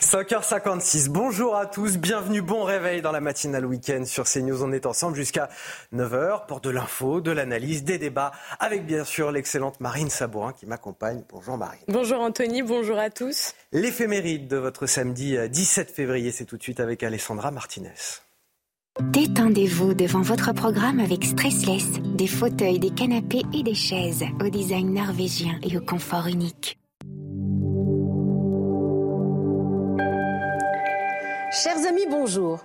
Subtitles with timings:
[0.00, 4.62] 5h56, bonjour à tous, bienvenue, bon réveil dans la matinale week-end sur CNews.
[4.62, 5.48] On est ensemble jusqu'à
[5.94, 10.66] 9h pour de l'info, de l'analyse, des débats, avec bien sûr l'excellente Marine Sabourin qui
[10.66, 11.22] m'accompagne.
[11.30, 11.80] Bonjour Marine.
[11.88, 13.54] Bonjour Anthony, bonjour à tous.
[13.72, 17.90] L'éphéméride de votre samedi 17 février, c'est tout de suite avec Alessandra Martinez.
[19.00, 24.94] Détendez-vous devant votre programme avec Stressless, des fauteuils, des canapés et des chaises au design
[24.94, 26.78] norvégien et au confort unique.
[31.62, 32.58] Chers amis, bonjour.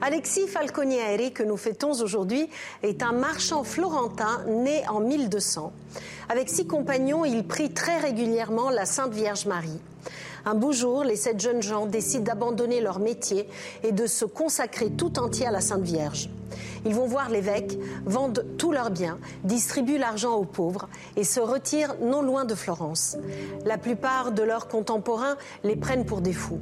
[0.00, 2.48] Alexis Falconieri, que nous fêtons aujourd'hui,
[2.84, 5.72] est un marchand florentin né en 1200.
[6.28, 9.80] Avec six compagnons, il prie très régulièrement la Sainte Vierge Marie.
[10.48, 13.48] Un beau jour, les sept jeunes gens décident d'abandonner leur métier
[13.82, 16.30] et de se consacrer tout entier à la Sainte Vierge.
[16.84, 21.96] Ils vont voir l'évêque, vendent tous leurs biens, distribuent l'argent aux pauvres et se retirent
[22.00, 23.16] non loin de Florence.
[23.64, 26.60] La plupart de leurs contemporains les prennent pour des fous.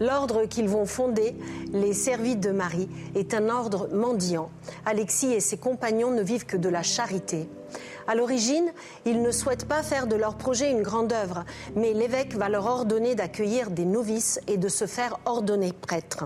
[0.00, 1.36] L'ordre qu'ils vont fonder,
[1.74, 4.48] les Servites de Marie, est un ordre mendiant.
[4.86, 7.50] Alexis et ses compagnons ne vivent que de la charité.
[8.08, 8.72] À l'origine,
[9.04, 12.66] ils ne souhaitent pas faire de leur projet une grande œuvre, mais l'évêque va leur
[12.66, 16.24] ordonner d'accueillir des novices et de se faire ordonner prêtre.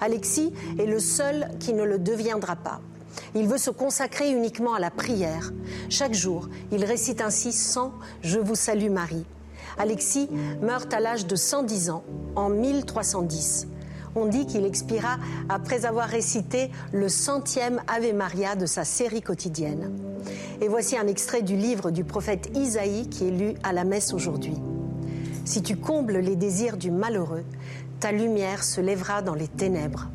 [0.00, 2.80] Alexis est le seul qui ne le deviendra pas.
[3.34, 5.52] Il veut se consacrer uniquement à la prière.
[5.90, 9.26] Chaque jour, il récite ainsi 100 Je vous salue Marie.
[9.76, 10.28] Alexis
[10.62, 12.04] meurt à l'âge de 110 ans,
[12.36, 13.68] en 1310.
[14.14, 15.16] On dit qu'il expira
[15.48, 19.92] après avoir récité le centième Ave Maria de sa série quotidienne.
[20.60, 24.12] Et voici un extrait du livre du prophète Isaïe qui est lu à la messe
[24.12, 24.54] aujourd'hui.
[25.44, 27.44] Si tu combles les désirs du malheureux,
[28.00, 30.08] ta lumière se lèvera dans les ténèbres.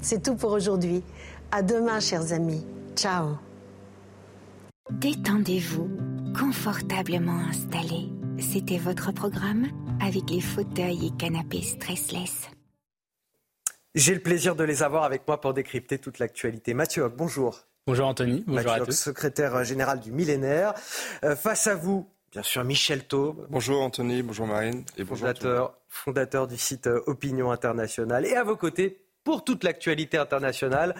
[0.00, 1.02] C'est tout pour aujourd'hui.
[1.50, 2.64] À demain, chers amis.
[2.96, 3.36] Ciao.
[4.90, 5.88] Détendez-vous,
[6.38, 8.10] confortablement installé.
[8.38, 9.68] C'était votre programme
[10.04, 12.48] avec les fauteuils et canapés stressless.
[13.94, 16.72] J'ai le plaisir de les avoir avec moi pour décrypter toute l'actualité.
[16.72, 17.60] Mathieu Hoc, bonjour.
[17.86, 18.92] Bonjour Anthony, bonjour Mathieu à Hoc, tous.
[18.92, 20.72] secrétaire général du millénaire.
[21.24, 25.74] Euh, face à vous, bien sûr, Michel Taube, Bonjour Anthony, bonjour Marine et bonjour fondateur,
[25.88, 28.24] fondateur du site euh, Opinion Internationale.
[28.24, 30.94] Et à vos côtés, pour toute l'actualité internationale,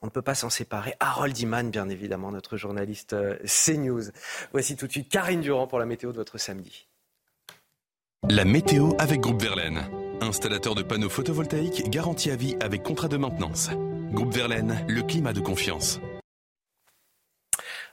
[0.00, 0.94] on ne peut pas s'en séparer.
[1.00, 4.12] Harold Iman, bien évidemment, notre journaliste euh, CNews.
[4.52, 6.86] Voici tout de suite Karine Durand pour la météo de votre samedi.
[8.28, 10.07] La météo avec Groupe Verlaine.
[10.20, 13.70] Installateur de panneaux photovoltaïques garantie à vie avec contrat de maintenance.
[14.12, 16.00] Groupe Verlaine, le climat de confiance.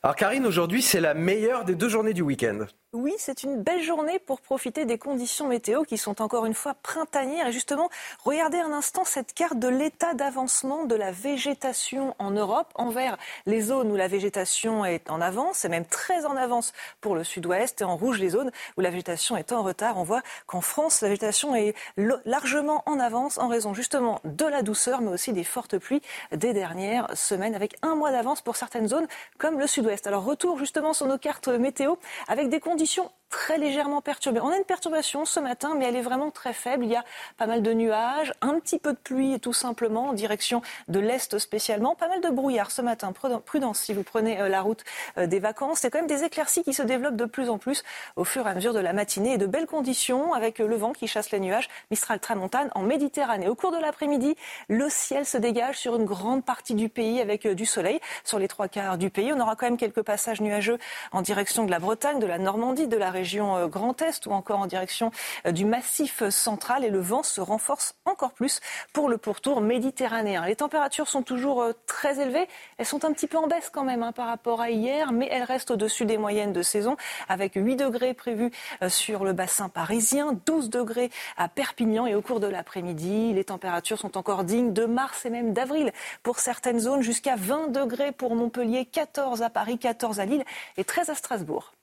[0.01, 2.65] Alors Karine, aujourd'hui, c'est la meilleure des deux journées du week-end.
[2.95, 6.75] Oui, c'est une belle journée pour profiter des conditions météo qui sont encore une fois
[6.75, 7.47] printanières.
[7.47, 7.89] Et justement,
[8.23, 12.71] regardez un instant cette carte de l'état d'avancement de la végétation en Europe.
[12.75, 13.17] En vert,
[13.47, 17.25] les zones où la végétation est en avance, et même très en avance pour le
[17.25, 17.81] sud-ouest.
[17.81, 19.97] Et en rouge, les zones où la végétation est en retard.
[19.97, 21.75] On voit qu'en France, la végétation est
[22.23, 26.01] largement en avance en raison justement de la douceur, mais aussi des fortes pluies
[26.31, 29.07] des dernières semaines, avec un mois d'avance pour certaines zones
[29.37, 30.07] comme le sud-ouest.
[30.07, 31.95] Alors retour justement sur nos cartes météo
[32.29, 34.39] avec des conditions conditions très légèrement perturbées.
[34.39, 36.85] On a une perturbation ce matin, mais elle est vraiment très faible.
[36.85, 37.03] Il y a
[37.37, 41.37] pas mal de nuages, un petit peu de pluie tout simplement en direction de l'est
[41.37, 43.11] spécialement, pas mal de brouillard ce matin.
[43.11, 44.83] Prudence- si vous prenez euh, la route
[45.17, 45.79] euh, des vacances.
[45.79, 47.83] C'est quand même des éclaircies qui se développent de plus en plus
[48.15, 50.75] au fur et à mesure de la matinée et de belles conditions avec euh, le
[50.75, 53.47] vent qui chasse les nuages, Mistral Tramontane en Méditerranée.
[53.47, 54.35] Au cours de l'après-midi,
[54.69, 58.47] le ciel se dégage sur une grande partie du pays avec du soleil sur les
[58.47, 59.33] trois quarts du pays.
[59.33, 60.77] On aura quand même quelques passages nuageux
[61.11, 64.31] en direction de la Bretagne, de la Normandie, de la région euh, Grand Est ou
[64.31, 65.11] encore en direction
[65.45, 68.59] euh, du massif central et le vent se renforce encore plus
[68.93, 70.45] pour le pourtour méditerranéen.
[70.45, 72.47] Les températures sont toujours euh, très élevées.
[72.77, 75.27] Elles sont un petit peu en baisse quand même hein, par rapport à hier, mais
[75.31, 76.97] elles restent au-dessus des moyennes de saison
[77.29, 78.51] avec 8 degrés prévus
[78.89, 83.97] sur le bassin parisien, 12 degrés à Perpignan et au cours de l'après-midi, les températures
[83.97, 85.91] sont encore dignes de mars et même d'avril
[86.23, 90.43] pour certaines zones jusqu'à 20 degrés pour Montpellier, 14 à Paris, 14 à Lille
[90.77, 91.73] et 13 à Strasbourg.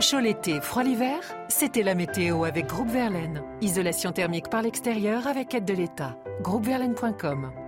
[0.00, 1.18] Chaud l'été, froid l'hiver,
[1.48, 3.42] c'était la météo avec Groupe Verlaine.
[3.60, 6.16] Isolation thermique par l'extérieur avec aide de l'État.
[6.40, 7.67] Groupeverlaine.com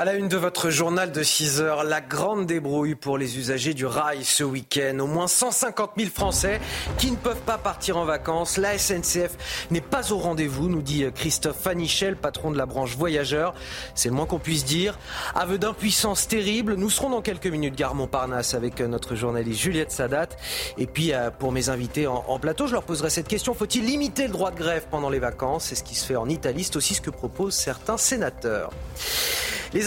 [0.00, 3.74] À la une de votre journal de 6 heures, la grande débrouille pour les usagers
[3.74, 4.96] du rail ce week-end.
[5.00, 6.60] Au moins 150 000 Français
[6.98, 8.58] qui ne peuvent pas partir en vacances.
[8.58, 13.54] La SNCF n'est pas au rendez-vous, nous dit Christophe Fanichel, patron de la branche voyageurs.
[13.96, 14.96] C'est le moins qu'on puisse dire.
[15.34, 16.74] Aveu d'impuissance terrible.
[16.74, 20.28] Nous serons dans quelques minutes gare Montparnasse avec notre journaliste Juliette Sadat.
[20.76, 23.52] Et puis euh, pour mes invités en, plateau, je leur poserai cette question.
[23.52, 25.64] Faut-il limiter le droit de grève pendant les vacances?
[25.64, 26.62] C'est ce qui se fait en Italie.
[26.62, 28.70] C'est aussi ce que proposent certains sénateurs.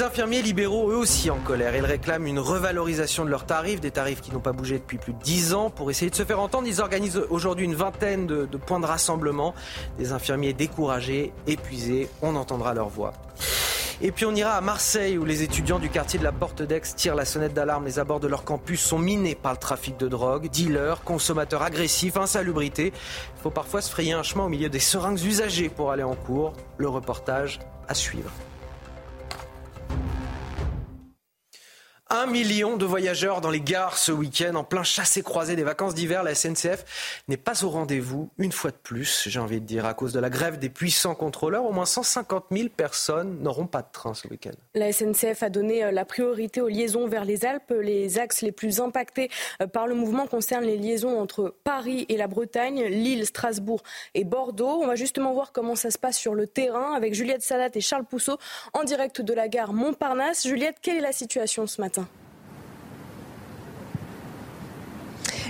[0.02, 1.76] Infirmiers libéraux, eux aussi en colère.
[1.76, 5.14] Ils réclament une revalorisation de leurs tarifs, des tarifs qui n'ont pas bougé depuis plus
[5.14, 5.70] de 10 ans.
[5.70, 8.86] Pour essayer de se faire entendre, ils organisent aujourd'hui une vingtaine de, de points de
[8.86, 9.54] rassemblement.
[9.98, 12.10] Des infirmiers découragés, épuisés.
[12.22, 13.14] On entendra leur voix.
[14.04, 16.82] Et puis on ira à Marseille où les étudiants du quartier de la Porte d'Aix
[16.96, 17.86] tirent la sonnette d'alarme.
[17.86, 22.18] Les abords de leur campus sont minés par le trafic de drogue, dealers, consommateurs agressifs,
[22.18, 22.94] insalubrité.
[23.38, 26.16] Il faut parfois se frayer un chemin au milieu des seringues usagées pour aller en
[26.16, 26.54] cours.
[26.78, 28.32] Le reportage à suivre.
[29.92, 30.31] you
[32.14, 36.24] Un million de voyageurs dans les gares ce week-end, en plein chassé-croisé des vacances d'hiver.
[36.24, 39.94] La SNCF n'est pas au rendez-vous, une fois de plus, j'ai envie de dire, à
[39.94, 41.64] cause de la grève des puissants contrôleurs.
[41.64, 44.52] Au moins 150 000 personnes n'auront pas de train ce week-end.
[44.76, 47.74] La SNCF a donné euh, la priorité aux liaisons vers les Alpes.
[47.82, 49.30] Les axes les plus impactés
[49.62, 53.84] euh, par le mouvement concernent les liaisons entre Paris et la Bretagne, Lille, Strasbourg
[54.16, 54.82] et Bordeaux.
[54.82, 57.80] On va justement voir comment ça se passe sur le terrain avec Juliette Salat et
[57.80, 58.38] Charles Pousseau
[58.74, 60.46] en direct de la gare Montparnasse.
[60.46, 62.01] Juliette, quelle est la situation ce matin?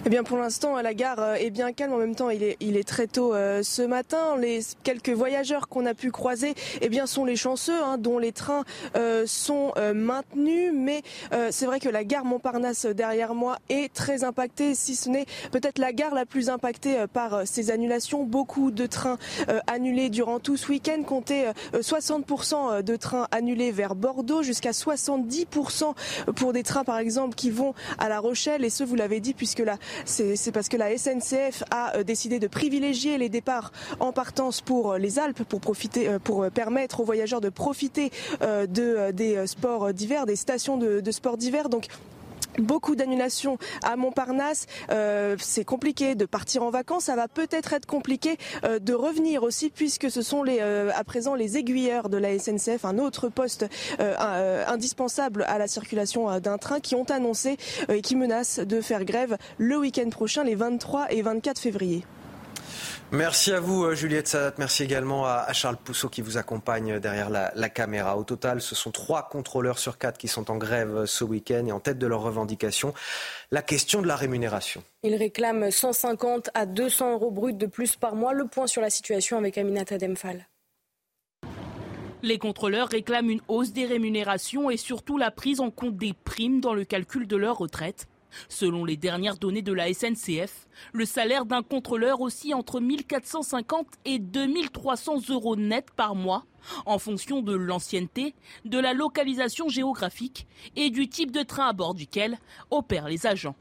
[0.03, 1.93] Eh bien, pour l'instant, la gare euh, est bien calme.
[1.93, 4.35] En même temps, il est, il est très tôt euh, ce matin.
[4.35, 8.31] Les quelques voyageurs qu'on a pu croiser, eh bien, sont les chanceux, hein, dont les
[8.31, 8.63] trains
[8.95, 10.71] euh, sont maintenus.
[10.73, 11.03] Mais
[11.51, 15.77] c'est vrai que la gare Montparnasse derrière moi est très impactée, si ce n'est peut-être
[15.77, 18.23] la gare la plus impactée par ces annulations.
[18.23, 19.17] Beaucoup de trains
[19.67, 21.03] annulés durant tout ce week-end.
[21.03, 25.93] Comptez 60% de trains annulés vers Bordeaux, jusqu'à 70%
[26.35, 28.63] pour des trains, par exemple, qui vont à La Rochelle.
[28.65, 32.39] Et ce, vous l'avez dit, puisque la, c'est parce que la SNCF a euh, décidé
[32.39, 36.99] de privilégier les départs en partance pour euh, les Alpes, pour profiter, euh, pour permettre
[36.99, 38.11] aux voyageurs de profiter
[38.41, 41.69] de, des sports d'hiver, des stations de, de sports d'hiver.
[41.69, 41.87] Donc
[42.57, 44.67] Beaucoup d'annulations à Montparnasse.
[45.37, 47.05] c'est compliqué de partir en vacances.
[47.05, 51.57] Ça va peut-être être compliqué de revenir aussi, puisque ce sont les, à présent les
[51.57, 53.65] aiguilleurs de la SNCF, un autre poste
[53.99, 57.57] indispensable à la circulation d'un train, qui ont annoncé
[57.89, 62.03] et qui menacent de faire grève le week-end prochain, les 23 et 24 février.
[63.11, 64.55] Merci à vous, euh, Juliette Sadat.
[64.57, 68.17] Merci également à Charles Pousseau qui vous accompagne derrière la, caméra.
[68.17, 71.71] Au total, ce sont trois contrôleurs sur quatre qui sont en grève ce week-end et
[71.71, 72.93] en tête de leurs revendications,
[73.51, 74.83] la question de la rémunération.
[75.03, 78.33] Ils réclament 150 à 200 euros bruts de plus par mois.
[78.33, 80.47] Le point sur la situation avec Aminata Demphal.
[82.23, 86.61] Les contrôleurs réclament une hausse des rémunérations et surtout la prise en compte des primes
[86.61, 88.07] dans le calcul de leur retraite.
[88.49, 94.19] Selon les dernières données de la SNCF, le salaire d'un contrôleur oscille entre 1450 et
[94.19, 96.45] 2300 euros net par mois,
[96.85, 98.35] en fonction de l'ancienneté,
[98.65, 102.39] de la localisation géographique et du type de train à bord duquel
[102.69, 103.55] opèrent les agents.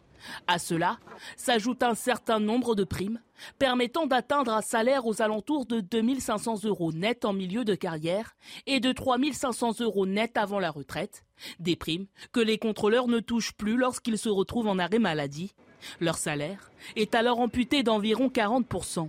[0.47, 0.99] À cela
[1.37, 3.21] s'ajoute un certain nombre de primes
[3.59, 8.37] permettant d'atteindre un salaire aux alentours de 2500 euros net en milieu de carrière
[8.67, 11.25] et de 3500 euros net avant la retraite,
[11.59, 15.55] des primes que les contrôleurs ne touchent plus lorsqu'ils se retrouvent en arrêt maladie.
[16.01, 19.09] Leur salaire est alors amputé d'environ 40%.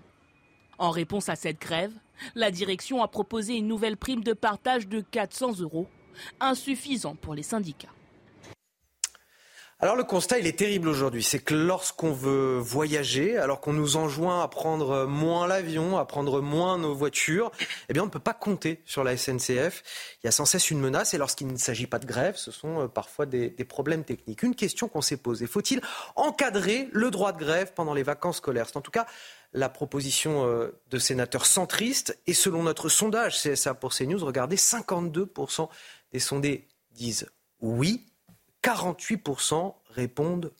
[0.77, 1.93] En réponse à cette grève,
[2.36, 5.88] la direction a proposé une nouvelle prime de partage de 400 euros,
[6.39, 7.89] insuffisant pour les syndicats.
[9.83, 11.23] Alors le constat, il est terrible aujourd'hui.
[11.23, 16.39] C'est que lorsqu'on veut voyager, alors qu'on nous enjoint à prendre moins l'avion, à prendre
[16.39, 17.51] moins nos voitures,
[17.89, 19.81] eh bien on ne peut pas compter sur la SNCF.
[20.21, 22.51] Il y a sans cesse une menace et lorsqu'il ne s'agit pas de grève, ce
[22.51, 24.43] sont euh, parfois des, problèmes techniques.
[24.43, 25.81] Une question qu'on s'est posée, faut-il
[26.15, 28.67] encadrer le droit de grève pendant les vacances scolaires?
[28.67, 29.07] C'est en tout cas
[29.51, 35.69] la proposition euh, de sénateurs centristes et selon notre sondage CSA pour CNews, regardez, 52%
[36.13, 37.25] des sondés disent
[37.61, 38.11] oui
[38.63, 40.53] 48% répondent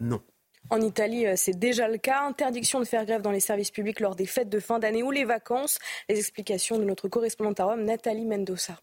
[0.00, 0.22] non.
[0.70, 2.22] En Italie, euh, c'est déjà le cas.
[2.22, 5.10] Interdiction de faire grève dans les services publics lors des fêtes de fin d'année ou
[5.10, 5.78] les vacances.
[6.08, 8.78] Les explications de notre correspondante à Rome, Nathalie Mendoza.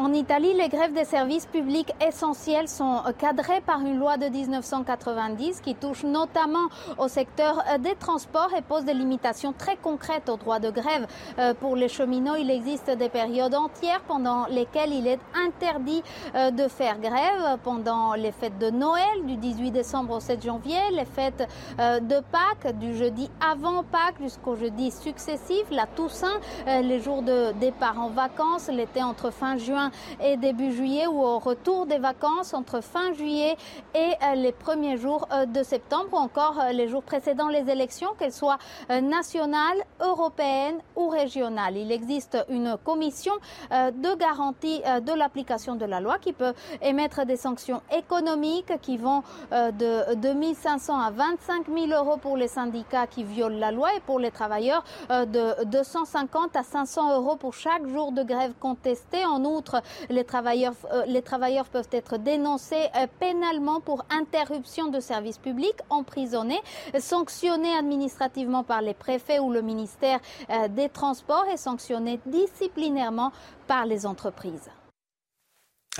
[0.00, 5.60] En Italie, les grèves des services publics essentiels sont cadrées par une loi de 1990
[5.60, 10.60] qui touche notamment au secteur des transports et pose des limitations très concrètes au droit
[10.60, 11.08] de grève.
[11.40, 16.04] Euh, pour les cheminots, il existe des périodes entières pendant lesquelles il est interdit
[16.36, 20.78] euh, de faire grève pendant les fêtes de Noël du 18 décembre au 7 janvier,
[20.92, 21.48] les fêtes
[21.80, 27.50] euh, de Pâques du jeudi avant Pâques jusqu'au jeudi successif, la Toussaint, les jours de
[27.58, 29.87] départ en vacances, l'été entre fin juin
[30.22, 33.56] et début juillet ou au retour des vacances entre fin juillet
[33.94, 38.58] et les premiers jours de septembre ou encore les jours précédant les élections, qu'elles soient
[38.88, 41.76] nationales, européennes ou régionales.
[41.76, 43.34] Il existe une commission
[43.70, 49.22] de garantie de l'application de la loi qui peut émettre des sanctions économiques qui vont
[49.50, 54.00] de 2 500 à 25 000 euros pour les syndicats qui violent la loi et
[54.00, 59.24] pour les travailleurs de 250 à 500 euros pour chaque jour de grève contesté.
[59.24, 59.77] En outre,
[60.08, 65.78] les travailleurs, euh, les travailleurs peuvent être dénoncés euh, pénalement pour interruption de services publics,
[65.90, 66.60] emprisonnés,
[66.98, 70.20] sanctionnés administrativement par les préfets ou le ministère
[70.50, 73.32] euh, des Transports et sanctionnés disciplinairement
[73.66, 74.70] par les entreprises.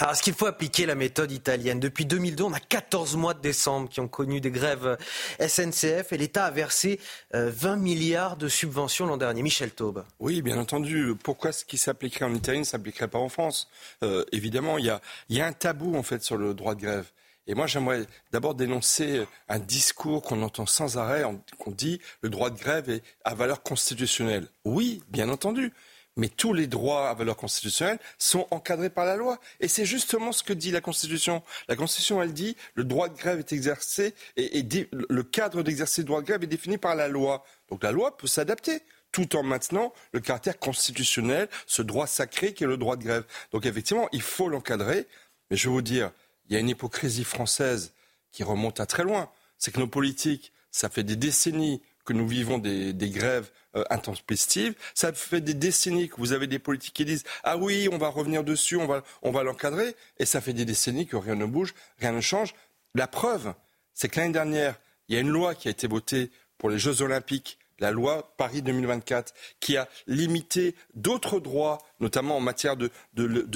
[0.00, 1.80] Alors, est-ce qu'il faut appliquer la méthode italienne?
[1.80, 4.96] Depuis 2002, on a 14 mois de décembre qui ont connu des grèves
[5.40, 7.00] SNCF et l'État a versé
[7.32, 9.42] 20 euh, milliards de subventions l'an dernier.
[9.42, 10.04] Michel Taube.
[10.20, 11.14] Oui, bien entendu.
[11.24, 13.68] Pourquoi ce qui s'appliquerait en Italie ne s'appliquerait pas en France?
[14.04, 15.00] Euh, Évidemment, il y, a,
[15.30, 17.06] y a un tabou en fait sur le droit de grève.
[17.48, 21.24] Et moi, j'aimerais d'abord dénoncer un discours qu'on entend sans arrêt,
[21.58, 24.46] qu'on dit le droit de grève est à valeur constitutionnelle.
[24.64, 25.72] Oui, bien entendu
[26.18, 29.40] mais tous les droits à valeur constitutionnelle sont encadrés par la loi.
[29.60, 31.42] Et c'est justement ce que dit la Constitution.
[31.68, 36.06] La Constitution, elle dit le droit de grève est exercé et, le cadre d'exercer le
[36.06, 37.44] droit de grève est défini par la loi.
[37.70, 38.82] Donc la loi peut s'adapter
[39.12, 43.24] tout en maintenant le caractère constitutionnel, ce droit sacré qui est le droit de grève.
[43.52, 45.06] Donc effectivement, il faut l'encadrer.
[45.50, 46.10] Mais je vais vous dire,
[46.48, 47.94] il y a une hypocrisie française
[48.32, 49.30] qui remonte à très loin.
[49.56, 54.74] C'est que nos politiques, ça fait des décennies que nous vivons des, grèves euh, intempestives.
[54.94, 58.08] Ça fait des décennies que vous avez des politiques qui disent ah oui, on va
[58.08, 58.86] revenir dessus, on
[59.30, 59.94] va, l'encadrer.
[60.18, 62.54] Et ça fait des décennies que rien ne bouge, rien ne change.
[62.94, 63.52] La preuve,
[63.92, 66.78] c'est que l'année dernière, il y a une loi qui a été votée pour les
[66.78, 72.90] Jeux Olympiques la loi Paris 2024, qui a limité d'autres droits, notamment en matière de,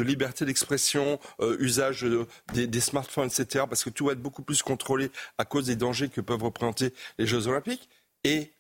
[0.01, 2.07] liberté d'expression, euh, usage
[2.53, 5.75] des, des, smartphones, etc., parce que tout va être beaucoup plus contrôlé à cause des
[5.75, 7.89] dangers que peuvent représenter les Jeux Olympiques.
[8.25, 8.53] Et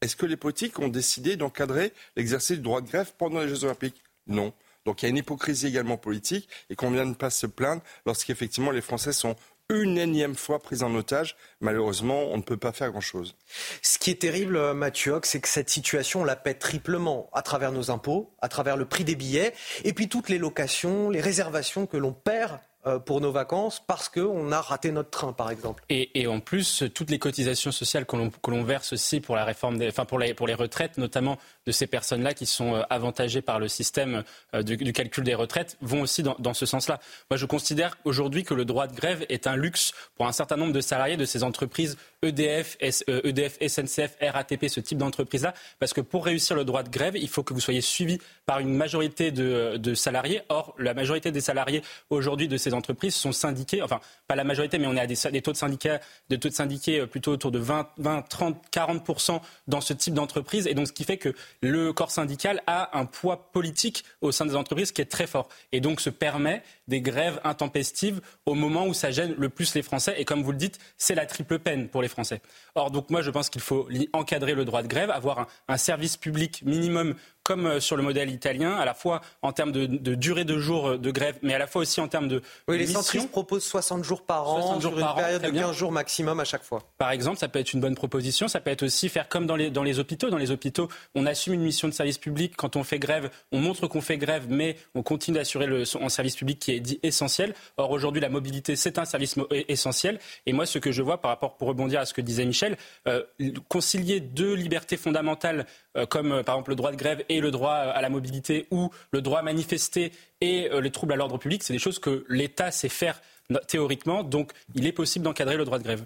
[0.00, 3.64] est-ce que les politiques ont décidé d'encadrer l'exercice du droit de grève pendant les Jeux
[3.64, 4.02] Olympiques?
[4.26, 4.52] Non.
[4.86, 7.82] Donc il y a une hypocrisie également politique et qu'on vient de pas se plaindre
[8.06, 9.36] lorsqu'effectivement les Français sont
[9.68, 11.36] une énième fois pris en otage.
[11.60, 13.36] Malheureusement, on ne peut pas faire grand-chose.
[13.82, 17.42] Ce qui est terrible, euh, Mathieu c'est que cette situation, on la paie triplement à
[17.42, 21.20] travers nos impôts, à travers le prix des billets, et puis toutes les locations, les
[21.20, 22.58] réservations que l'on perd
[23.04, 25.84] pour nos vacances parce qu'on a raté notre train, par exemple.
[25.90, 29.88] Et, en plus, toutes les cotisations sociales que l'on verse aussi pour la réforme, des,
[29.88, 33.58] enfin pour les, pour les retraites, notamment de ces personnes-là qui sont euh, avantagées par
[33.58, 34.24] le système
[34.54, 37.00] euh, du, calcul des retraites, vont aussi dans, ce sens-là.
[37.30, 40.56] Moi, je considère aujourd'hui que le droit de grève est un luxe pour un certain
[40.56, 46.00] nombre de salariés de ces entreprises EDF, EDF SNCF, RATP, ce type d'entreprise-là, parce que
[46.00, 49.30] pour réussir le droit de grève, il faut que vous soyez suivi par une majorité
[49.30, 50.42] de, salariés.
[50.48, 54.78] Or, la majorité des salariés aujourd'hui de ces entreprises sont syndiquées, enfin pas la majorité,
[54.78, 57.50] mais on est à des, taux de syndicats, des taux de syndiqués euh, plutôt autour
[57.50, 59.30] de 20, 20 30, 40
[59.66, 63.04] dans ce type d'entreprise, et donc ce qui fait que le corps syndical a un
[63.04, 67.00] poids politique au sein des entreprises qui est très fort, et donc se permet des
[67.00, 70.58] grèves intempestives au moment où ça gêne le plus les Français, et comme vous le
[70.58, 72.40] dites, c'est la triple peine pour les Français.
[72.74, 76.16] Or, donc moi, je pense qu'il faut encadrer le droit de grève, avoir un service
[76.16, 80.44] public minimum comme euh, sur le modèle italien, à la fois en termes de, durée
[80.44, 82.42] de jours euh, de grève, mais à la fois aussi en termes de.
[82.68, 85.92] Oui, les centristes proposent 60 jours par an, jours sur une période de 15 jours
[85.92, 86.82] maximum à chaque fois.
[86.98, 88.48] Par exemple, ça peut être une bonne proposition.
[88.48, 90.30] Ça peut être aussi faire comme dans les, dans les hôpitaux.
[90.30, 92.54] Dans les hôpitaux, on assume une mission de service public.
[92.56, 96.08] Quand on fait grève, on montre qu'on fait grève, mais on continue d'assurer le, un
[96.08, 97.54] service public qui est dit essentiel.
[97.76, 99.36] Or, aujourd'hui, la mobilité, c'est un service
[99.68, 100.18] essentiel.
[100.46, 102.76] Et moi, ce que je vois par rapport, pour rebondir à ce que disait Michel,
[103.08, 103.22] euh,
[103.68, 105.66] concilier deux libertés fondamentales,
[106.08, 109.22] comme par exemple le droit de grève et le droit à la mobilité ou le
[109.22, 112.70] droit à manifester et euh, les troubles à l'ordre public, c'est des choses que l'État
[112.70, 113.22] sait faire
[113.66, 114.22] théoriquement.
[114.22, 116.04] Donc, il est possible d'encadrer le droit de grève.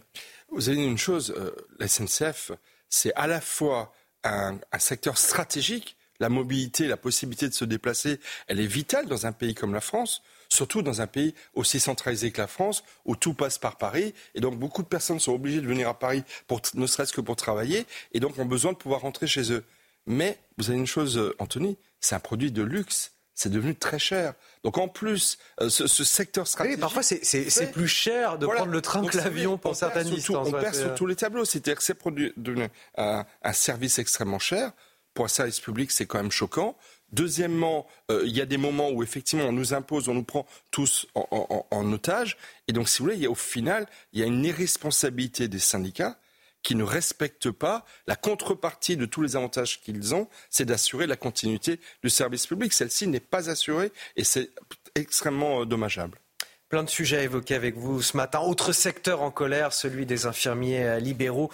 [0.50, 2.52] Vous avez dit une chose, euh, la SNCF,
[2.88, 5.97] c'est à la fois un, secteur stratégique.
[6.21, 9.81] La mobilité, la possibilité de se déplacer, elle est vitale dans un pays comme la
[9.81, 14.14] France surtout dans un pays aussi centralisé que la France, où tout passe par Paris.
[14.37, 17.21] Et donc, beaucoup de personnes sont obligées de venir à Paris, pour, ne serait-ce que
[17.21, 19.64] pour travailler, et donc ont besoin de pouvoir rentrer chez eux.
[20.06, 23.12] Mais vous avez une chose, euh, Anthony, c'est un produit de luxe.
[23.34, 24.34] c'est devenu très cher.
[24.62, 26.76] Donc en plus, euh, ce, secteur stratégique...
[26.76, 30.49] Oui, parfois c'est plus cher de prendre le train que l'avion pour certaines distances.
[30.49, 31.44] on perd sur tous les tableaux.
[31.44, 31.99] C'est-à-dire que c'est
[32.37, 34.73] devenu un, un service extrêmement cher.
[35.14, 36.76] Pour un service public, c'est quand même choquant.
[37.12, 40.46] Deuxièmement, euh, il y a des moments où effectivement on nous impose, on nous prend
[40.73, 42.37] tous en, en otage.
[42.66, 45.46] Et donc, si vous voulez, il y a, au final, il y a une irresponsabilité
[45.46, 46.18] des syndicats
[46.64, 51.16] qui ne respectent pas la contrepartie de tous les avantages qu'ils ont, c'est d'assurer la
[51.16, 52.73] continuité du service public.
[52.73, 54.50] Celle-ci n'est pas assurée et c'est
[54.97, 56.18] extrêmement euh, dommageable.
[56.75, 58.40] Plein de sujets à évoquer avec vous ce matin.
[58.40, 61.49] Autre secteur en colère, celui des infirmiers euh, libéraux.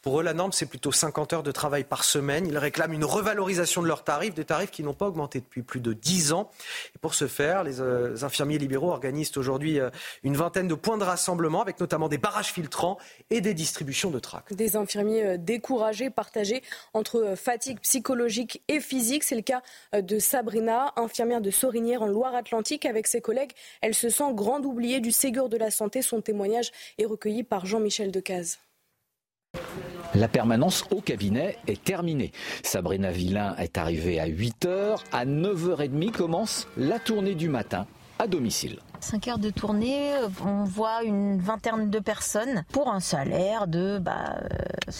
[0.00, 2.46] Pour eux, la norme, c'est plutôt 50 heures de travail par semaine.
[2.46, 5.80] Ils réclament une revalorisation de leurs tarifs, des tarifs qui n'ont pas augmenté depuis plus
[5.80, 6.50] de 10 ans.
[6.94, 9.90] Et pour ce faire, les euh, infirmiers libéraux organisent aujourd'hui euh,
[10.22, 12.96] une vingtaine de points de rassemblement, avec notamment des barrages filtrants
[13.30, 14.54] et des distributions de tracts.
[14.54, 16.62] Des infirmiers découragés, partagés
[16.94, 19.24] entre fatigue psychologique et physique.
[19.24, 19.62] C'est le cas
[19.92, 22.86] de Sabrina, infirmière de Sorinière en Loire-Atlantique.
[22.86, 23.50] Avec ses collègues,
[23.82, 26.02] elle se sent grande oubliée du Ségur de la santé.
[26.02, 28.58] Son témoignage est recueilli par Jean-Michel Decaze.
[30.14, 32.32] La permanence au cabinet est terminée.
[32.62, 34.98] Sabrina Villain est arrivée à 8h.
[35.12, 37.86] À 9h30 commence la tournée du matin
[38.18, 38.80] à domicile.
[39.00, 40.12] 5 heures de tournée,
[40.44, 44.92] on voit une vingtaine de personnes pour un salaire de bah, euh,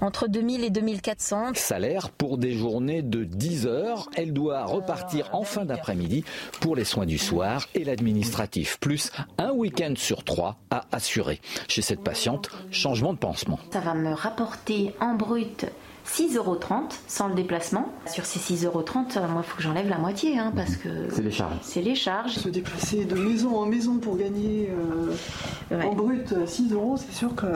[0.00, 1.52] entre 2000 et 2400.
[1.54, 4.08] Salaire pour des journées de 10 heures.
[4.16, 6.24] Elle doit repartir en fin d'après-midi
[6.60, 11.40] pour les soins du soir et l'administratif, plus un week-end sur trois à assurer.
[11.68, 13.58] Chez cette patiente, changement de pansement.
[13.72, 15.66] Ça va me rapporter en brut
[16.08, 16.58] 6,30 euros
[17.06, 17.92] sans le déplacement.
[18.06, 20.88] Sur ces 6,30 euros, euh, moi, il faut que j'enlève la moitié, hein, parce que...
[21.12, 21.56] C'est les charges.
[21.62, 22.32] C'est les charges.
[22.32, 24.70] Se déplacer de maison en maison pour gagner
[25.70, 27.46] euh, en brut 6 euros, c'est sûr que...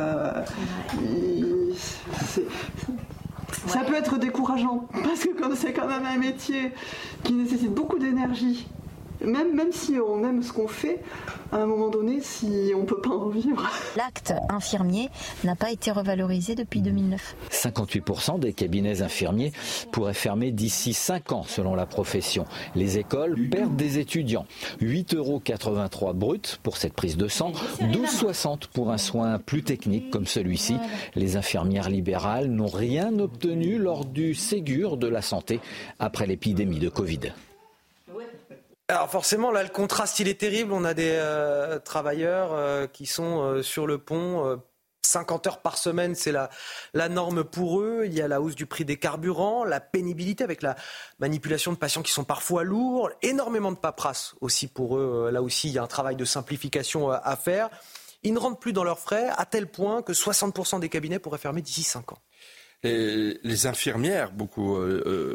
[3.66, 6.72] ça peut être décourageant, parce que comme c'est quand même un métier
[7.24, 8.66] qui nécessite beaucoup d'énergie,
[9.24, 11.00] même, même si on aime ce qu'on fait,
[11.52, 13.68] à un moment donné, si on ne peut pas en vivre.
[13.96, 15.08] L'acte infirmier
[15.44, 17.36] n'a pas été revalorisé depuis 2009.
[17.50, 19.52] 58% des cabinets infirmiers
[19.90, 22.46] pourraient fermer d'ici 5 ans, selon la profession.
[22.74, 24.46] Les écoles perdent des étudiants.
[24.80, 30.26] 8,83 euros brut pour cette prise de sang, 12,60 pour un soin plus technique comme
[30.26, 30.76] celui-ci.
[31.14, 35.60] Les infirmières libérales n'ont rien obtenu lors du Ségur de la santé
[35.98, 37.32] après l'épidémie de Covid.
[38.92, 40.70] Alors forcément, là, le contraste, il est terrible.
[40.70, 44.60] On a des euh, travailleurs euh, qui sont euh, sur le pont.
[45.00, 46.50] 50 heures par semaine, c'est la,
[46.92, 48.02] la norme pour eux.
[48.04, 50.76] Il y a la hausse du prix des carburants, la pénibilité avec la
[51.20, 55.30] manipulation de patients qui sont parfois lourds, énormément de paperasse aussi pour eux.
[55.32, 57.70] Là aussi, il y a un travail de simplification à faire.
[58.22, 61.38] Ils ne rentrent plus dans leurs frais à tel point que 60% des cabinets pourraient
[61.38, 62.18] fermer d'ici 5 ans.
[62.84, 64.78] Les, infirmières, beaucoup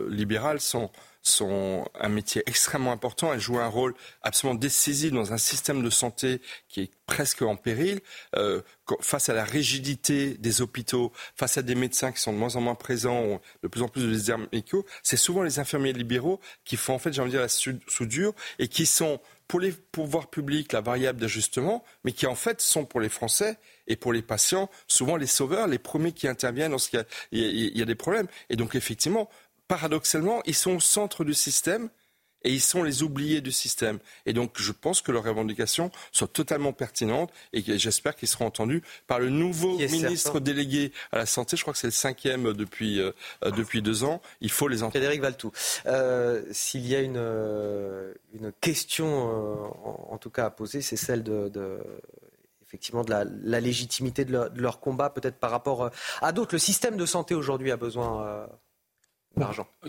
[0.10, 0.92] libérales, sont
[1.28, 3.34] sont un métier extrêmement important.
[3.34, 7.56] Elles jouent un rôle absolument décisif dans un système de santé qui est presque en
[7.56, 8.02] péril.
[8.36, 8.62] Euh,
[9.02, 12.62] face à la rigidité des hôpitaux, face à des médecins qui sont de moins en
[12.62, 16.78] moins présents, de plus en plus de déserts médicaux, c'est souvent les infirmiers libéraux qui
[16.78, 20.30] font en fait, j'ai envie de dire, la soudure et qui sont pour les pouvoirs
[20.30, 24.22] publics la variable d'ajustement, mais qui en fait sont pour les Français et pour les
[24.22, 28.28] patients souvent les sauveurs, les premiers qui interviennent lorsqu'il y, y, a des problèmes.
[28.50, 29.30] Et donc effectivement,
[29.68, 31.90] paradoxalement, ils sont au centre du système
[32.44, 34.00] et ils sont les oubliés du système.
[34.26, 38.84] Et donc, je pense que leurs revendications sont totalement pertinentes et j'espère qu'ils seront entendus
[39.08, 41.58] par le nouveau ministre délégué à la santé.
[41.58, 43.12] Je crois que c'est le cinquième depuis, euh,
[43.44, 44.22] euh, depuis deux ans.
[44.42, 44.94] Il faut les entendre.
[44.94, 45.52] Frédéric Valtou,
[45.88, 47.18] euh, s'il y a une,
[48.34, 49.74] une question,
[50.12, 51.80] en, tout cas, à poser, c'est celle de,
[52.62, 55.90] effectivement de la, légitimité de leur, de leur combat, peut-être par rapport
[56.22, 56.54] à d'autres.
[56.54, 58.48] Le système de santé aujourd'hui a besoin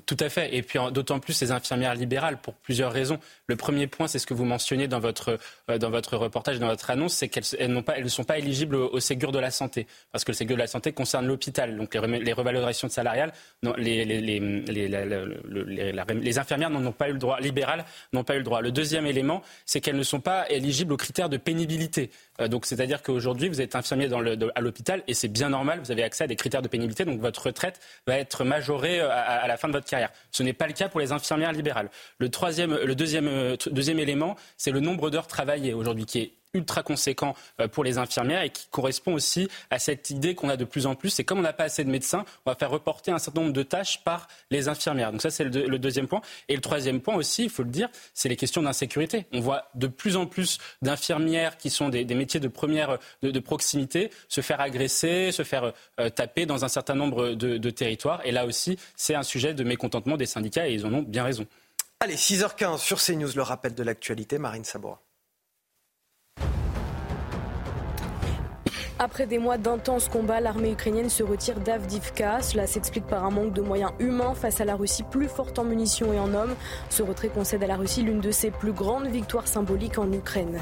[0.07, 0.55] tout à fait.
[0.55, 3.19] Et puis d'autant plus les infirmières libérales pour plusieurs raisons.
[3.47, 5.39] Le premier point, c'est ce que vous mentionniez dans votre,
[5.71, 9.01] euh, dans votre reportage, dans votre annonce, c'est qu'elles elles ne sont pas éligibles au,
[9.01, 9.87] Ségur de la santé.
[10.13, 11.77] Parce que le Ségur de la santé concerne l'hôpital.
[11.77, 13.33] Donc les, revalorisations salariales,
[13.63, 18.45] non, les, les, les, infirmières n'ont pas eu le droit, libérales n'ont pas eu le
[18.45, 18.61] droit.
[18.61, 22.11] Le deuxième élément, c'est qu'elles ne sont pas éligibles aux critères de pénibilité.
[22.41, 24.09] Euh, donc c'est-à-dire qu'aujourd'hui, vous êtes infirmier
[24.55, 27.21] à l'hôpital et c'est bien normal, vous avez accès à des critères de pénibilité, donc
[27.21, 30.11] votre retraite va être majorée euh, à, à la fin de votre carrière.
[30.31, 31.91] Ce n'est pas le cas pour les infirmières libérales.
[32.19, 36.33] Le, troisième, le deuxième, euh, deuxième élément, c'est le nombre d'heures travaillées aujourd'hui qui est
[36.59, 40.57] ultra conséquent euh, pour les infirmières et qui correspond aussi à cette idée qu'on a
[40.57, 41.11] de plus en plus.
[41.11, 43.53] C'est comme on n'a pas assez de médecins, on va faire reporter un certain nombre
[43.53, 45.13] de tâches par les infirmières.
[45.13, 46.21] Donc ça, c'est le, deuxième point.
[46.49, 49.27] Et le troisième point aussi, il faut le dire, c'est les questions d'insécurité.
[49.33, 54.11] On voit de plus en plus d'infirmières qui sont des, métiers de première de, proximité
[54.29, 58.21] se faire agresser, se faire euh, taper dans un certain nombre de, territoires.
[58.25, 61.25] Et là aussi, c'est un sujet de mécontentement des syndicats et ils en ont bien
[61.25, 61.47] raison.
[62.01, 64.99] Allez, 6h15 sur CNews, le rappel de l'actualité, Marine Sabourin.
[69.01, 72.43] Après des mois d'intenses combats, l'armée ukrainienne se retire d'Avdivka.
[72.43, 75.65] Cela s'explique par un manque de moyens humains face à la Russie plus forte en
[75.65, 76.57] munitions et en hommes.
[76.91, 80.59] Ce retrait concède à la Russie l'une de ses plus grandes victoires symboliques en Ukraine.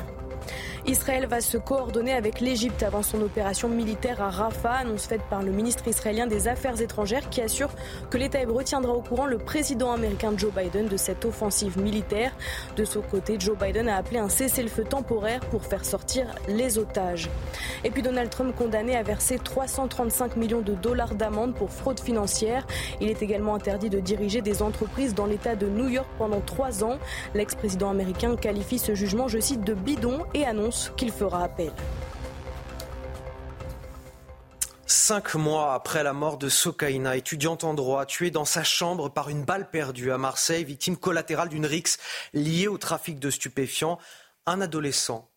[0.89, 5.43] Israël va se coordonner avec l'Égypte avant son opération militaire à Rafah, annonce faite par
[5.43, 7.71] le ministre israélien des Affaires étrangères qui assure
[8.09, 12.31] que l'État hébreu tiendra au courant le président américain Joe Biden de cette offensive militaire.
[12.77, 17.31] De son côté, Joe Biden a appelé un cessez-le-feu temporaire pour faire sortir les otages.
[17.83, 22.65] Et puis Donald Trump condamné à verser 335 millions de dollars d'amende pour fraude financière.
[23.01, 26.85] Il est également interdit de diriger des entreprises dans l'État de New York pendant trois
[26.85, 26.99] ans.
[27.35, 31.73] L'ex-président américain qualifie ce jugement, je cite, de bidon et annonce qu'il fera appel.
[34.87, 39.29] Cinq mois après la mort de Sokaina, étudiante en droit, tuée dans sa chambre par
[39.29, 41.99] une balle perdue à Marseille, victime collatérale d'une rixe
[42.33, 43.99] liée au trafic de stupéfiants,
[44.47, 45.29] un adolescent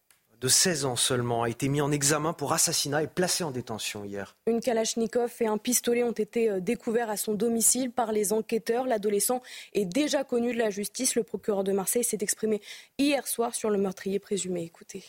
[0.41, 4.05] de 16 ans seulement a été mis en examen pour assassinat et placé en détention
[4.05, 4.37] hier.
[4.47, 8.85] Une Kalachnikov et un pistolet ont été euh, découverts à son domicile par les enquêteurs.
[8.85, 9.41] L'adolescent
[9.73, 11.15] est déjà connu de la justice.
[11.15, 12.61] Le procureur de Marseille s'est exprimé
[12.97, 14.63] hier soir sur le meurtrier présumé.
[14.63, 15.03] Écoutez.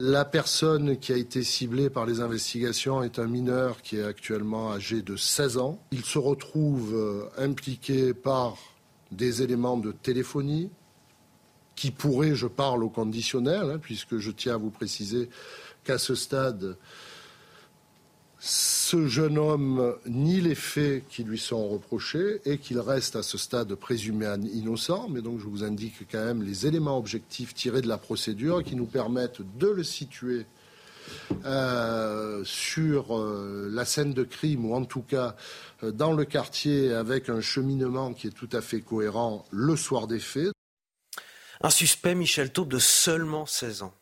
[0.00, 4.72] La personne qui a été ciblée par les investigations est un mineur qui est actuellement
[4.72, 5.78] âgé de 16 ans.
[5.92, 8.56] Il se retrouve euh, impliqué par
[9.12, 10.70] des éléments de téléphonie
[11.76, 15.28] qui pourraient, je parle au conditionnel, hein, puisque je tiens à vous préciser
[15.84, 16.76] qu'à ce stade,
[18.44, 23.38] ce jeune homme nie les faits qui lui sont reprochés et qu'il reste à ce
[23.38, 25.08] stade présumé innocent.
[25.08, 28.74] Mais donc je vous indique quand même les éléments objectifs tirés de la procédure qui
[28.74, 30.44] nous permettent de le situer
[31.44, 35.36] euh, sur euh, la scène de crime ou en tout cas
[35.84, 40.08] euh, dans le quartier avec un cheminement qui est tout à fait cohérent le soir
[40.08, 40.50] des faits.
[41.60, 43.94] Un suspect, Michel Taube, de seulement 16 ans.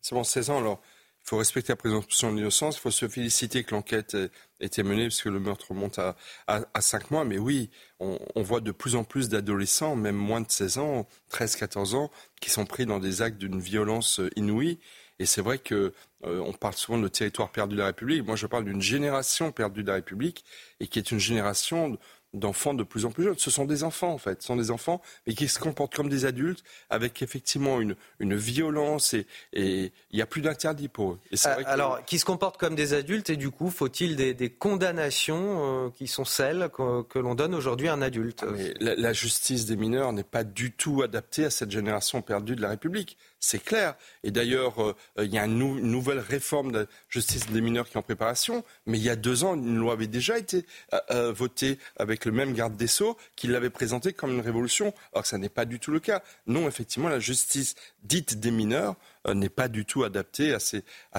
[0.00, 0.80] Seulement 16 ans, alors
[1.24, 2.76] il faut respecter la présomption d'innocence.
[2.76, 6.80] Il faut se féliciter que l'enquête ait été menée, puisque le meurtre remonte à, à,
[6.82, 7.24] 5 mois.
[7.24, 11.56] Mais oui, on, voit de plus en plus d'adolescents, même moins de 16 ans, 13,
[11.56, 12.10] 14 ans,
[12.42, 14.78] qui sont pris dans des actes d'une violence inouïe.
[15.18, 15.94] Et c'est vrai que
[16.26, 18.26] euh, on parle souvent de territoire perdu de la République.
[18.26, 20.44] Moi, je parle d'une génération perdue de la République
[20.80, 21.96] et qui est une génération
[22.34, 23.38] d'enfants de plus en plus jeunes.
[23.38, 24.42] Ce sont des enfants, en fait.
[24.42, 28.34] Ce sont des enfants, mais qui se comportent comme des adultes, avec effectivement une, une
[28.34, 31.18] violence et il n'y a plus d'interdit pour eux.
[31.30, 34.50] Et euh, Alors, qui se comportent comme des adultes, et du coup, faut-il des, des,
[34.50, 38.44] condamnations euh, qui sont celles que, que l'on donne aujourd'hui à un adulte?
[38.46, 42.56] Ah, la, la, justice des mineurs n'est pas du tout adaptée à cette génération perdue
[42.56, 43.16] de la République.
[43.40, 43.94] C'est clair.
[44.22, 47.94] Et d'ailleurs, euh, il y a une, nouvelle réforme de la justice des mineurs qui
[47.94, 48.64] est en préparation.
[48.86, 50.64] Mais il y a deux ans, une loi avait déjà été
[51.10, 55.28] votée avec le même garde des Sceaux qui l'avait présenté comme une révolution, alors que
[55.28, 56.22] ça n'est pas du tout le cas.
[56.46, 60.58] Non, effectivement, la justice dite des mineurs euh, n'est pas du tout adaptée à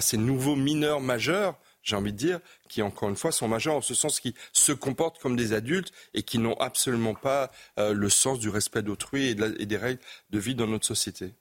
[0.01, 3.81] ces, nouveaux mineurs majeurs j'ai envie de dire, qui encore une fois sont majeurs en
[3.81, 8.09] ce sens qu'ils se comportent comme des adultes et qui n'ont absolument pas euh, le
[8.09, 10.01] sens du respect d'autrui et, des règles
[10.31, 11.35] de vie dans notre société.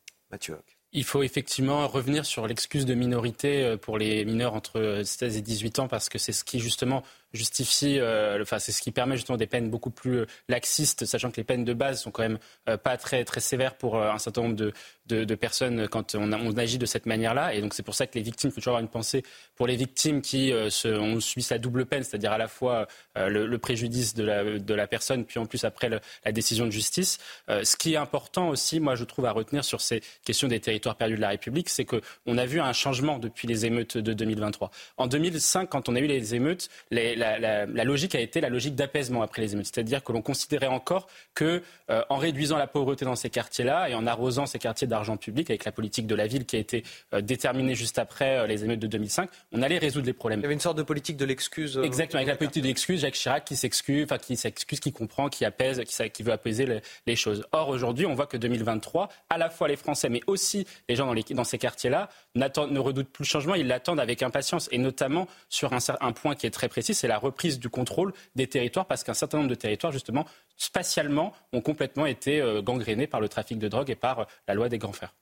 [0.93, 5.43] Il faut effectivement revenir sur l'excuse de minorité euh, pour les mineurs entre 16 et
[5.43, 7.03] 18 ans parce que c'est ce qui justement
[7.35, 11.31] justifie, euh, enfin c'est ce qui permet justement des peines beaucoup plus euh, laxistes, sachant
[11.31, 14.19] que les peines de base sont quand même euh, pas très très sévères pour un
[14.19, 14.73] certain nombre de,
[15.07, 17.55] de, personnes quand on, on, agit de cette manière-là.
[17.55, 19.25] Et donc c'est pour ça que les victimes, il faut toujours avoir une pensée
[19.57, 20.53] pour les victimes qui
[20.85, 24.87] ont subi la double peine, c'est-à-dire à la fois le, préjudice de la, de la
[24.87, 27.19] personne, puis en plus après la décision de justice.
[27.49, 30.97] ce qui est important aussi, moi je trouve à retenir sur ces questions des territoires
[30.97, 34.71] perdus de la République, c'est qu'on a vu un changement depuis les émeutes de 2023.
[34.97, 38.75] En 2005, quand on a eu les émeutes, les, la, logique a été la logique
[38.75, 39.67] d'apaisement après les émeutes.
[39.67, 43.95] C'est-à-dire que l'on considérait encore que, euh, en réduisant la pauvreté dans ces quartiers-là et
[43.95, 46.85] en arrosant ces quartiers d'argent public avec la politique de la ville qui a été
[47.13, 50.41] euh, déterminée juste après euh, les émeutes de 2005, on allait résoudre les problèmes.
[50.41, 51.81] Il y avait une sorte de politique de l'excuse.
[51.83, 55.29] Exactement, avec la politique de l'excuse, Jacques Chirac qui s'excuse, enfin qui s'excuse, qui comprend,
[55.29, 57.47] qui apaise, qui, veut apaiser les, choses.
[57.53, 61.13] Or aujourd'hui, on voit que 2023, à la fois les Français, mais aussi les gens
[61.13, 65.27] dans, dans ces quartiers-là, ne redoutent plus le changement, ils l'attendent avec impatience, et notamment
[65.49, 68.87] sur un, un point qui est très précis, c'est la reprise du contrôle des territoires,
[68.87, 70.25] parce qu'un certain nombre de territoires, justement,
[70.57, 74.55] spatialement, ont complètement été euh, gangrénés par le trafic de drogue et par euh, la
[74.55, 75.15] loi des grands frères.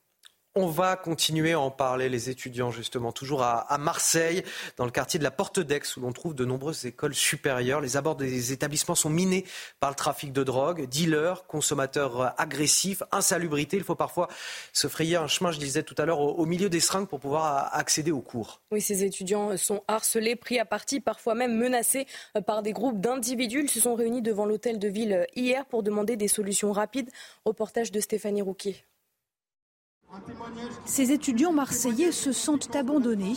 [0.55, 4.43] On va continuer à en parler, les étudiants, justement, toujours à, Marseille,
[4.77, 7.81] dans le quartier de la Porte d'Aix, où l'on trouve de nombreuses écoles supérieures.
[7.81, 9.45] Les abords des établissements sont minés
[9.79, 13.77] par le trafic de drogue, dealers, consommateurs agressifs, insalubrité.
[13.77, 14.27] Il faut parfois
[14.73, 17.73] se frayer un chemin, je disais tout à l'heure, au, milieu des seringues pour pouvoir
[17.73, 18.61] accéder aux cours.
[18.69, 22.05] Oui, ces étudiants sont harcelés, pris à partie, parfois même menacés
[22.45, 23.63] par des groupes d'individus.
[23.63, 27.09] Ils se sont réunis devant l'hôtel de ville hier pour demander des solutions rapides.
[27.43, 28.85] Reportage de Stéphanie Rouquier.
[30.85, 33.35] Ces étudiants marseillais se sentent abandonnés,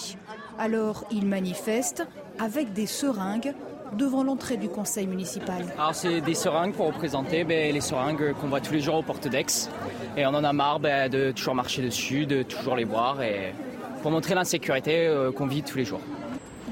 [0.59, 2.07] alors ils manifestent
[2.39, 3.55] avec des seringues
[3.93, 5.65] devant l'entrée du conseil municipal.
[5.79, 9.03] Alors c'est des seringues pour représenter ben, les seringues qu'on voit tous les jours aux
[9.03, 9.71] portes d'Aix.
[10.17, 13.55] Et on en a marre ben, de toujours marcher dessus, de toujours les voir, et
[14.03, 16.01] pour montrer l'insécurité euh, qu'on vit tous les jours.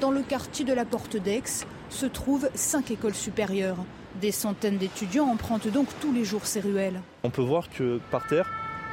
[0.01, 3.79] Dans le quartier de la porte d'Aix se trouvent cinq écoles supérieures.
[4.21, 7.01] Des centaines d'étudiants empruntent donc tous les jours ces ruelles.
[7.23, 8.51] On peut voir que par terre,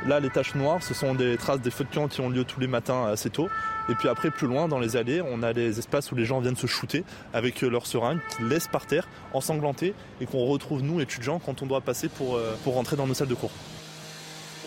[0.08, 2.44] Là, les taches noires, ce sont des traces des feux de camp qui ont lieu
[2.44, 3.50] tous les matins assez tôt.
[3.88, 6.40] Et puis après, plus loin, dans les allées, on a les espaces où les gens
[6.40, 11.02] viennent se shooter avec leurs seringues qu'ils laissent par terre, ensanglantées, et qu'on retrouve, nous,
[11.02, 13.52] étudiants, quand on doit passer pour, euh, pour rentrer dans nos salles de cours.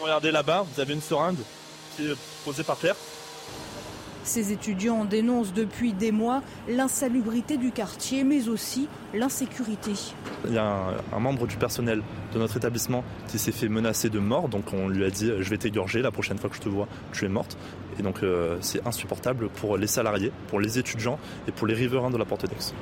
[0.01, 1.39] Regardez là-bas, vous avez une seringue
[1.97, 2.95] qui est posée par terre.
[4.25, 9.93] Ces étudiants dénoncent depuis des mois l'insalubrité du quartier, mais aussi l'insécurité.
[10.47, 14.19] Il y a un, membre du personnel de notre établissement qui s'est fait menacer de
[14.19, 16.71] mort, donc on lui a dit je vais t'égorger la prochaine fois que je te
[16.71, 17.59] vois, tu es morte.
[17.99, 22.11] Et donc euh, c'est insupportable pour les salariés, pour les étudiants et pour les riverains
[22.11, 22.73] de la Porte d'Aix.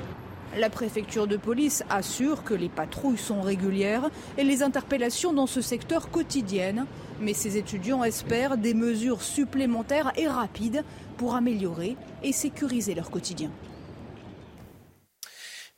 [0.55, 5.61] La préfecture de police assure que les patrouilles sont régulières et les interpellations dans ce
[5.61, 6.85] secteur quotidiennes.
[7.19, 13.51] Mais ces étudiants espèrent des mesures supplémentaires et rapides pour améliorer et sécuriser leur quotidien.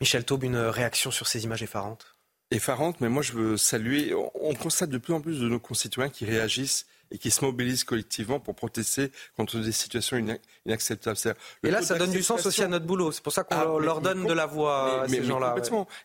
[0.02, 2.16] Michel Taube, une réaction sur ces images effarantes?
[2.52, 6.10] Effarantes, mais moi je veux saluer, on constate de plus en plus de nos concitoyens
[6.10, 10.18] qui réagissent et qui se mobilisent collectivement pour protester contre des situations
[10.66, 11.18] inacceptables.
[11.64, 13.14] Et là, ça donne du sens aussi à notre boulot.
[13.14, 15.56] C'est pour ça qu'on ah, leur donne de la voix à ces gens-là.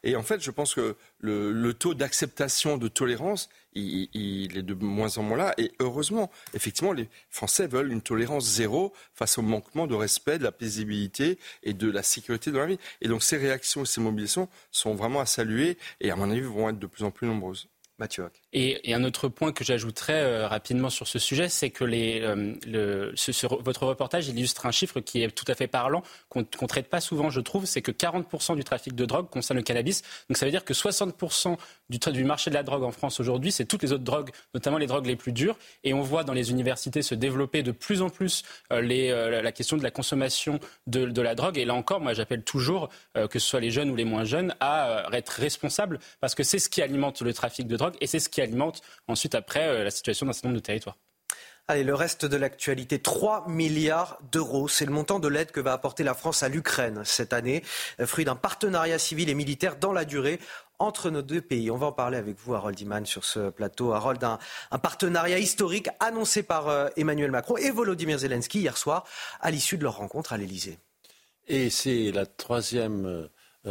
[0.04, 5.18] Et en fait, je pense que le, taux d'acceptation, de tolérance, il, est de moins
[5.18, 5.54] en moins là.
[5.58, 10.44] Et heureusement, effectivement, les Français veulent une tolérance zéro face au manquement de respect, de
[10.44, 12.78] la paisibilité et de la sécurité dans la vie.
[13.00, 16.68] Et donc ces réactions, ces mobilisations sont vraiment à saluer et à mon avis vont
[16.68, 17.68] être de plus en plus nombreuses.
[17.98, 18.24] Mathieu.
[18.52, 23.12] Et, un autre point que j'ajouterais euh, rapidement sur ce sujet, c'est que euh,
[23.60, 27.00] votre reportage illustre un chiffre qui est tout à fait parlant, qu'on ne traite pas
[27.00, 30.02] souvent, je trouve, c'est que 40% du trafic de drogue concerne le cannabis.
[30.28, 31.56] Donc ça veut dire que 60%
[31.88, 34.86] du, marché de la drogue en France aujourd'hui, c'est toutes les autres drogues, notamment les
[34.88, 35.56] drogues les plus dures.
[35.84, 39.76] Et on voit dans les universités se développer de plus en plus euh, la question
[39.76, 40.58] de la consommation
[40.88, 41.56] de, de, la drogue.
[41.56, 44.54] Et là encore, moi j'appelle toujours, que ce soit les jeunes ou les moins jeunes,
[44.60, 48.18] à être responsables, parce que c'est ce qui alimente le trafic de drogue et c'est
[48.18, 50.96] ce qui alimente ensuite après euh, la situation d'un certain nombre de territoires.
[51.70, 55.72] Allez, le reste de l'actualité, 3 milliards d'euros, c'est le montant de l'aide que va
[55.72, 57.62] apporter la France à l'Ukraine cette année,
[58.00, 60.40] euh, fruit d'un partenariat civil et militaire dans la durée
[60.80, 61.70] entre nos deux pays.
[61.70, 63.92] On va en parler avec vous, Harold Iman, sur ce plateau.
[63.92, 64.40] Harold, un,
[64.72, 69.04] un partenariat historique annoncé par euh, Emmanuel Macron et Volodymyr Zelensky hier soir
[69.40, 70.78] à l'issue de leur rencontre à l'Elysée.
[71.46, 73.28] Et c'est la troisième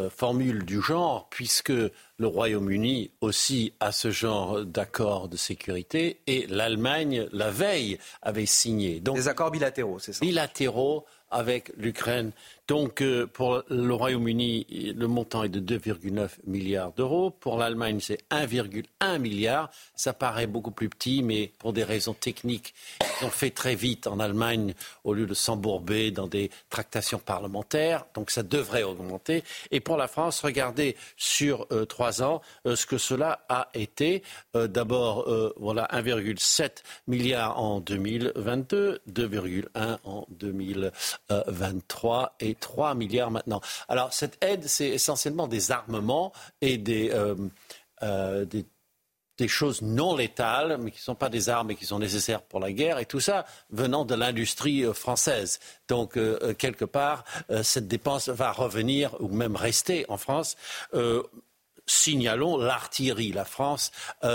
[0.09, 1.73] formule du genre, puisque
[2.19, 8.99] le Royaume-Uni aussi a ce genre d'accord de sécurité et l'Allemagne, la veille, avait signé.
[8.99, 12.31] Donc, Des accords bilatéraux, c'est ça Bilatéraux avec l'Ukraine.
[12.67, 17.31] Donc euh, pour le Royaume-Uni, le montant est de 2,9 milliards d'euros.
[17.31, 19.71] Pour l'Allemagne, c'est 1,1 milliard.
[19.95, 24.07] Ça paraît beaucoup plus petit, mais pour des raisons techniques, ils ont fait très vite
[24.07, 28.05] en Allemagne au lieu de s'embourber dans des tractations parlementaires.
[28.13, 29.43] Donc ça devrait augmenter.
[29.71, 32.08] Et pour la France, regardez sur euh, trois
[32.65, 34.23] euh, ce que cela a été.
[34.53, 43.61] D'abord, voilà 1,7 milliard en 2022, 2,1 en 2023 et 3 milliards maintenant.
[43.87, 47.35] Alors cette aide, c'est essentiellement des armements et des, euh,
[48.03, 48.45] euh,
[49.47, 52.59] choses non létales, mais qui ne sont pas des armes et qui sont nécessaires pour
[52.59, 55.59] la guerre, et tout ça venant de l'industrie euh, française.
[55.87, 56.19] Donc,
[56.57, 57.23] quelque part,
[57.63, 60.55] cette dépense va revenir ou même rester en France
[61.89, 63.31] signalons l'artillerie.
[63.31, 63.91] La France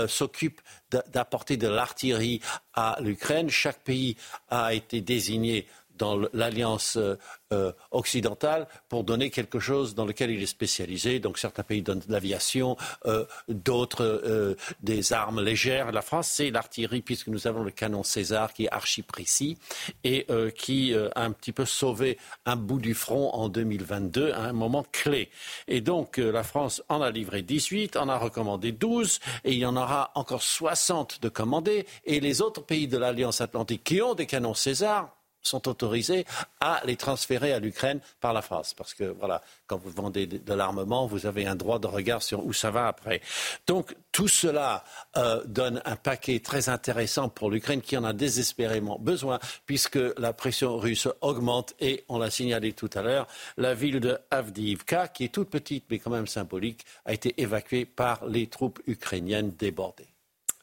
[0.07, 2.41] s'occupe d'apporter de l'artillerie
[2.73, 3.49] à l'Ukraine.
[3.49, 4.17] Chaque pays
[4.49, 7.17] a été désigné dans l'alliance euh,
[7.53, 11.19] euh, occidentale pour donner quelque chose dans lequel il est spécialisé.
[11.19, 15.91] Donc certains pays donnent de l'aviation, euh, d'autres des armes légères.
[15.91, 19.57] La France, c'est l'artillerie puisque nous avons le canon César qui est archi précis
[20.03, 20.27] et
[20.57, 24.85] qui a un petit peu sauvé un bout du front en 2022 à un moment
[24.91, 25.29] clé.
[25.67, 29.65] Et donc la France en a livré 18, en a recommandé 12 et il y
[29.65, 31.85] en aura encore 60 de commandés.
[32.05, 35.15] Et les autres pays de l'Alliance Atlantique qui ont des canons César
[35.47, 36.25] sont autorisés
[36.59, 38.73] à les transférer à l'Ukraine par la France.
[38.73, 42.45] Parce que, voilà, quand vous vendez de l'armement, vous avez un droit de regard sur
[42.45, 43.21] où ça va après.
[43.67, 44.83] Donc, tout cela
[45.17, 50.33] euh, donne un paquet très intéressant pour l'Ukraine qui en a désespérément besoin, puisque la
[50.33, 53.27] pression russe augmente et, on l'a signalé tout à l'heure,
[53.57, 57.85] la ville de Avdiivka, qui est toute petite mais quand même symbolique, a été évacuée
[57.85, 60.14] par les troupes ukrainiennes débordées.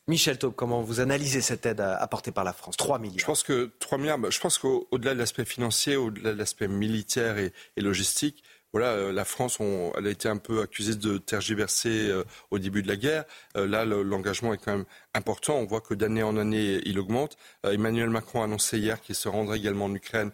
[0.09, 3.21] Michel Taub, comment vous analysez cette aide apportée par la France 3 milliards.
[3.21, 6.67] Je pense que 3 milliards, bah, je pense qu'au-delà de l'aspect financier, au-delà de l'aspect
[6.67, 12.25] militaire et, logistique, voilà, euh, la France, a été un peu accusée de tergiverser euh,
[12.51, 13.25] au début de la guerre.
[13.57, 15.55] Euh, là, l'engagement est quand même important.
[15.57, 17.37] On voit que d'année en année, il augmente.
[17.62, 20.33] Emmanuel Macron a annoncé hier qu'il se rendrait également en Ukraine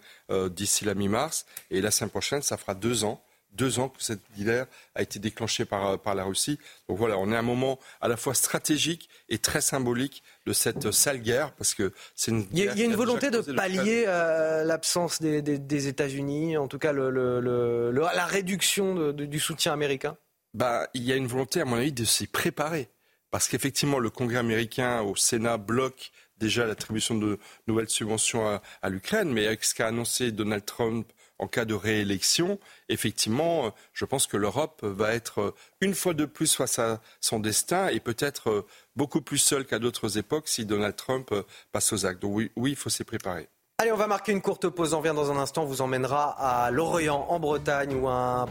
[0.50, 1.44] d'ici la mi-mars.
[1.70, 5.18] Et la semaine prochaine, ça fera deux ans deux ans que cette guerre a été
[5.18, 6.58] déclenchée par, par la Russie.
[6.88, 10.52] Donc voilà, on est à un moment à la fois stratégique et très symbolique de
[10.52, 12.46] cette sale guerre, parce que c'est une.
[12.52, 16.78] Il y a, une volonté de pallier euh, l'absence des, des, des États-Unis, en tout
[16.78, 20.16] cas le, le, le, la réduction de, de, du soutien américain?
[20.54, 22.88] Bah, il y a une volonté, à mon avis, de s'y préparer,
[23.30, 28.88] parce qu'effectivement, le Congrès américain au Sénat bloque déjà l'attribution de nouvelles subventions à, à
[28.88, 34.26] l'Ukraine, mais avec ce qu'a annoncé Donald Trump en cas de réélection, effectivement, je pense
[34.26, 39.20] que l'Europe va être une fois de plus face à son destin et peut-être beaucoup
[39.20, 41.32] plus seule qu'à d'autres époques si Donald Trump
[41.72, 42.20] passe aux actes.
[42.22, 43.48] Donc oui, il faut s'y préparer.
[43.80, 44.92] Allez, on va marquer une courte pause.
[44.92, 45.62] On revient dans un instant.
[45.62, 46.30] On vous emmènera
[46.64, 48.46] à Lorient, en Bretagne, où un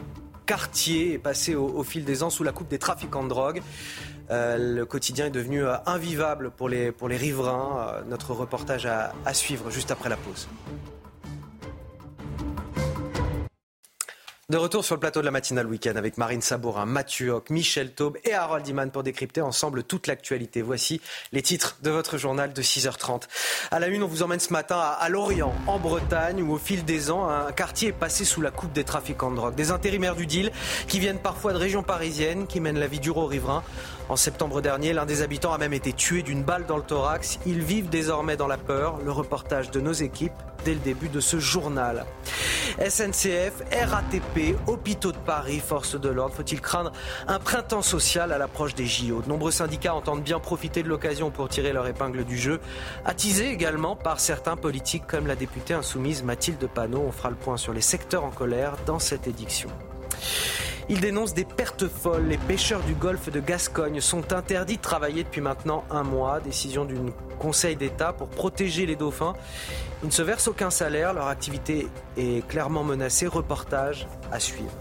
[0.45, 3.61] quartier est passé au, fil des ans sous la coupe des trafiquants de drogue.
[4.31, 7.89] Euh, le quotidien est devenu euh, invivable pour les, pour les riverains.
[7.89, 10.47] Euh, notre reportage à suivre juste après la pause.
[14.49, 17.91] De retour sur le plateau de la matinale week-end avec Marine Sabourin, Mathieu Hoc, Michel
[17.91, 20.61] Taube et Harold Iman pour décrypter ensemble toute l'actualité.
[20.61, 21.01] Voici
[21.33, 23.23] les titres de votre journal de 6h30.
[23.71, 26.85] À la une, on vous emmène ce matin à, Lorient, en Bretagne, où au fil
[26.85, 29.55] des ans, un quartier est passé sous la coupe des trafiquants de drogue.
[29.55, 30.53] Des intérimaires du deal
[30.87, 33.65] qui viennent parfois de régions parisiennes, qui mènent la vie dure aux riverains.
[34.09, 37.39] En septembre dernier, l'un des habitants a même été tué d'une balle dans le thorax.
[37.45, 38.99] Ils vivent désormais dans la peur.
[39.03, 40.31] Le reportage de nos équipes
[40.63, 42.05] dès le début de ce journal.
[42.79, 46.35] SNCF, RATP, hôpitaux de Paris, forces de l'ordre.
[46.35, 46.91] Faut-il craindre
[47.27, 51.29] un printemps social à l'approche des JO De nombreux syndicats entendent bien profiter de l'occasion
[51.29, 52.61] pour tirer leur épingle du jeu,
[53.05, 57.03] attisés également par certains politiques comme la députée insoumise Mathilde Panot.
[57.07, 59.69] On fera le point sur les secteurs en colère dans cette édition.
[60.89, 62.27] Il dénonce des pertes folles.
[62.27, 66.39] Les pêcheurs du golfe de Gascogne sont interdits de travailler depuis maintenant un mois.
[66.39, 66.95] Décision du
[67.39, 69.33] Conseil d'État pour protéger les dauphins.
[70.03, 71.13] Ils ne se versent aucun salaire.
[71.13, 73.27] Leur activité est clairement menacée.
[73.27, 74.71] Reportage à suivre.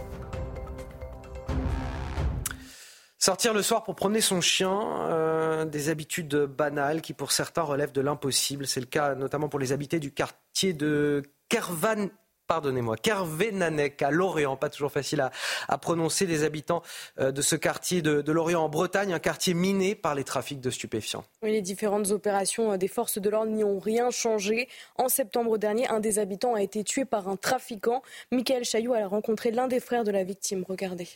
[3.19, 7.91] Sortir le soir pour promener son chien, euh, des habitudes banales qui pour certains relèvent
[7.91, 8.69] de l'impossible.
[8.69, 12.11] C'est le cas notamment pour les habités du quartier de Kervan
[12.47, 15.29] pardonnez-moi, Kervénanec à Lorient, pas toujours facile
[15.69, 16.83] à, prononcer, des habitants
[17.19, 20.71] euh, de ce quartier de, Lorient en Bretagne, un quartier miné par les trafics de
[20.71, 21.25] stupéfiants.
[21.43, 24.69] les différentes opérations euh, des forces de l'ordre n'y ont rien changé.
[24.97, 28.03] En septembre dernier, un des habitants a été tué par un trafiquant.
[28.31, 30.65] Michael Chaillot a rencontré l'un des frères de la victime.
[30.69, 31.09] Regardez.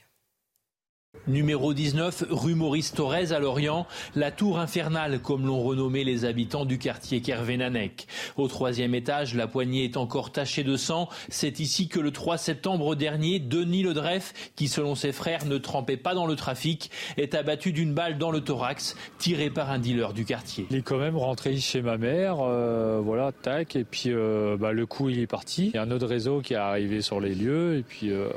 [1.31, 6.65] Numéro 19, rue Maurice Thorez à Lorient, la tour infernale comme l'ont renommé les habitants
[6.65, 8.09] du quartier Kervénanec.
[8.37, 11.09] Au troisième étage, la poignée est encore tachée de sang.
[11.29, 15.97] C'est ici que le 3 septembre dernier, Denis Ledreff, qui selon ses frères ne trempait
[15.97, 20.15] pas dans le trafic, est abattu d'une balle dans le thorax, tiré par un dealer
[20.15, 20.67] du quartier.
[20.71, 24.73] Il est quand même rentré chez ma mère, euh, voilà, tac, et puis euh, bah,
[24.73, 25.67] le coup il est parti.
[25.67, 28.31] Il y a un autre réseau qui est arrivé sur les lieux, et puis, euh,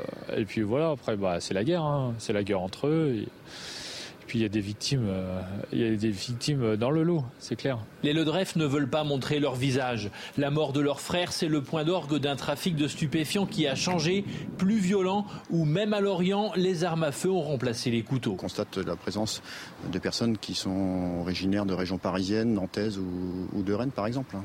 [0.64, 2.14] voilà, après bah, c'est la guerre, hein.
[2.18, 3.14] c'est la guerre entre eux.
[3.22, 3.28] Et,
[4.26, 5.40] puis il y a des victimes, euh,
[5.72, 7.78] il y a des victimes dans le lot, c'est clair.
[8.02, 10.10] Les Ledref ne veulent pas montrer leur visage.
[10.38, 13.74] La mort de leur frère, c'est le point d'orgue d'un trafic de stupéfiants qui a
[13.74, 14.24] changé,
[14.56, 18.32] plus violent, où même à Lorient, les armes à feu ont remplacé les couteaux.
[18.32, 19.42] On constate la présence
[19.92, 24.36] de personnes qui sont originaires de régions parisiennes, nantaises ou, ou de Rennes par exemple.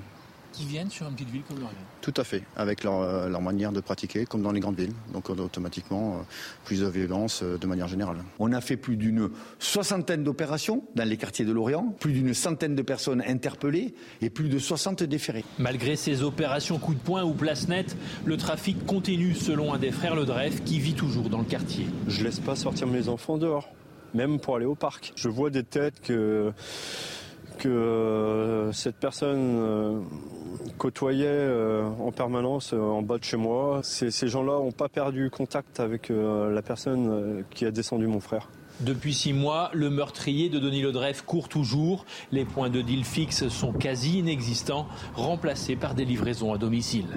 [0.60, 1.78] Qui viennent sur une petite ville comme Lorient.
[2.02, 4.91] Tout à fait, avec leur, leur, manière de pratiquer, comme dans les grandes villes.
[5.13, 6.26] Donc automatiquement,
[6.65, 8.17] plus de violence de manière générale.
[8.39, 12.76] On a fait plus d'une soixantaine d'opérations dans les quartiers de Lorient, plus d'une centaine
[12.76, 15.45] de personnes interpellées et plus de 60 déférés.
[15.60, 17.95] Malgré ces opérations coup de poing ou place nette,
[18.26, 21.88] le trafic continue selon un des frères Le Dreyf qui vit toujours dans le quartier.
[22.10, 23.69] Je laisse pas sortir mes enfants dehors,
[24.13, 25.13] même pour aller au parc.
[25.15, 26.52] Je vois des têtes que
[27.60, 30.00] que euh, cette personne euh,
[30.78, 33.82] côtoyait euh, en permanence en bas de chez moi.
[33.84, 38.50] Ces, gens-là n'ont pas perdu contact avec la personne qui a descendu mon frère.
[38.80, 42.06] Depuis six mois, le meurtrier de Denis Lodref court toujours.
[42.32, 47.08] Les points de deal fixes sont quasi inexistants, remplacés par des livraisons à domicile.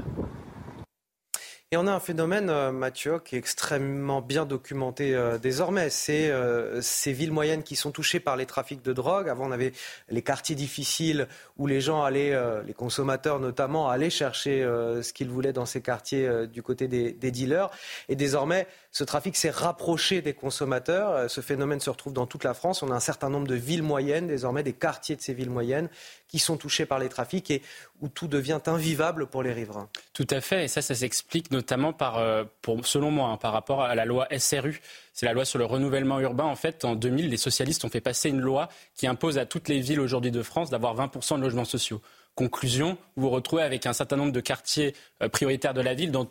[1.72, 5.88] Et on a un phénomène, euh, Mathieu, qui est extrêmement bien documenté euh, désormais.
[5.88, 9.30] C'est euh, ces villes moyennes qui sont touchées par les trafics de drogue.
[9.30, 9.72] Avant, on avait
[10.10, 15.54] les quartiers difficiles où les gens allaient, les consommateurs notamment, allaient chercher ce qu'ils voulaient
[15.54, 17.70] dans ces quartiers du côté des, des, dealers.
[18.10, 21.30] Et désormais, ce trafic s'est rapproché des consommateurs.
[21.30, 22.82] Ce phénomène se retrouve dans toute la France.
[22.82, 25.88] On a un certain nombre de villes moyennes, désormais des quartiers de ces villes moyennes,
[26.28, 27.62] qui sont touchés par les trafics et
[28.02, 29.88] où tout devient invivable pour les riverains.
[30.12, 32.44] Tout à fait, et ça, ça s'explique notamment par, euh,
[32.84, 34.82] selon moi, hein, par rapport à la loi SRU.
[35.14, 36.44] C'est la loi sur le renouvellement urbain.
[36.44, 39.68] En fait, en 2000, les socialistes ont fait passer une loi qui impose à toutes
[39.68, 42.02] les villes aujourd'hui de France d'avoir 20% de logements sociaux.
[42.34, 46.10] Conclusion, vous vous retrouvez avec un certain nombre de quartiers euh, prioritaires de la ville
[46.10, 46.24] dans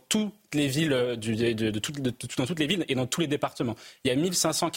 [0.51, 1.69] toutes les villes euh, de,
[2.37, 3.75] dans toutes les villes et dans tous les départements.
[4.03, 4.71] Il y a 1500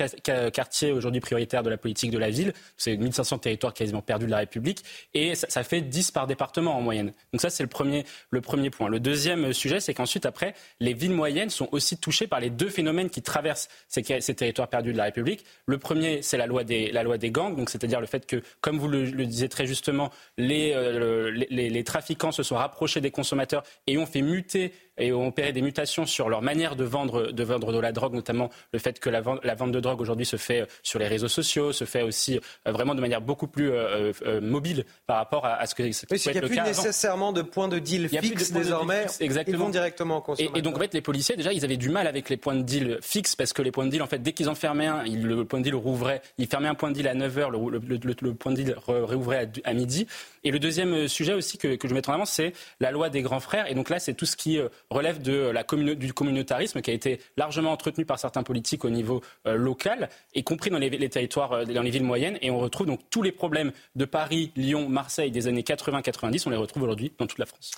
[0.53, 2.53] quartiers aujourd'hui prioritaires de la politique de la ville.
[2.77, 6.81] C'est 1500 territoires quasiment perdus de la République et ça, fait 10 par département en
[6.81, 7.13] moyenne.
[7.33, 8.89] Donc ça, c'est le premier, le premier point.
[8.89, 12.69] Le deuxième sujet, c'est qu'ensuite, après, les villes moyennes sont aussi touchées par les deux
[12.69, 15.45] phénomènes qui traversent ces, territoires perdus de la République.
[15.67, 18.43] Le premier, c'est la loi des, la loi des gangs, donc c'est-à-dire le fait que,
[18.61, 23.11] comme vous le, disiez très justement, les, euh, les, les trafiquants se sont rapprochés des
[23.11, 27.33] consommateurs et ont fait muter et ont opéré des mutations sur leur manière de vendre
[27.33, 30.01] de, vendre de la drogue, notamment le fait que la vente, la vente de drogue
[30.01, 33.21] aujourd'hui se fait euh, sur les réseaux sociaux, se fait aussi euh, vraiment de manière
[33.21, 36.39] beaucoup plus euh, euh, mobile par rapport à, à ce que ça oui, Il n'y
[36.39, 39.05] a plus nécessairement de points de deal fixes de désormais.
[39.05, 39.57] De fixe, exactement.
[39.57, 40.35] Ils vont directement au.
[40.37, 42.55] Et, et, donc en fait, les policiers déjà, ils avaient du mal avec les points
[42.55, 44.87] de deal fixes parce que les points de deal, en fait, dès qu'ils en fermaient
[44.87, 46.23] un, ils, le point de deal rouvrait.
[46.39, 48.57] Ils fermaient un point de deal à 9 h le, le, le, le, point de
[48.57, 50.07] deal réouvrait à, à, midi.
[50.45, 53.23] Et le deuxième sujet aussi que, que je mettrai en avant, c'est la loi des
[53.23, 53.71] grands frères.
[53.71, 54.59] Et donc là, c'est tout ce qui
[54.91, 59.23] relève de la du communautarisme qui a été largement entretenu par certains politiques au niveau
[59.47, 62.39] euh, local, y compris dans les, territoires, euh, dans les villes moyennes.
[62.43, 66.51] Et on retrouve donc tous les problèmes de Paris, Lyon, Marseille des années 80-90, on
[66.51, 67.73] les retrouve aujourd'hui dans toute la France.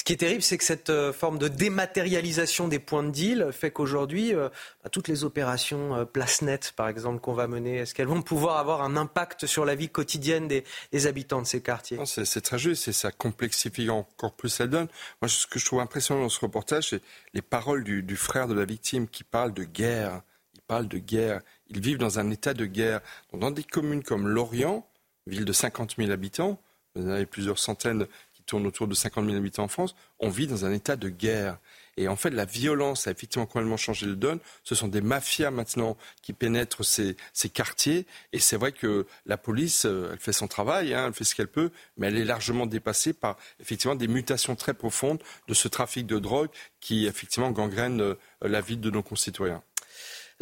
[0.00, 3.48] Ce qui est terrible, c'est que cette euh, forme de dématérialisation des points de deal
[3.52, 4.48] fait qu'aujourd'hui, euh,
[4.82, 8.22] bah, toutes les opérations euh, place nette, par exemple, qu'on va mener, est-ce qu'elles vont
[8.22, 11.98] pouvoir avoir un impact sur la vie quotidienne des, habitants de ces quartiers?
[12.06, 14.88] C'est très juste et ça complexifie encore plus la donne.
[15.20, 17.02] Moi, ce que je trouve impressionnant dans ce reportage, c'est
[17.34, 20.22] les paroles du, du frère de la victime qui parle de guerre.
[20.54, 21.42] Il parle de guerre.
[21.68, 23.02] Ils vivent dans un état de guerre.
[23.34, 24.88] Dans des communes comme Lorient,
[25.26, 26.58] ville de 50 000 habitants,
[26.94, 28.06] vous en avez plusieurs centaines
[28.50, 31.58] tourne autour de 50 000 habitants en France, on vit dans un état de guerre.
[31.96, 34.40] Et en fait, la violence a effectivement complètement changé de donne.
[34.64, 38.06] Ce sont des mafias maintenant qui pénètrent ces, ces quartiers.
[38.32, 41.34] Et c'est vrai que la police, euh, elle fait son travail, hein, elle fait ce
[41.34, 45.68] qu'elle peut, mais elle est largement dépassée par effectivement des mutations très profondes de ce
[45.68, 46.48] trafic de drogue
[46.80, 49.62] qui effectivement gangrène euh, la vie de nos concitoyens.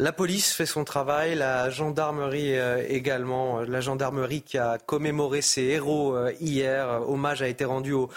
[0.01, 3.59] La police fait son travail, la gendarmerie euh, également.
[3.59, 7.01] La gendarmerie qui a commémoré ses héros euh, hier.
[7.09, 8.09] Hommage a été rendu aux,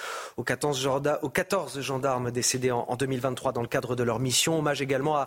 [0.45, 4.61] 14, gendarmes décédés en, 2023 dans le cadre de leur mission.
[4.61, 5.27] Hommage également à,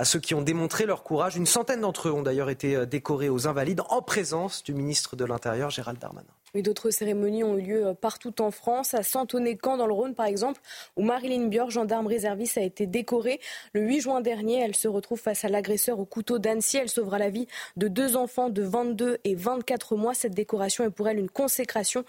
[0.00, 1.36] à ceux qui ont démontré leur courage.
[1.36, 5.14] Une centaine d'entre eux ont d'ailleurs été euh, décorés aux Invalides en présence du ministre
[5.14, 6.26] de l'Intérieur, Gérald Darmanin.
[6.54, 10.14] Oui, d'autres cérémonies ont eu lieu euh, partout en France, à Santonnet-Camp dans le Rhône
[10.14, 10.62] par exemple,
[10.96, 13.40] où Marilyn Bior, gendarme réserviste, a été décorée.
[13.74, 16.78] Le 8 juin dernier, elle se retrouve face à l'agresseur au couteau d'Annecy.
[16.78, 17.46] Elle sauvera la vie
[17.76, 20.14] de deux enfants de 22 et 24 mois.
[20.14, 22.06] Cette décoration est pour elle une consécration.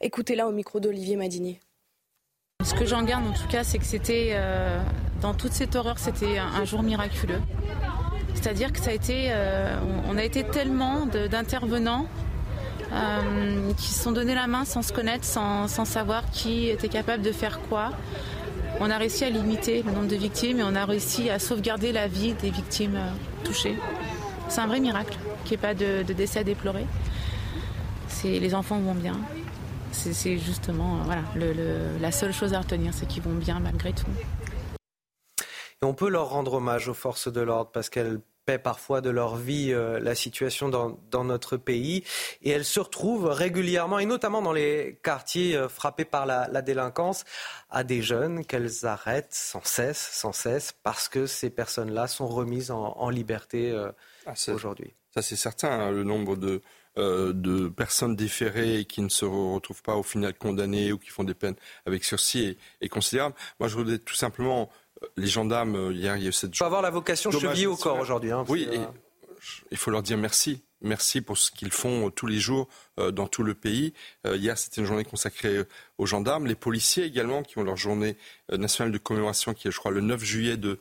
[0.00, 1.60] Écoutez-la au micro d'Olivier Madinier.
[2.64, 4.78] Ce que j'en garde en tout cas, c'est que c'était, euh,
[5.20, 7.40] dans toute cette horreur, c'était un, jour miraculeux.
[8.32, 9.76] C'est-à-dire que ça a été, euh,
[10.08, 12.06] on a été tellement d'intervenants
[12.92, 17.22] euh, qui se sont donné la main sans se connaître, sans, savoir qui était capable
[17.22, 17.90] de faire quoi.
[18.80, 21.92] On a réussi à limiter le nombre de victimes et on a réussi à sauvegarder
[21.92, 22.98] la vie des victimes
[23.44, 23.76] touchées.
[24.48, 26.86] C'est un vrai miracle qu'il n'y ait pas de, de, décès à déplorer.
[28.24, 29.20] Les enfants vont bien.
[29.94, 33.60] C'est justement euh, voilà, le, le, la seule chose à retenir, c'est qu'ils vont bien
[33.60, 34.10] malgré tout.
[35.82, 39.10] Et on peut leur rendre hommage aux forces de l'ordre parce qu'elles paient parfois de
[39.10, 42.04] leur vie euh, la situation dans, notre pays.
[42.42, 47.24] Et elles se retrouvent régulièrement, et notamment dans les quartiers euh, frappés par la, délinquance,
[47.70, 52.70] à des jeunes qu'elles arrêtent sans cesse, sans cesse, parce que ces personnes-là sont remises
[52.70, 53.90] en, liberté euh,
[54.26, 54.94] ah, aujourd'hui.
[55.14, 55.70] Ça, c'est certain.
[55.70, 56.60] Hein, le nombre de,
[56.96, 61.34] de personnes déférées qui ne se retrouvent pas au final condamnées ou qui font des
[61.34, 63.34] peines avec sursis est, considérable.
[63.58, 64.70] Moi, je voudrais tout simplement
[65.16, 66.54] les gendarmes, euh, hier, il y a cette...
[66.54, 68.30] Il faut avoir la vocation chevillée au corps aujourd'hui.
[68.30, 68.68] Hein, oui,
[69.70, 70.62] il faut leur dire merci.
[70.84, 72.68] Merci pour ce qu'ils font euh, tous les jours
[73.00, 73.92] euh, dans tout le pays.
[74.24, 75.64] hier, c'était une journée consacrée
[75.98, 78.16] aux gendarmes, les policiers également, qui ont leur journée
[78.50, 80.78] nationale de commémoration, qui est, je crois, le 9 juillet de,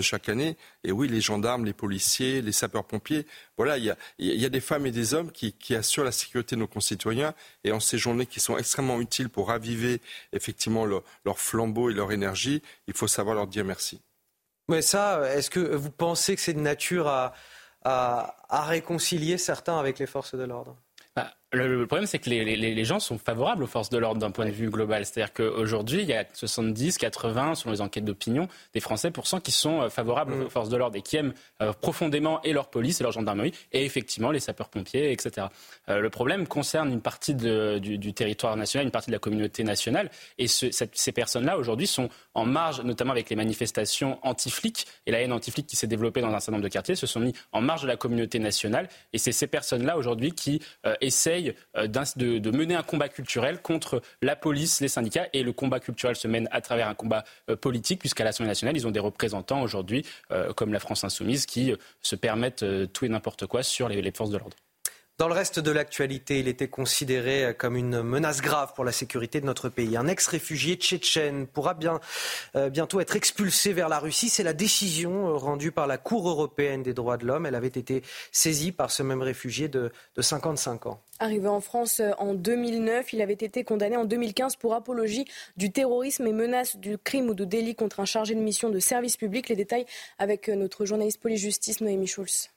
[0.00, 0.56] chaque année.
[0.84, 3.26] Et oui, les gendarmes, les policiers, les sapeurs-pompiers,
[3.56, 3.84] voilà, il
[4.18, 7.34] y, a, des femmes et des hommes qui, qui, assurent la sécurité de nos concitoyens.
[7.64, 10.00] Et en ces journées qui sont extrêmement utiles pour raviver
[10.32, 14.00] effectivement leur, leur flambeau et leur énergie, il faut savoir leur dire merci.
[14.68, 17.34] Mais ça, est-ce que vous pensez que c'est de nature à,
[17.88, 20.76] à réconcilier certains avec les forces de l'ordre
[21.52, 24.50] le, problème, c'est que les, gens sont favorables aux forces de l'ordre d'un point de
[24.50, 25.06] vue global.
[25.06, 29.38] C'est-à-dire qu'aujourd'hui, il y a 70, 80, selon les enquêtes d'opinion, des Français pour cent
[29.38, 30.42] qui sont euh, favorables mm.
[30.42, 33.52] aux forces de l'ordre et qui aiment euh, profondément et leur police et leur gendarmerie
[33.72, 35.46] et effectivement les sapeurs-pompiers, etc.
[35.88, 40.10] Euh, le problème concerne une partie du, territoire national, une partie de la communauté nationale.
[40.38, 45.32] Et ces personnes-là, aujourd'hui, sont en marge, notamment avec les manifestations anti-flics et la haine
[45.32, 47.82] anti-flic qui s'est développée dans un certain nombre de quartiers, se sont mis en marge
[47.82, 48.88] de la communauté nationale.
[49.12, 50.60] Et c'est ces personnes-là, aujourd'hui, qui
[51.00, 51.35] essayent
[51.76, 55.28] euh, de, mener un combat culturel contre la police, les syndicats.
[55.32, 58.76] Et le combat culturel se mène à travers un combat euh, politique, puisqu'à l'Assemblée nationale,
[58.76, 63.08] ils ont des représentants aujourd'hui, euh, comme la France insoumise, qui se permettent tout et
[63.08, 64.56] n'importe quoi sur les forces de l'ordre.
[65.18, 69.40] Dans le reste de l'actualité, il était considéré comme une menace grave pour la sécurité
[69.40, 69.96] de notre pays.
[69.96, 71.74] Un ex-réfugié tchétchène pourra
[72.54, 74.28] euh, bientôt être expulsé vers la Russie.
[74.28, 77.46] C'est la décision euh, rendue par la Cour européenne des droits de l'homme.
[77.46, 81.00] Elle avait été saisie par ce même réfugié de, de 55 ans.
[81.18, 85.24] Arrivé en France euh, en 2009, il avait été condamné en 2015 pour apologie
[85.56, 88.78] du terrorisme et menace du crime ou de délit contre un chargé de mission de
[88.80, 89.48] service public.
[89.48, 89.86] Les détails
[90.18, 92.50] avec notre journaliste police-justice Noémie Schulz.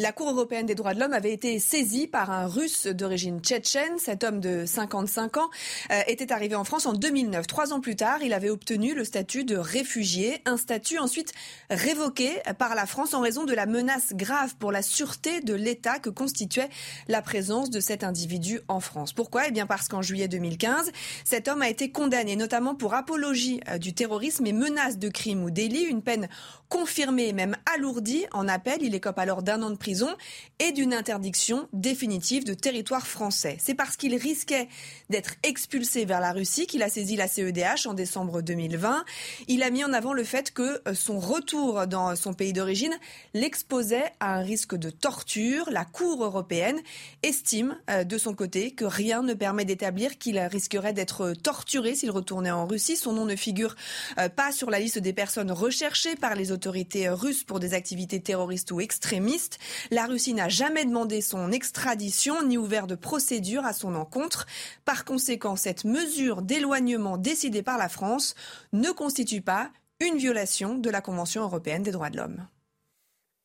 [0.00, 3.98] La Cour européenne des droits de l'homme avait été saisie par un russe d'origine tchétchène.
[3.98, 5.50] Cet homme de 55 ans
[5.90, 7.48] euh, était arrivé en France en 2009.
[7.48, 11.32] Trois ans plus tard, il avait obtenu le statut de réfugié, un statut ensuite
[11.68, 12.30] révoqué
[12.60, 16.10] par la France en raison de la menace grave pour la sûreté de l'État que
[16.10, 16.68] constituait
[17.08, 19.12] la présence de cet individu en France.
[19.12, 19.48] Pourquoi?
[19.48, 20.92] Eh bien parce qu'en juillet 2015,
[21.24, 25.42] cet homme a été condamné notamment pour apologie euh, du terrorisme et menace de crime
[25.42, 26.28] ou délit, une peine
[26.68, 28.78] confirmée, même alourdie en appel.
[28.82, 29.87] Il écope alors d'un an de prison
[30.58, 33.56] et d'une interdiction définitive de territoire français.
[33.60, 34.68] C'est parce qu'il risquait
[35.08, 39.04] d'être expulsé vers la Russie qu'il a saisi la CEDH en décembre 2020.
[39.46, 42.94] Il a mis en avant le fait que euh, son retour dans son pays d'origine
[43.34, 45.70] l'exposait à un risque de torture.
[45.70, 46.80] La Cour européenne
[47.22, 52.10] estime euh, de son côté que rien ne permet d'établir qu'il risquerait d'être torturé s'il
[52.10, 52.96] retournait en Russie.
[52.96, 53.76] Son nom ne figure
[54.18, 58.20] euh, pas sur la liste des personnes recherchées par les autorités russes pour des activités
[58.20, 59.58] terroristes ou extrémistes.
[59.90, 64.46] La Russie n'a jamais demandé son extradition ni ouvert de procédure à son encontre.
[64.84, 68.34] Par conséquent, cette mesure d'éloignement décidée par la France
[68.72, 69.70] ne constitue pas
[70.00, 72.46] une violation de la Convention européenne des droits de l'homme.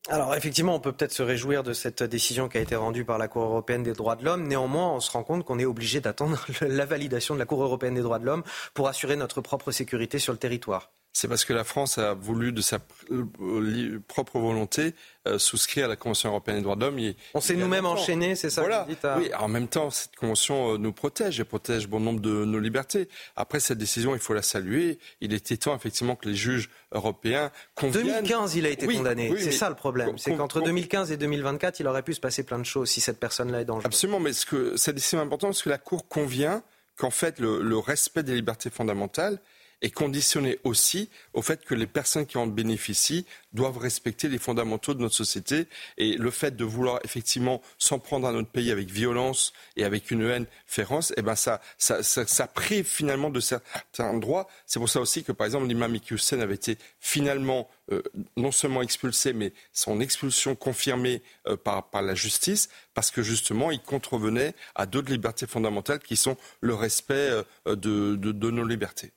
[0.10, 3.18] Alors effectivement, on peut peut-être se réjouir de cette décision qui a été rendue par
[3.18, 4.48] la Cour européenne des droits de l'homme.
[4.48, 7.96] Néanmoins, on se rend compte qu'on est obligé d'attendre la validation de la Cour européenne
[7.96, 11.54] des droits de l'homme pour assurer notre propre sécurité sur le territoire c'est parce que
[11.54, 12.80] la France a voulu, de sa
[13.12, 14.96] euh, propre volonté,
[15.28, 17.00] euh, souscrire à la Convention européenne des droits de l'homme.
[17.36, 18.88] On s'est nous-mêmes enchaînés, c'est ça voilà.
[19.18, 22.60] Oui, en même temps, cette Convention euh, nous protège et protège bon nombre de nos
[22.60, 23.08] libertés.
[23.36, 24.98] Après, cette décision, il faut la saluer.
[25.22, 28.08] Il était temps, effectivement, que les juges européens conviennent...
[28.08, 29.32] 2015, il a été condamné.
[29.38, 30.18] c'est ça le problème.
[30.18, 33.20] C'est qu'entre 2015 et 2024, il aurait pu se passer plein de choses si cette
[33.20, 33.86] personne-là est dangereuse.
[33.86, 36.64] Absolument, mais ce que, cette décision est importante parce que la Cour convient
[36.98, 39.40] qu'en fait, le respect des libertés fondamentales
[39.84, 44.94] est conditionné aussi au fait que les personnes qui en bénéficient doivent respecter les fondamentaux
[44.94, 45.68] de notre société.
[45.98, 50.10] Et le fait de vouloir effectivement s'en prendre à notre pays avec violence et avec
[50.10, 54.48] une haine féroce, eh ben ça, ça, ça, prive finalement de certains droits.
[54.66, 58.02] C'est pour ça aussi que, par exemple, l'imam Hussein avait été finalement euh,
[58.38, 63.70] non seulement expulsé, mais son expulsion confirmée euh, par, par, la justice, parce que justement,
[63.72, 69.12] il contrevenait à d'autres libertés fondamentales qui sont le respect euh, de, de nos libertés.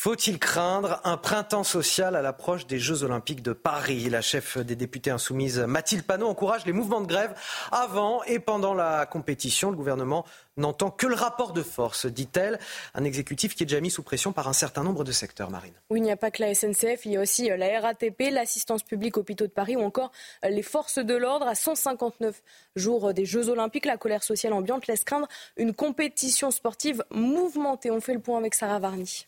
[0.00, 4.08] Faut-il craindre un printemps social à l'approche des Jeux Olympiques de Paris?
[4.08, 7.34] La chef des députés insoumises, Mathilde Panot, encourage les mouvements de grève
[7.72, 9.72] avant et pendant la compétition.
[9.72, 10.24] Le gouvernement
[10.56, 12.60] n'entend que le rapport de force, dit-elle.
[12.94, 15.74] Un exécutif qui est déjà mis sous pression par un certain nombre de secteurs, Marine.
[15.90, 18.30] Oui, il n'y a pas que la SNCF, il y a aussi euh, la RATP,
[18.30, 20.12] l'assistance publique hôpitaux de Paris ou encore
[20.44, 21.48] euh, les forces de l'ordre.
[21.48, 22.40] À 159
[22.76, 25.26] jours des Jeux Olympiques, la colère sociale ambiante laisse craindre
[25.56, 27.90] une compétition sportive mouvementée.
[27.90, 29.26] On fait le point avec Sarah Varny.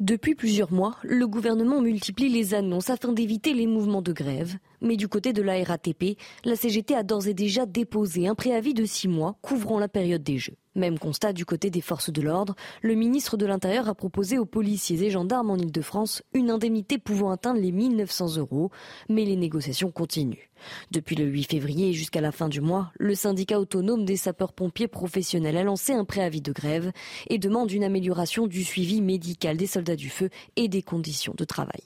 [0.00, 4.56] Depuis plusieurs mois, le gouvernement multiplie les annonces afin d'éviter les mouvements de grève.
[4.80, 8.74] Mais du côté de la RATP, la CGT a d'ores et déjà déposé un préavis
[8.74, 10.56] de six mois couvrant la période des Jeux.
[10.76, 14.46] Même constat du côté des forces de l'ordre, le ministre de l'Intérieur a proposé aux
[14.46, 18.70] policiers et gendarmes en Ile-de-France une indemnité pouvant atteindre les 1900 euros,
[19.08, 20.50] mais les négociations continuent.
[20.90, 25.56] Depuis le 8 février jusqu'à la fin du mois, le syndicat autonome des sapeurs-pompiers professionnels
[25.56, 26.92] a lancé un préavis de grève
[27.28, 31.44] et demande une amélioration du suivi médical des soldats du feu et des conditions de
[31.44, 31.82] travail.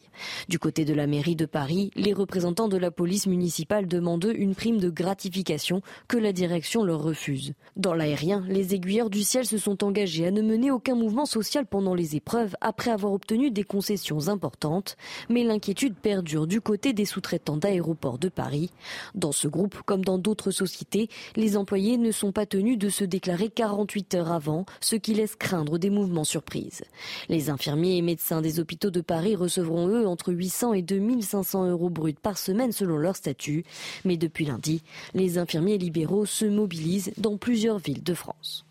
[0.48, 4.54] Du côté de la mairie de Paris, les représentants de la police municipale demandent une
[4.54, 7.54] prime de gratification que la direction leur refuse.
[7.76, 11.64] Dans l'aérien, les aiguilleurs du ciel se sont engagés à ne mener aucun mouvement social
[11.64, 14.98] pendant les épreuves après avoir obtenu des concessions importantes,
[15.30, 18.70] mais l'inquiétude perdure du côté des sous-traitants d'aéroports de Paris.
[19.14, 23.04] Dans ce groupe, comme dans d'autres sociétés, les employés ne sont pas tenus de se
[23.04, 26.82] déclarer 48 heures avant, ce qui laisse craindre des mouvements surprises.
[27.30, 31.88] Les infirmiers et médecins des hôpitaux de Paris recevront eux entre 800 et 2500 euros
[31.88, 33.64] bruts par semaine selon leur statut.
[34.04, 34.82] Mais depuis lundi,
[35.14, 38.66] les infirmiers libéraux se mobilisent dans plusieurs villes de France.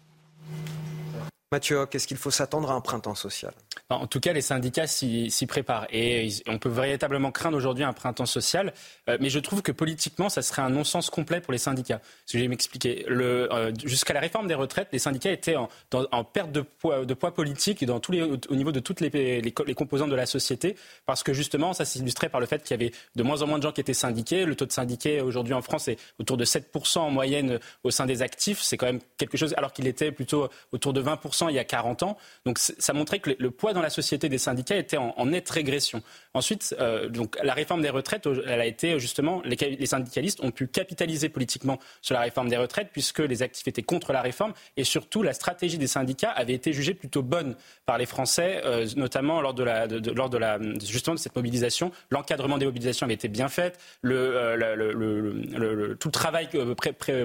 [1.54, 3.54] Mathieu, quest ce qu'il faut s'attendre à un printemps social?
[3.92, 5.86] En tout cas, les syndicats s'y préparent.
[5.92, 8.74] Et on peut véritablement craindre aujourd'hui un printemps social.
[9.08, 12.02] Euh, mais je trouve que politiquement, ça serait un non-sens complet pour les syndicats.
[12.28, 13.06] Je vais m'expliquer.
[13.08, 18.00] Euh, jusqu'à la réforme des retraites, les syndicats étaient en, perte de poids, politique dans
[18.00, 20.76] tous les, au niveau de toutes les, les, composantes de la société.
[21.06, 23.60] Parce que justement, ça s'illustrait par le fait qu'il y avait de moins en moins
[23.60, 24.46] de gens qui étaient syndiqués.
[24.46, 28.08] Le taux de syndiqués aujourd'hui en France est autour de 7% en moyenne au sein
[28.08, 28.60] des actifs.
[28.64, 31.64] C'est quand même quelque chose, alors qu'il était plutôt autour de 20% il y a
[31.64, 32.18] 40 ans.
[32.46, 36.02] Donc ça montrait que le poids dans la société des syndicats était en, nette régression.
[36.36, 40.68] Ensuite, euh, donc, la réforme des retraites, elle a été justement, les, syndicalistes ont pu
[40.68, 44.84] capitaliser politiquement sur la réforme des retraites puisque les actifs étaient contre la réforme et
[44.84, 47.56] surtout la stratégie des syndicats avait été jugée plutôt bonne
[47.86, 51.92] par les Français, euh, notamment lors de la, lors de la, justement de cette mobilisation.
[52.10, 56.50] L'encadrement des mobilisations avait été bien fait, euh, tout le travail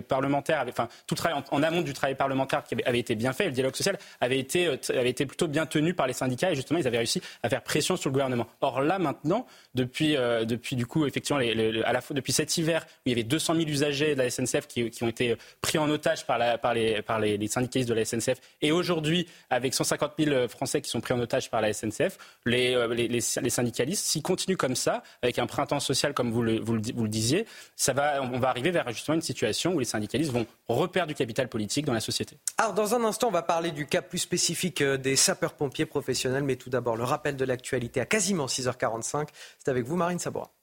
[0.06, 3.32] parlementaire, enfin tout le travail en, amont du travail parlementaire qui avait, avait, été bien
[3.32, 6.54] fait, le dialogue social avait été, avait été plutôt bien tenu par les syndicats et
[6.54, 8.46] justement, ils avaient réussi à faire pression sur le gouvernement.
[8.60, 12.84] Or là, maintenant, depuis, euh, depuis du coup, effectivement, à la fois depuis cet hiver,
[12.86, 15.88] où il y avait 200 000 usagers de la SNCF qui, ont été pris en
[15.90, 20.80] otage par, les, par les, syndicalistes de la SNCF, et aujourd'hui, avec 150 000 Français
[20.80, 24.76] qui sont pris en otage par la SNCF, les, euh, les, syndicalistes, s'ils continuent comme
[24.76, 27.46] ça, avec un printemps social comme vous le, vous le, disiez,
[27.76, 31.14] ça va, on va arriver vers justement une situation où les syndicalistes vont reperdre du
[31.14, 32.38] capital politique dans la société.
[32.58, 36.08] Alors, dans un instant, on va parler du cas plus spécifique euh, des sapeurs-pompiers professionnels
[36.42, 38.48] mais tout d'abord le rappel de l'actualité à quasiment
[38.88, 39.28] 6h45.
[39.58, 40.57] C'est avec vous, Marine Sabora.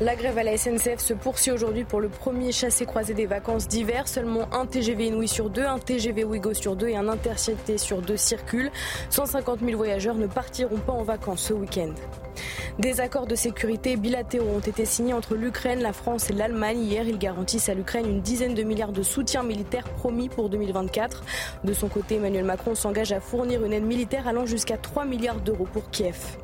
[0.00, 4.06] La grève à la SNCF se poursuit aujourd'hui pour le premier chassé-croisé des vacances d'hiver.
[4.06, 8.00] Seulement un TGV Inouï sur deux, un TGV Ouigo sur deux et un Intercité sur
[8.00, 8.70] deux circulent.
[9.10, 11.94] 150 000 voyageurs ne partiront pas en vacances ce week-end.
[12.78, 16.80] Des accords de sécurité bilatéraux ont été signés entre l'Ukraine, la France et l'Allemagne.
[16.80, 21.24] Hier, ils garantissent à l'Ukraine une dizaine de milliards de soutien militaire promis pour 2024.
[21.64, 25.40] De son côté, Emmanuel Macron s'engage à fournir une aide militaire allant jusqu'à 3 milliards
[25.40, 26.38] d'euros pour Kiev.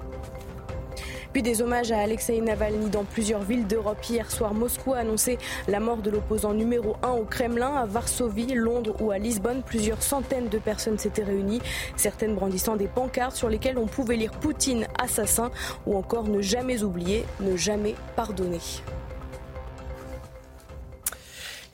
[1.34, 3.98] Puis des hommages à Alexei Navalny dans plusieurs villes d'Europe.
[4.08, 7.74] Hier soir, Moscou a annoncé la mort de l'opposant numéro 1 au Kremlin.
[7.74, 11.60] À Varsovie, Londres ou à Lisbonne, plusieurs centaines de personnes s'étaient réunies,
[11.96, 15.50] certaines brandissant des pancartes sur lesquelles on pouvait lire Poutine assassin
[15.86, 18.60] ou encore ne jamais oublier, ne jamais pardonner.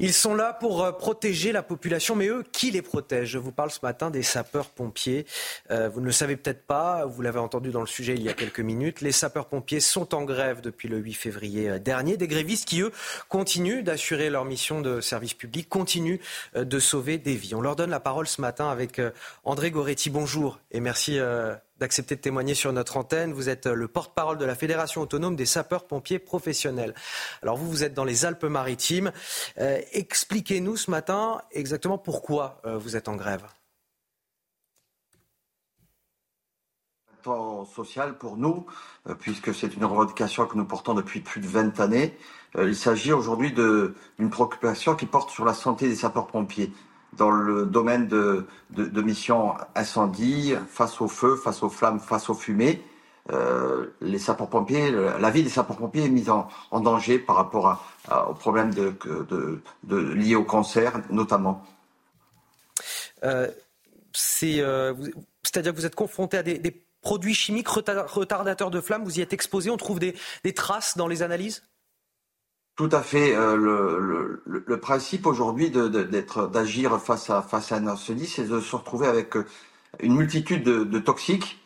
[0.02, 3.28] Ils sont là pour euh, protéger la population, mais eux, qui les protège?
[3.28, 5.26] Je vous parle ce matin des sapeurs-pompiers.
[5.70, 8.30] Euh, vous ne le savez peut-être pas, vous l'avez entendu dans le sujet il y
[8.30, 9.02] a quelques minutes.
[9.02, 12.16] Les sapeurs-pompiers sont en grève depuis le 8 février euh, dernier.
[12.16, 12.92] Des grévistes qui, eux,
[13.28, 16.20] continuent d'assurer leur mission de service public, continuent
[16.56, 17.54] de sauver des vies.
[17.54, 19.02] On leur donne la parole ce matin avec
[19.44, 20.08] André Goretti.
[20.08, 21.18] Bonjour et merci
[21.80, 23.32] d'accepter de témoigner sur notre antenne.
[23.32, 26.94] Vous êtes le porte-parole de la Fédération autonome des sapeurs-pompiers professionnels.
[27.42, 29.12] Alors vous, vous êtes dans les Alpes-Maritimes.
[29.58, 33.44] Euh, expliquez-nous ce matin exactement pourquoi euh, vous êtes en grève.
[37.22, 38.64] temps social pour nous,
[39.06, 42.16] euh, puisque c'est une revendication que nous portons depuis plus de 20 années.
[42.58, 46.72] il s'agit aujourd'hui d'une préoccupation qui porte sur la santé des sapeurs-pompiers
[47.14, 52.30] dans le domaine de, de, de mission incendie, face au feu, face aux flammes, face
[52.30, 52.82] aux fumées.
[54.00, 56.48] les sapeurs-pompiers, la vie des sapeurs-pompiers est mise en,
[56.80, 57.84] danger par rapport
[58.28, 58.72] aux problèmes
[59.88, 61.64] liés au cancer, notamment.
[64.12, 69.32] C'est-à-dire que vous êtes confronté à des, produits chimiques retardateurs de flammes, vous y êtes
[69.32, 70.14] exposé, on trouve des,
[70.54, 71.62] traces dans les analyses?
[72.80, 73.34] Tout à fait.
[73.36, 79.06] Euh, le, principe aujourd'hui d'agir face à, face à un incendie, c'est de se retrouver
[79.06, 79.44] avec euh,
[79.98, 81.60] une multitude de, toxiques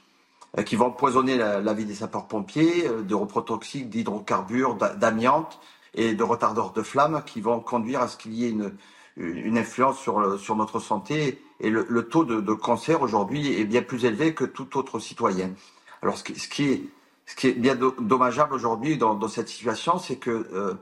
[0.58, 5.60] euh, qui vont empoisonner la, vie des sapeurs-pompiers, de reprotoxiques, d'hydrocarbures, d'amiante
[5.94, 8.56] et de retardeurs de flammes qui vont conduire à ce qu'il y ait
[9.16, 14.04] une, influence sur, sur notre santé et le, taux de, cancer aujourd'hui est bien plus
[14.04, 15.52] élevé que tout autre citoyen.
[16.02, 16.82] Alors ce qui, est,
[17.26, 20.74] ce qui est bien dommageable aujourd'hui dans, cette situation, c'est que euh, euh,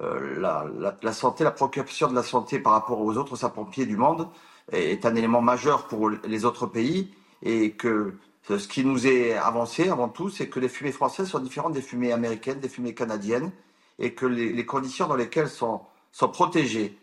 [0.00, 0.64] la,
[1.02, 4.28] la, santé, la préoccupation de la santé par rapport aux autres sapeurs-pompiers du monde
[4.72, 8.14] est, un élément majeur pour les autres pays et que
[8.48, 11.82] ce qui nous est avancé avant tout, c'est que les fumées françaises sont différentes des
[11.82, 13.52] fumées américaines, des fumées canadiennes
[13.98, 16.98] et que les, conditions dans lesquelles sont, sont protégés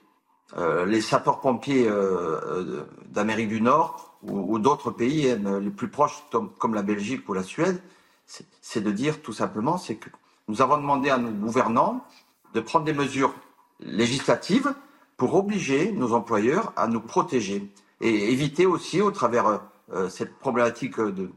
[0.58, 6.74] euh, les sapeurs-pompiers euh, euh, d'Amérique du Nord ou, d'autres pays les plus proches, comme,
[6.74, 7.80] la Belgique ou la Suède,
[8.26, 10.10] c'est de dire tout simplement, c'est que
[10.48, 12.04] nous avons demandé à nos gouvernants
[12.54, 13.34] de prendre des mesures
[13.80, 14.74] législatives
[15.18, 17.72] pour obliger nos employeurs à nous protéger
[18.02, 19.62] et éviter aussi, au travers
[20.10, 21.32] cette problématique de,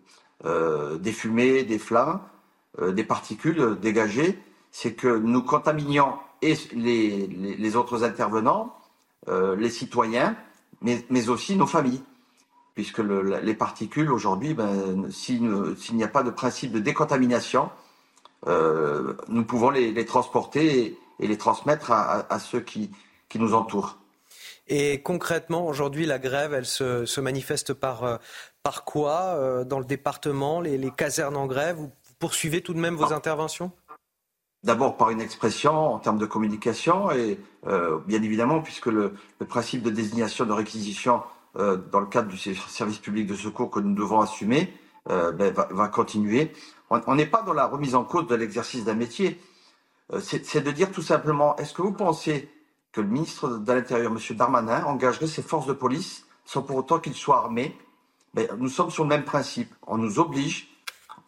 [0.98, 2.20] des fumées, des flammes,
[2.78, 4.38] des particules dégagées,
[4.70, 8.76] c'est que nous contaminions et les autres intervenants
[9.28, 10.34] euh, les citoyens,
[10.80, 12.02] mais, mais, aussi nos familles.
[12.74, 15.42] Puisque les particules, aujourd'hui, ben, s'il
[15.92, 17.68] n'y a pas de principe de décontamination,
[18.46, 22.90] euh, nous pouvons les, transporter et, les transmettre à, ceux qui,
[23.28, 23.98] qui, nous entourent.
[24.68, 28.16] Et concrètement, aujourd'hui, la grève, elle se, se manifeste par, euh,
[28.62, 31.76] par quoi Dans le département, les, les, casernes en grève?
[31.76, 33.16] Vous poursuivez tout de même vos ah.
[33.16, 33.72] interventions?
[34.62, 39.14] D'abord par une expression en termes de communication et euh, bien évidemment puisque le,
[39.48, 41.22] principe de désignation de réquisition
[41.58, 44.70] euh, dans le cadre du service public de secours que nous devons assumer
[45.08, 46.52] euh, ben, va, continuer.
[46.90, 49.40] On n'est pas dans la remise en cause de l'exercice d'un métier.
[50.20, 52.50] C'est de dire tout simplement, est-ce que vous pensez
[52.92, 54.36] que le ministre de l'Intérieur, M.
[54.36, 57.78] Darmanin, engagerait ses forces de police sans pour autant qu'il soit armé?
[58.58, 59.72] Nous sommes sur le même principe.
[59.86, 60.68] On nous oblige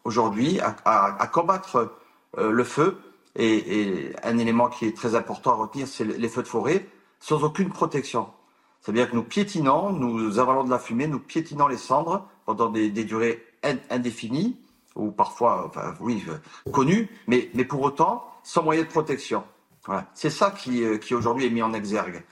[0.04, 1.94] aujourd'hui à, combattre
[2.36, 2.98] le feu
[3.36, 6.86] et, un élément qui est très important à retenir, c'est les feux de forêt,
[7.20, 8.28] sans aucune protection.
[8.80, 12.90] C'est-à-dire que nous piétinons, nous avalons de la fumée, nous piétinons les cendres pendant des,
[12.90, 13.44] durées
[13.90, 14.56] indéfinies,
[14.96, 15.70] ou parfois,
[16.00, 19.44] oui, euh, connues, mais, mais pour autant, sans moyen de protection.
[19.86, 20.06] Voilà.
[20.14, 22.22] C'est ça qui, euh, qui aujourd'hui est mis en exergue.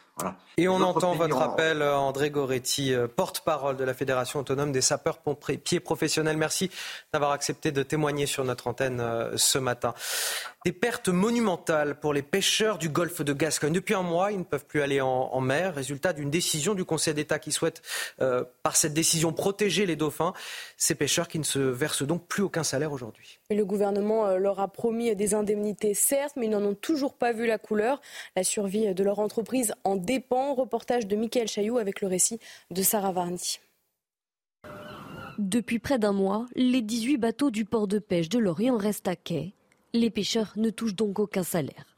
[0.61, 4.83] Et on entend votre appel, euh, André Goretti, euh, porte-parole de la Fédération autonome des
[4.83, 6.37] sapeurs-pompiers professionnels.
[6.37, 6.71] Merci
[7.15, 9.95] d'avoir accepté de témoigner sur notre antenne euh, ce matin.
[10.67, 13.73] Des pertes monumentales pour les pêcheurs du golfe de Gascogne.
[13.73, 17.15] Depuis un mois, ils ne peuvent plus aller en, mer, résultat d'une décision du Conseil
[17.15, 17.81] d'État qui souhaite,
[18.63, 20.35] par cette décision, protéger les dauphins.
[20.77, 23.39] Ces pêcheurs qui ne se versent donc plus aucun salaire aujourd'hui.
[23.49, 27.47] Le gouvernement leur a promis des indemnités, certes, mais ils n'en ont toujours pas vu
[27.47, 28.03] la couleur.
[28.37, 30.50] La survie de leur entreprise en dépend.
[30.55, 32.39] Reportage de Michael Chailloux avec le récit
[32.71, 33.59] de Sarah Varni.
[35.39, 39.17] Depuis près d'un mois, les 18 bateaux du port de pêche de Lorient restent à
[39.17, 39.55] quai.
[39.95, 41.90] Les pêcheurs ne touchent donc aucun salaire.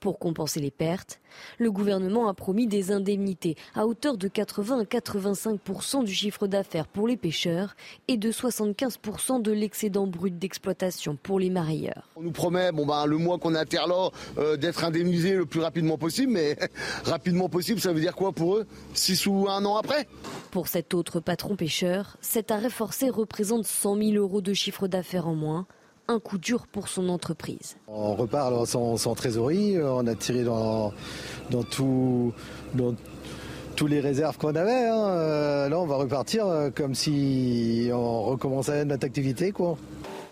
[0.00, 1.20] Pour compenser les pertes,
[1.58, 6.86] le gouvernement a promis des indemnités à hauteur de 80 à 85% du chiffre d'affaires
[6.86, 7.76] pour les pêcheurs
[8.08, 12.08] et de 75% de l'excédent brut d'exploitation pour les marailleurs.
[12.16, 15.60] On nous promet, bon ben, le mois qu'on terre là, euh, d'être indemnisé le plus
[15.60, 16.56] rapidement possible, mais
[17.04, 18.66] rapidement possible, ça veut dire quoi pour eux?
[18.94, 20.08] Six ou un an après?
[20.50, 25.28] Pour cet autre patron pêcheur, cet arrêt forcé représente 100 000 euros de chiffre d'affaires
[25.28, 25.66] en moins
[26.10, 27.76] un coup dur pour son entreprise.
[27.88, 30.92] On repart sans, trésorerie, on a tiré dans,
[31.50, 32.32] dans, tout,
[32.74, 32.94] dans
[33.76, 34.88] tous les réserves qu'on avait.
[34.88, 35.08] Hein.
[35.08, 39.52] Euh, là, on va repartir euh, comme si on recommençait notre activité.
[39.52, 39.78] Quoi.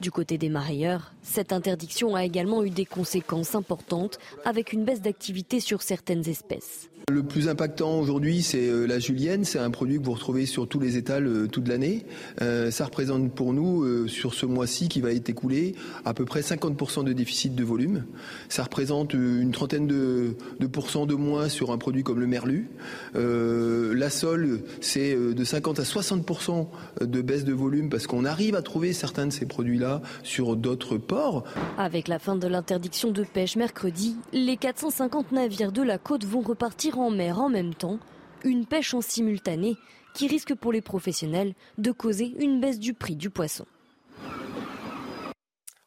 [0.00, 5.00] Du côté des marailleurs, cette interdiction a également eu des conséquences importantes avec une baisse
[5.00, 6.90] d'activité sur certaines espèces.
[7.10, 9.44] Le plus impactant aujourd'hui, c'est euh, la julienne.
[9.44, 12.04] C'est un produit que vous retrouvez sur tous les étals euh, toute l'année.
[12.42, 16.40] Euh, ça représente pour nous, sur ce mois-ci qui va être écoulé, à peu près
[16.40, 18.04] 50% de déficit de volume.
[18.48, 22.70] Ça représente une trentaine de, de pourcents de moins sur un produit comme le merlu.
[23.14, 26.66] la sole, c'est de 50 à 60%
[27.00, 30.98] de baisse de volume parce qu'on arrive à trouver certains de ces produits-là sur d'autres
[30.98, 31.44] ports.
[31.78, 36.40] Avec la fin de l'interdiction de pêche mercredi, les 450 navires de la côte vont
[36.40, 37.98] repartir en mer en même temps,
[38.44, 39.76] une pêche en simultané
[40.14, 43.66] qui risque pour les professionnels de causer une baisse du prix du poisson.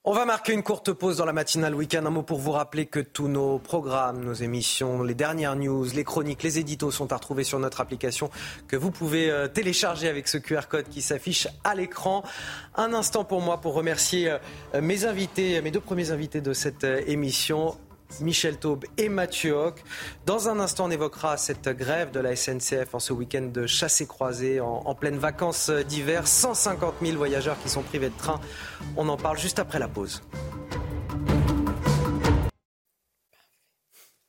[0.03, 2.03] On va marquer une courte pause dans la matinale week-end.
[2.07, 6.03] Un mot pour vous rappeler que tous nos programmes, nos émissions, les dernières news, les
[6.03, 8.31] chroniques, les éditos sont à retrouver sur notre application
[8.67, 12.23] que vous pouvez euh, télécharger avec ce QR code qui s'affiche à l'écran.
[12.75, 14.31] Un instant pour moi pour remercier
[14.73, 17.77] euh, mes invités, mes deux premiers invités de cette euh, émission.
[18.19, 19.83] Michel Taube et Mathieu Hoc.
[20.25, 24.01] Dans un instant, on évoquera cette grève de la SNCF en ce week-end de chasse
[24.01, 26.27] et croisée en, en pleine vacances d'hiver.
[26.27, 28.39] 150 000 voyageurs qui sont privés de train.
[28.97, 30.21] On en parle juste après la pause.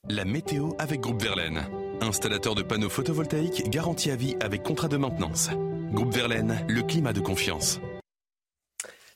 [0.09, 1.63] La météo avec Groupe Verlaine.
[2.01, 5.49] Installateur de panneaux photovoltaïques garantie à vie avec contrat de maintenance.
[5.93, 7.81] Groupe Verlaine, le climat de confiance.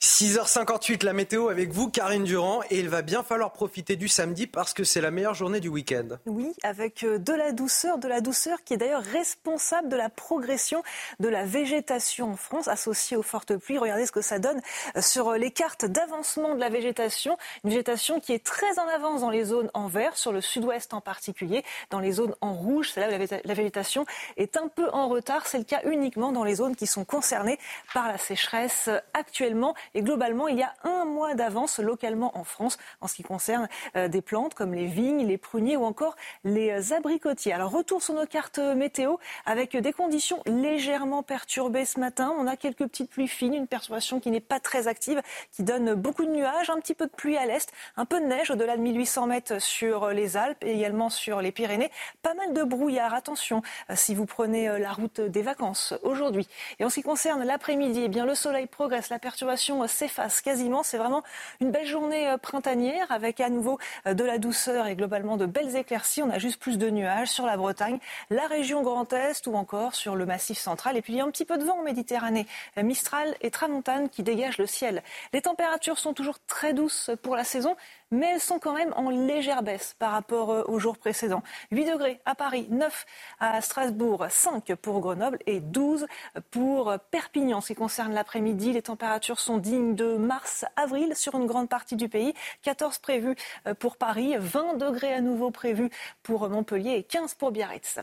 [0.07, 2.61] 6h58, la météo avec vous, Karine Durand.
[2.71, 5.67] Et il va bien falloir profiter du samedi parce que c'est la meilleure journée du
[5.67, 6.07] week-end.
[6.27, 10.09] Oui, avec euh, de la douceur, de la douceur qui est d'ailleurs responsable de la
[10.09, 10.85] progression
[11.19, 13.79] de la végétation en France associée aux fortes pluies.
[13.79, 14.61] Regardez ce que ça donne
[14.97, 17.37] euh, sur les cartes d'avancement de la végétation.
[17.65, 20.95] Une végétation qui est très en avance dans les zones en vert, sur le sud-ouest
[20.95, 21.65] en particulier.
[21.91, 25.49] Dans les zones en rouge, c'est là où la végétation est un peu en retard.
[25.49, 27.59] C'est le cas uniquement dans les zones qui sont concernées
[27.93, 29.75] par la sécheresse actuellement.
[29.97, 33.67] Et globalement, il y a un mois d'avance localement en France en ce qui concerne
[33.97, 37.55] euh, des plantes comme les vignes, les pruniers ou encore les euh, abricotiers.
[37.55, 39.17] Alors retour sur nos cartes météo
[39.47, 42.35] avec des conditions légèrement perturbées ce matin.
[42.39, 45.95] On a quelques petites pluies fines, une perturbation qui n'est pas très active, qui donne
[45.95, 48.77] beaucoup de nuages, un petit peu de pluie à l'est, un peu de neige au-delà
[48.77, 51.91] de 1800 mètres sur les Alpes et également sur les Pyrénées.
[52.21, 53.15] Pas mal de brouillard.
[53.15, 56.47] Attention euh, si vous prenez la route des vacances aujourd'hui.
[56.81, 60.83] Et en ce qui concerne l'après-midi, eh bien le soleil progresse, la perturbation s'efface quasiment.
[60.83, 61.23] C'est vraiment
[61.61, 65.47] une belle journée euh, printanière avec à nouveau euh, de la douceur et globalement de
[65.47, 66.23] belles éclaircies.
[66.23, 67.99] On a juste plus de nuages sur la Bretagne,
[68.31, 70.97] la région Grand Est ou encore sur le Massif central.
[70.97, 72.47] Et puis il y a un petit peu de vent en Méditerranée,
[72.79, 75.03] euh, Mistral et Tramontane qui dégagent le ciel.
[75.33, 77.77] Les températures sont toujours très douces pour la saison,
[78.11, 81.43] mais elles sont quand même en légère baisse par rapport aux jours précédents.
[81.73, 83.07] 8 degrés à Paris, 9
[83.41, 86.07] à Strasbourg, 5 pour Grenoble et 12
[86.51, 87.61] pour Perpignan.
[87.61, 92.35] Ce qui concerne l'après-midi, les températures sont de mars-avril sur une grande partie du pays.
[92.63, 93.37] 14 prévus
[93.67, 95.91] euh, pour Paris, 20 degrés à nouveau prévus
[96.23, 97.99] pour Montpellier et 15 pour Biarritz.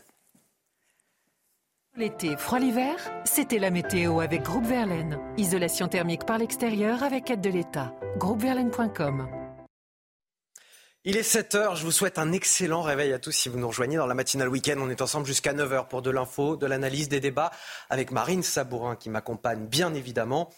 [1.96, 5.20] L'été, froid l'hiver, c'était la météo avec Groupe Verlaine.
[5.36, 7.94] Isolation thermique par l'extérieur avec aide de l'État.
[8.16, 9.43] Groupeverlaine.com
[11.06, 13.96] il est 7h, je vous souhaite un excellent réveil à tous si vous nous rejoignez
[13.96, 14.76] dans la matinale week-end.
[14.78, 17.50] On est ensemble jusqu'à 9h pour de l'info, de l'analyse, des débats
[17.90, 20.50] avec Marine Sabourin qui m'accompagne bien évidemment.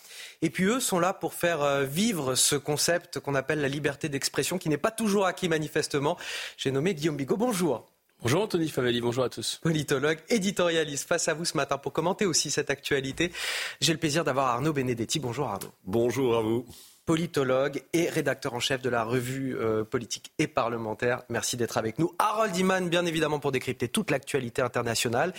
[0.42, 4.08] Et puis eux sont là pour faire euh, vivre ce concept qu'on appelle la liberté
[4.08, 6.16] d'expression qui n'est pas toujours acquis manifestement.
[6.56, 7.36] J'ai nommé Guillaume Bigot.
[7.36, 7.84] Bonjour.
[8.22, 9.58] Bonjour Anthony Favelli, bonjour à tous.
[9.62, 13.32] Politologue, éditorialiste, face à vous ce matin pour commenter aussi cette actualité.
[13.80, 15.18] J'ai le plaisir d'avoir Arnaud Benedetti.
[15.18, 15.72] Bonjour Arnaud.
[15.84, 16.64] Bonjour à vous
[17.06, 21.22] politologue et rédacteur en chef de la revue euh, politique et parlementaire.
[21.28, 22.12] Merci d'être avec nous.
[22.18, 25.32] Harold Iman, bien évidemment, pour décrypter toute l'actualité internationale.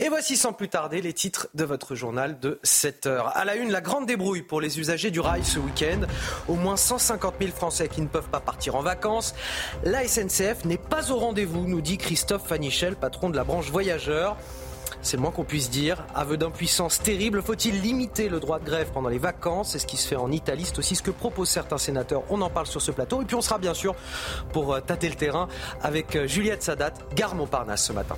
[0.00, 3.36] Et voici sans plus tarder les titres de votre journal de 7 heures.
[3.36, 6.00] À la une, la grande débrouille pour les usagers du rail ce week-end.
[6.48, 9.34] Au moins 150 000 Français qui ne peuvent pas partir en vacances.
[9.84, 14.36] La SNCF n'est pas au rendez-vous, nous dit Christophe Fanichel, patron de la branche voyageurs.
[15.02, 16.04] C'est le moins qu'on puisse dire.
[16.14, 17.42] Aveu d'impuissance terrible.
[17.42, 19.72] Faut-il limiter le droit de grève pendant les vacances?
[19.72, 20.64] C'est ce qui se fait en Italie.
[20.64, 22.22] C'est aussi ce que proposent certains sénateurs.
[22.30, 23.20] On en parle sur ce plateau.
[23.20, 23.94] Et puis on sera bien sûr
[24.52, 25.48] pour euh, tâter le terrain
[25.82, 28.16] avec euh, Juliette Sadat, gare Montparnasse ce matin.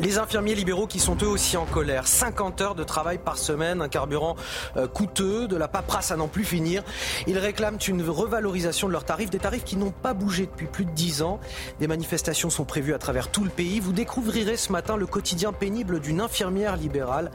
[0.00, 2.06] Les infirmiers libéraux qui sont eux aussi en colère.
[2.06, 4.34] 50 heures de travail par semaine, un carburant
[4.78, 6.82] euh, coûteux, de la paperasse à n'en plus finir.
[7.26, 10.86] Ils réclament une revalorisation de leurs tarifs, des tarifs qui n'ont pas bougé depuis plus
[10.86, 11.38] de 10 ans.
[11.80, 13.78] Des manifestations sont prévues à travers tout le pays.
[13.78, 17.30] Vous découvrirez ce matin le quotidien pénible d'une infirmière libérale.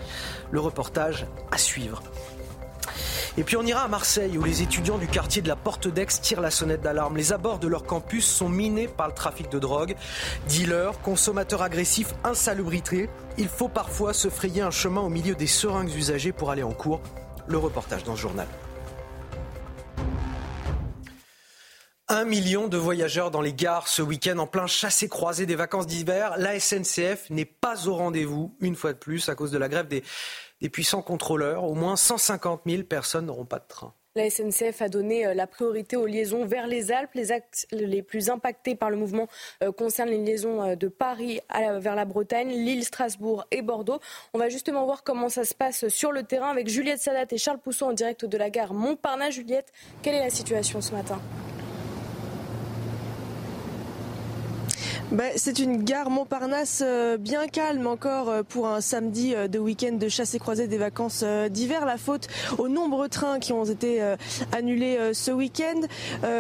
[0.50, 2.02] Le reportage à suivre.
[3.38, 6.08] Et puis on ira à Marseille où les étudiants du quartier de la Porte d'Aix
[6.22, 7.18] tirent la sonnette d'alarme.
[7.18, 9.96] Les abords de leur campus sont minés par le trafic de drogue.
[10.48, 13.10] Dealers, consommateurs agressifs, insalubrité.
[13.38, 16.72] Il faut parfois se frayer un chemin au milieu des seringues usagées pour aller en
[16.72, 17.02] cours.
[17.48, 18.48] Le reportage dans ce journal.
[22.08, 26.36] Un million de voyageurs dans les gares ce week-end en plein chassé-croisé des vacances d'hiver.
[26.38, 29.88] La SNCF n'est pas au rendez-vous, une fois de plus, à cause de la grève
[29.88, 30.04] des,
[30.62, 31.64] des puissants contrôleurs.
[31.64, 33.94] Au moins 150 000 personnes n'auront pas de train.
[34.18, 37.10] La SNCF a donné euh, la priorité aux liaisons vers les Alpes.
[37.16, 39.28] Les axes les plus impactés par le mouvement
[39.62, 44.00] euh, concernent les liaisons euh, de Paris vers la Bretagne, Lille, Strasbourg et Bordeaux.
[44.34, 47.38] On va justement voir comment ça se passe sur le terrain avec Juliette Sadat et
[47.38, 49.34] Charles Pousson en direct de la gare Montparnasse.
[49.34, 51.20] Juliette, quelle est la situation ce matin?
[55.12, 59.94] Bah, C'est une gare Montparnasse euh, bien calme encore euh, pour un samedi de week-end
[59.94, 61.86] de chasse et croisée des vacances d'hiver.
[61.86, 62.28] La faute
[62.58, 64.02] aux nombreux trains qui ont été
[64.52, 65.82] annulés ce week-end.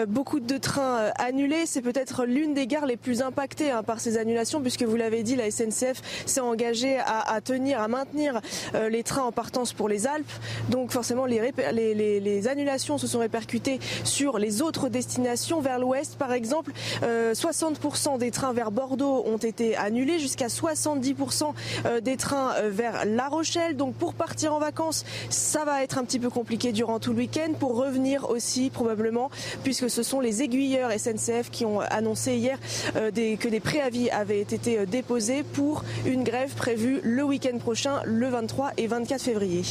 [0.07, 1.65] Beaucoup de trains annulés.
[1.65, 5.23] C'est peut-être l'une des gares les plus impactées hein, par ces annulations puisque vous l'avez
[5.23, 8.41] dit, la SNCF s'est engagée à, tenir, à maintenir
[8.89, 10.31] les trains en partance pour les Alpes.
[10.69, 16.15] Donc forcément, les annulations se sont répercutées sur les autres destinations vers l'ouest.
[16.17, 21.53] Par exemple, 60% des trains vers Bordeaux ont été annulés, jusqu'à 70%
[21.85, 23.75] euh, des trains euh, vers La Rochelle.
[23.77, 27.17] Donc pour partir en vacances, ça va être un petit peu compliqué durant tout le
[27.17, 27.53] week-end.
[27.59, 29.29] Pour revenir aussi probablement,
[29.63, 32.57] puisque ce sont les aiguilleurs SNCF qui ont annoncé hier
[32.95, 38.29] euh, que des préavis avaient été déposés pour une grève prévue le week-end prochain, le
[38.29, 39.63] 23 et 24 février.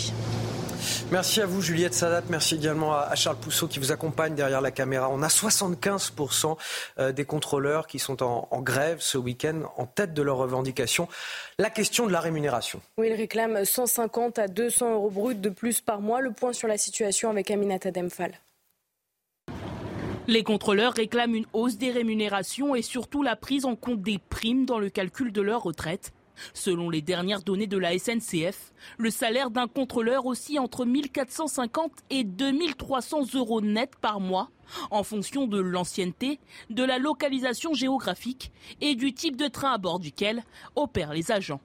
[1.11, 2.22] Merci à vous, Juliette Sadat.
[2.28, 5.09] Merci également à Charles Pousseau qui vous accompagne derrière la caméra.
[5.11, 6.57] On a 75%
[6.99, 11.09] euh, des contrôleurs qui sont en, grève ce week-end en tête de leurs revendications.
[11.59, 12.80] La question de la rémunération.
[12.99, 16.20] Oui, ils réclament 150 à 200 euros bruts de plus par mois.
[16.20, 18.41] Le point sur la situation avec Aminata Demphal.
[20.26, 24.64] Les contrôleurs réclament une hausse des rémunérations et surtout la prise en compte des primes
[24.64, 26.12] dans le calcul de leur retraite.
[26.53, 32.24] Selon les dernières données de la SNCF, le salaire d'un contrôleur oscille entre 1450 et
[32.24, 34.51] 2300 euros net par mois
[34.91, 40.01] en fonction de l'ancienneté, de la localisation géographique et du type de train à bord
[40.01, 40.43] duquel
[40.74, 41.61] opèrent les agents.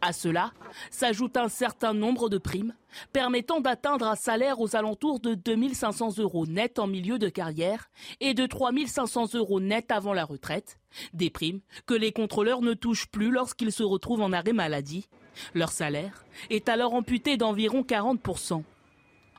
[0.00, 0.52] À cela
[0.90, 2.74] s'ajoute un certain nombre de primes
[3.12, 8.34] permettant d'atteindre un salaire aux alentours de 2500 euros net en milieu de carrière et
[8.34, 10.78] de 3500 euros net avant la retraite,
[11.14, 15.08] des primes que les contrôleurs ne touchent plus lorsqu'ils se retrouvent en arrêt maladie.
[15.54, 18.62] Leur salaire est alors amputé d'environ 40%.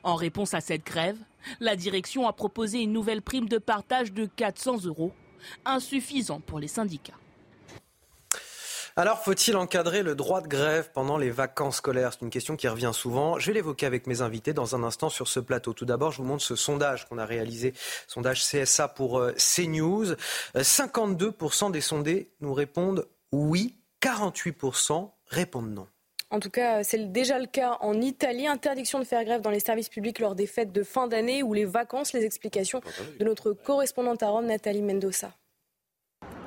[0.02, 1.18] En réponse à cette grève,
[1.60, 5.12] la direction a proposé une nouvelle prime de partage de 400 euros,
[5.64, 7.14] insuffisant pour les syndicats.
[8.96, 12.12] Alors, faut-il encadrer le droit de grève pendant les vacances scolaires?
[12.12, 13.40] C'est une question qui revient souvent.
[13.40, 15.72] Je vais l'évoquer avec mes invités dans un instant sur ce plateau.
[15.72, 17.74] Tout d'abord, je vous montre ce sondage qu'on a réalisé,
[18.06, 20.14] sondage CSA pour euh, CNews.
[20.54, 25.88] 52% euh, des sondés nous répondent oui, 48% répondent non.
[26.30, 28.46] En tout cas, c'est déjà le cas en Italie.
[28.46, 31.52] Interdiction de faire grève dans les services publics lors des fêtes de fin d'année ou
[31.52, 32.12] les vacances.
[32.12, 32.80] Les explications
[33.18, 35.32] de notre correspondante à Rome, Nathalie Mendoza.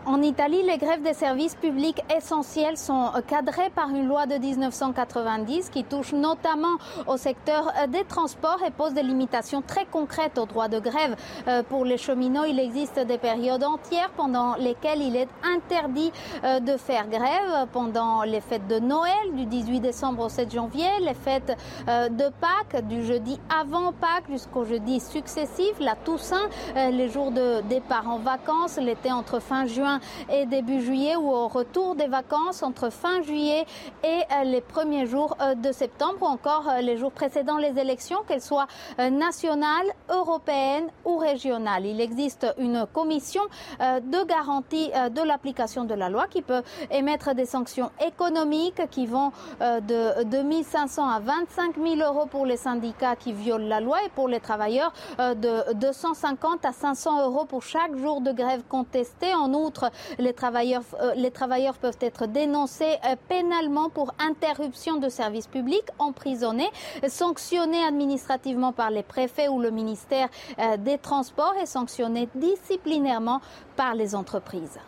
[0.08, 5.70] En Italie, les grèves des services publics essentiels sont cadrées par une loi de 1990
[5.70, 6.78] qui touche notamment
[7.08, 11.18] au secteur des transports et pose des limitations très concrètes au droit de grève.
[11.50, 16.14] Euh, pour les cheminots, il existe des périodes entières pendant lesquelles il est interdit
[16.46, 20.88] euh, de faire grève pendant les fêtes de Noël du 18 décembre au 7 janvier,
[21.02, 21.52] les fêtes
[21.90, 27.60] euh, de Pâques du jeudi avant Pâques jusqu'au jeudi successif, la Toussaint, les jours de
[27.68, 29.97] départ en vacances, l'été entre fin juin
[30.32, 33.66] et début juillet ou au retour des vacances entre fin juillet
[34.04, 37.80] et euh, les premiers jours euh, de septembre ou encore euh, les jours précédant les
[37.80, 38.68] élections, qu'elles soient
[39.12, 41.86] nationales, européennes ou régionales.
[41.86, 43.42] Il existe une commission
[43.80, 49.32] de garantie de l'application de la loi qui peut émettre des sanctions économiques qui vont
[49.60, 54.10] de 2 500 à 25 000 euros pour les syndicats qui violent la loi et
[54.10, 59.34] pour les travailleurs de 250 à 500 euros pour chaque jour de grève contesté.
[59.34, 59.87] En outre,
[60.20, 65.88] les travailleurs, euh, les travailleurs peuvent être dénoncés euh, pénalement pour interruption de services publics,
[66.00, 66.70] emprisonnés,
[67.08, 70.30] sanctionnés administrativement par les préfets ou le ministère
[70.60, 73.42] euh, des Transports et sanctionnés disciplinairement
[73.76, 74.80] par les entreprises.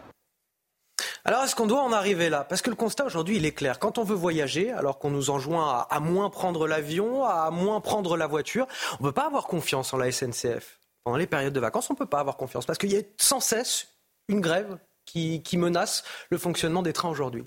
[1.26, 2.44] Alors, est-ce qu'on doit en arriver là?
[2.44, 3.78] Parce que le constat aujourd'hui, il est clair.
[3.80, 8.16] Quand on veut voyager, alors qu'on nous enjoint à, moins prendre l'avion, à moins prendre
[8.18, 8.68] la voiture,
[9.00, 10.80] on ne peut pas avoir confiance en la SNCF.
[11.04, 13.02] Pendant les périodes de vacances, on ne peut pas avoir confiance parce qu'il y a
[13.18, 13.88] sans cesse
[14.28, 14.78] une grève
[15.10, 17.44] qui, menace le fonctionnement des trains aujourd'hui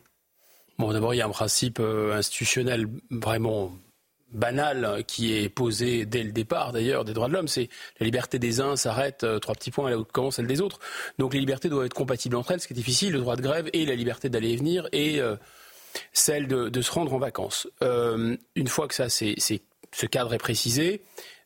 [0.78, 3.72] Bon, d'abord, il y a un principe euh, institutionnel vraiment
[4.32, 7.68] banal qui est posé dès le départ d'ailleurs des droits de l'homme, c'est
[8.00, 10.78] la liberté des uns s'arrête, euh, trois petits points, là où commence celle des autres.
[11.18, 13.42] Donc les libertés doivent être compatibles entre elles, ce qui est difficile, le droit de
[13.42, 15.36] grève et la liberté d'aller et venir et euh,
[16.14, 17.68] celle de, se rendre en vacances.
[17.82, 21.02] une fois que ça, c'est, ce cadre est précisé,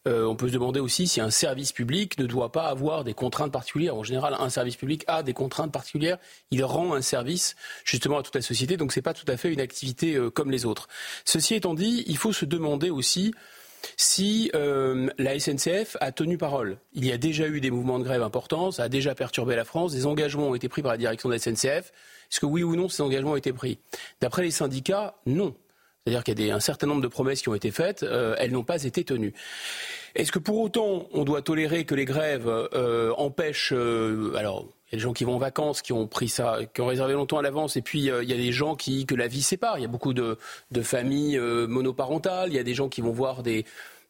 [0.06, 3.14] euh, on peut se demander aussi si un service public ne doit pas avoir des
[3.14, 3.96] contraintes particulières.
[3.96, 6.18] En général, un service public a des contraintes particulières.
[6.50, 9.36] Il rend un service justement à toute la société, donc ce n'est pas tout à
[9.36, 10.88] fait une activité euh, comme les autres.
[11.24, 13.34] Ceci étant dit, il faut se demander aussi
[13.96, 16.78] si euh, la SNCF a tenu parole.
[16.94, 19.64] Il y a déjà eu des mouvements de grève importants, ça a déjà perturbé la
[19.64, 21.92] France, des engagements ont été pris par la direction de la SNCF.
[22.30, 23.78] Est-ce que oui ou non ces engagements ont été pris?
[24.20, 25.54] D'après les syndicats, non.
[26.06, 28.52] C'est-à-dire qu'il y a un certain nombre de promesses qui ont été faites, euh, elles
[28.52, 29.34] n'ont pas été tenues.
[30.14, 34.92] Est-ce que pour autant on doit tolérer que les grèves euh, empêchent, euh, alors il
[34.92, 37.14] y a des gens qui vont en vacances, qui ont pris ça, qui ont réservé
[37.14, 37.76] longtemps à l'avance.
[37.76, 39.80] Et puis, il y a des gens qui, que la vie sépare.
[39.80, 40.38] Il y a beaucoup de,
[40.80, 42.50] familles monoparentales.
[42.50, 43.64] Il y a des gens qui vont voir des,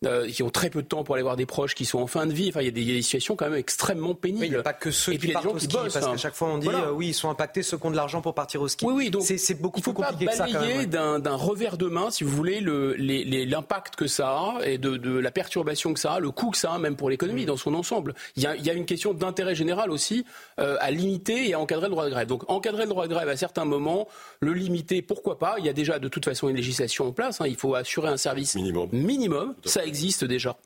[0.05, 2.07] euh, qui ont très peu de temps pour aller voir des proches qui sont en
[2.07, 2.49] fin de vie.
[2.51, 4.41] Enfin, il y a des, il y a des situations quand même extrêmement pénibles.
[4.43, 5.47] Oui, il n'y a pas que ceux Et puis, qui il y a des partent
[5.47, 6.11] gens au qui ski, bossent, parce hein.
[6.13, 6.87] qu'à chaque fois on dit Voilà.
[6.89, 8.85] euh, oui, ils sont impactés, ceux qui ont de l'argent pour partir au ski.
[8.85, 10.87] Oui, oui, donc c'est, beaucoup il faut plus pas compliqué que ça quand même.
[10.87, 14.55] d'un, d'un revers de main, si vous voulez, le- les- les- l'impact que ça a
[14.65, 17.09] et de, de la perturbation que ça a, le coût que ça a même pour
[17.09, 18.15] l'économie dans son ensemble.
[18.37, 20.25] Il y, a, il y a une question d'intérêt général aussi
[20.61, 22.27] euh, à limiter et à encadrer le droit de grève.
[22.29, 24.09] Donc encadrer le droit de grève à certains moments,
[24.41, 27.41] le limiter, pourquoi pas Il y a déjà de toute façon une législation en place.
[27.41, 27.47] hein.
[27.47, 28.55] Il faut assurer un service
[28.93, 29.55] minimum.
[29.65, 30.59] Ça existe déjà.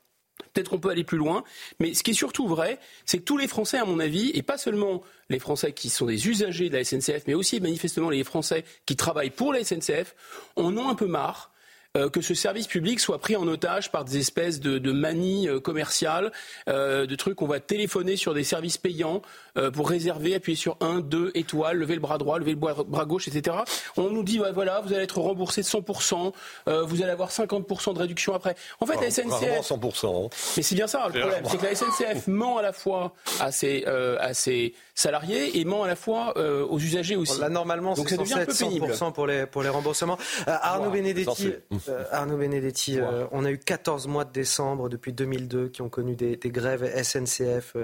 [0.53, 1.43] Peut-être qu'on peut aller plus loin,
[1.79, 4.41] mais ce qui est surtout vrai, c'est que tous les Français, à mon avis, et
[4.41, 8.23] pas seulement les Français qui sont des usagers de la SNCF, mais aussi manifestement les
[8.23, 10.15] Français qui travaillent pour la SNCF,
[10.55, 11.50] en ont un peu marre
[11.97, 15.47] euh, que ce service public soit pris en otage par des espèces de, de manies
[15.49, 16.31] euh, commerciales,
[16.69, 19.21] euh, de trucs qu'on va téléphoner sur des services payants
[19.57, 23.05] euh, pour réserver, appuyer sur un, deux étoiles, lever le bras droit, lever le bras,
[23.05, 23.57] gauche, etc.
[23.97, 26.31] On nous dit, voilà, vous allez être remboursé de 100%,
[26.67, 28.55] euh, vous allez avoir 50% de réduction après.
[28.79, 29.71] En fait, la Rarement SNCF...
[29.71, 30.25] 100%.
[30.25, 30.29] hein.
[30.57, 33.51] Mais c'est bien ça le problème, c'est que la SNCF ment à la fois à
[33.51, 37.39] ses, euh, à ses salariés et ment à la fois euh, aux usagers aussi.
[37.39, 38.93] Là, normalement, Donc c'est ça devient censé un peu être pénible.
[38.93, 40.17] 100% pour les, pour les remboursements.
[40.47, 41.59] Euh, Arnaud Voir, Benedetti, censé.
[41.89, 45.89] Euh, Arnaud Benedetti euh, on a eu 14 mois de décembre depuis 2002 qui ont
[45.89, 47.75] connu des, des grèves SNCF.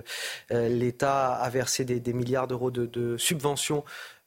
[0.51, 3.83] Euh, L'État a versé des, des milliards d'euros de, de subventions.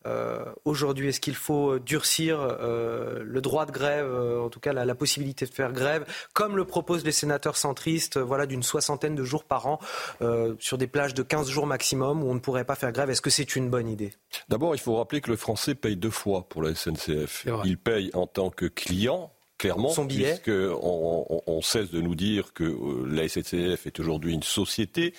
[0.07, 4.73] Euh, Aujourd'hui, est-ce qu'il faut durcir euh, le droit de grève, euh, en tout cas
[4.73, 8.63] la, la possibilité de faire grève, comme le proposent les sénateurs centristes, euh, voilà, d'une
[8.63, 9.79] soixantaine de jours par an,
[10.23, 13.11] euh, sur des plages de 15 jours maximum où on ne pourrait pas faire grève?
[13.11, 14.15] Est-ce que c'est une bonne idée?
[14.49, 17.47] D'abord, il faut rappeler que le Français paye deux fois pour la SNCF.
[17.65, 19.31] Il paye en tant que client.
[19.61, 20.41] Clairement, Son billet.
[20.49, 25.13] on, cesse de nous dire que euh, la SNCF est aujourd'hui une société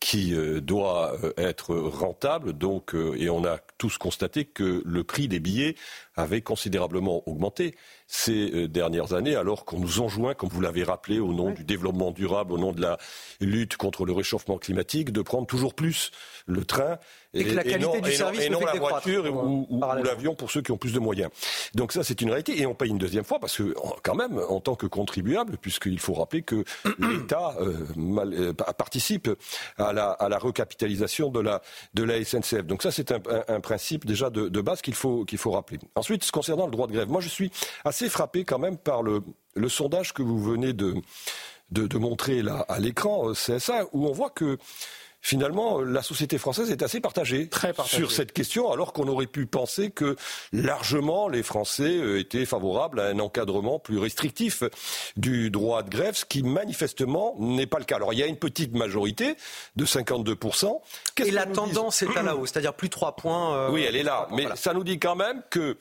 [0.00, 5.28] qui euh, doit euh, être rentable, donc et on a tous constaté que le prix
[5.28, 5.76] des billets
[6.14, 7.74] avait considérablement augmenté
[8.06, 12.10] ces dernières années, alors qu'on nous enjoint, comme vous l'avez rappelé, au nom du développement
[12.10, 12.98] durable, au nom de la
[13.40, 16.10] lutte contre le réchauffement climatique, de prendre toujours plus
[16.46, 16.98] le train
[17.40, 19.24] Et que la qualité non, du et non- service et non fait que la voiture
[19.24, 20.10] ou, ou- ou parallèlement.
[20.10, 21.30] l'avion pour ceux qui ont plus de moyens.
[21.74, 22.60] Donc ça, c'est une réalité.
[22.60, 25.98] Et on paye une deuxième fois parce que, quand même, en tant que contribuable, puisqu'il
[26.00, 26.64] faut rappeler que
[26.98, 29.28] l'État euh, euh, pa- participe
[29.78, 31.62] à la, à la recapitalisation de la,
[31.94, 32.64] de la SNCF.
[32.64, 35.50] Donc ça, c'est un, un- un principe déjà de, de base qu'il faut, qu'il faut
[35.52, 35.78] rappeler.
[35.94, 37.50] Ensuite, concernant le droit de grève, moi, je suis
[37.84, 39.22] assez frappé quand même par le,
[39.54, 40.94] le sondage que vous venez de,
[41.70, 44.58] de, de montrer là à l'écran, euh, CSA, où on voit que
[45.26, 47.96] finalement, euh, la société française est assez partagée, partagée.
[47.96, 50.14] sur cette question, alors qu'on aurait pu penser que
[50.52, 54.62] largement les Français euh, étaient favorables à un encadrement plus restrictif
[55.16, 57.96] du droit de grève, ce qui manifestement n'est pas le cas.
[57.96, 59.36] Alors il y a une petite majorité
[59.74, 60.80] de 52%.
[61.16, 63.56] Qu'est-ce Et la tendance est à la hausse, c'est-à-dire plus 3 points.
[63.56, 64.28] euh, oui, elle est là.
[64.30, 65.76] Mais ça nous dit quand même que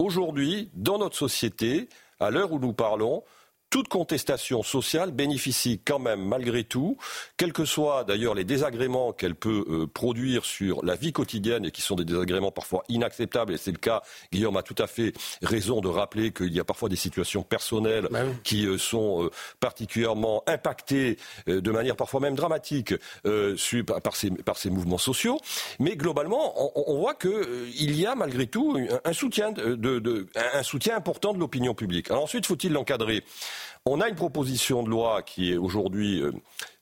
[0.00, 1.88] aujourd'hui, dans notre société,
[2.18, 3.22] à l'heure où nous parlons,
[3.70, 6.96] toute contestation sociale bénéficie quand même, malgré tout,
[7.36, 11.70] quels que soient d'ailleurs les désagréments qu'elle peut euh, produire sur la vie quotidienne et
[11.70, 14.02] qui sont des désagréments parfois inacceptables, et c'est le cas,
[14.32, 15.12] Guillaume a tout à fait
[15.42, 18.08] raison de rappeler qu'il y a parfois des situations personnelles
[18.42, 22.94] qui euh, sont euh, particulièrement impactées euh, de manière parfois même dramatique
[23.26, 25.38] euh, su- par, ces, par ces mouvements sociaux.
[25.78, 30.26] Mais globalement, on, on voit qu'il y a malgré tout un, un soutien, de- de-
[30.54, 32.10] un soutien important de l'opinion publique.
[32.10, 33.22] Alors ensuite, faut-il l'encadrer?
[33.90, 36.30] On a une proposition de loi qui est aujourd'hui euh,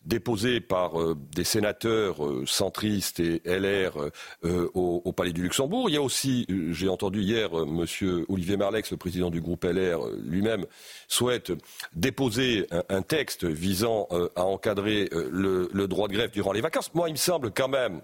[0.04, 4.10] déposée par euh, des sénateurs euh, centristes et LR
[4.42, 5.88] au, Palais du Luxembourg.
[5.88, 10.00] Il y a aussi, j'ai entendu hier, Monsieur Olivier Marlex, le président du groupe LR,
[10.24, 10.66] lui-même
[11.06, 11.52] souhaite
[11.94, 16.92] déposer un, texte visant à encadrer le, le droit de grève durant les vacances.
[16.92, 18.02] Moi, il me semble quand même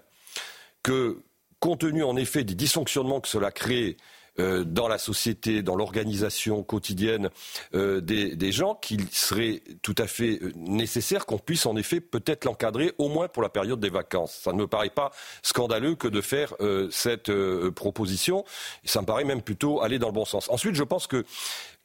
[0.81, 1.21] que,
[1.59, 3.97] compte tenu en effet des dysfonctionnements que cela crée
[4.39, 7.29] euh, dans la société, dans l'organisation quotidienne
[7.75, 12.01] euh, des, des gens, qu'il serait tout à fait euh, nécessaire qu'on puisse en effet
[12.01, 14.39] peut-être l'encadrer au moins pour la période des vacances.
[14.43, 15.11] Ça ne me paraît pas
[15.41, 17.31] scandaleux que de faire euh, cette
[17.71, 18.43] proposition.
[18.83, 20.49] Ça me paraît même plutôt aller dans le bon sens.
[20.49, 21.25] Ensuite, je pense que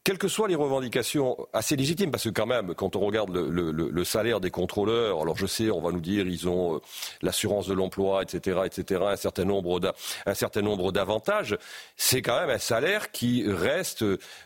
[0.09, 3.47] quelles que soient les revendications assez légitimes, parce que quand même, quand on regarde le,
[3.51, 6.77] le- le- le salaire des contrôleurs, alors je sais, on va nous dire, ils ont
[6.77, 6.79] euh,
[7.21, 9.93] l'assurance de l'emploi, etc., etc., un certain nombre d'a-
[10.25, 11.59] un certain nombre d'avantages.
[11.99, 14.03] C'est quand même un salaire qui reste,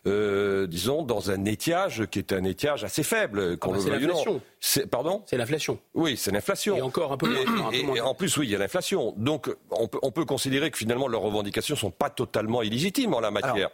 [0.08, 3.56] euh, disons, dans un étiage qui est un étiage assez faible.
[3.58, 4.32] qu'on bah, le
[4.90, 5.22] Pardon?
[5.26, 5.78] C'est l'inflation.
[5.94, 6.76] Oui, c'est l'inflation.
[6.76, 7.34] Et encore un peu,
[7.72, 9.12] et, en plus, oui, il y a l'inflation.
[9.16, 13.20] Donc, on peut, on peut considérer que finalement leurs revendications sont pas totalement illégitimes en
[13.20, 13.70] la matière.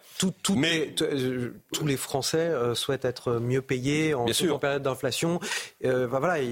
[0.56, 5.40] Mais euh, tous les Français euh, souhaitent être mieux payés en, en période d'inflation.
[5.84, 6.42] Euh, bah voilà,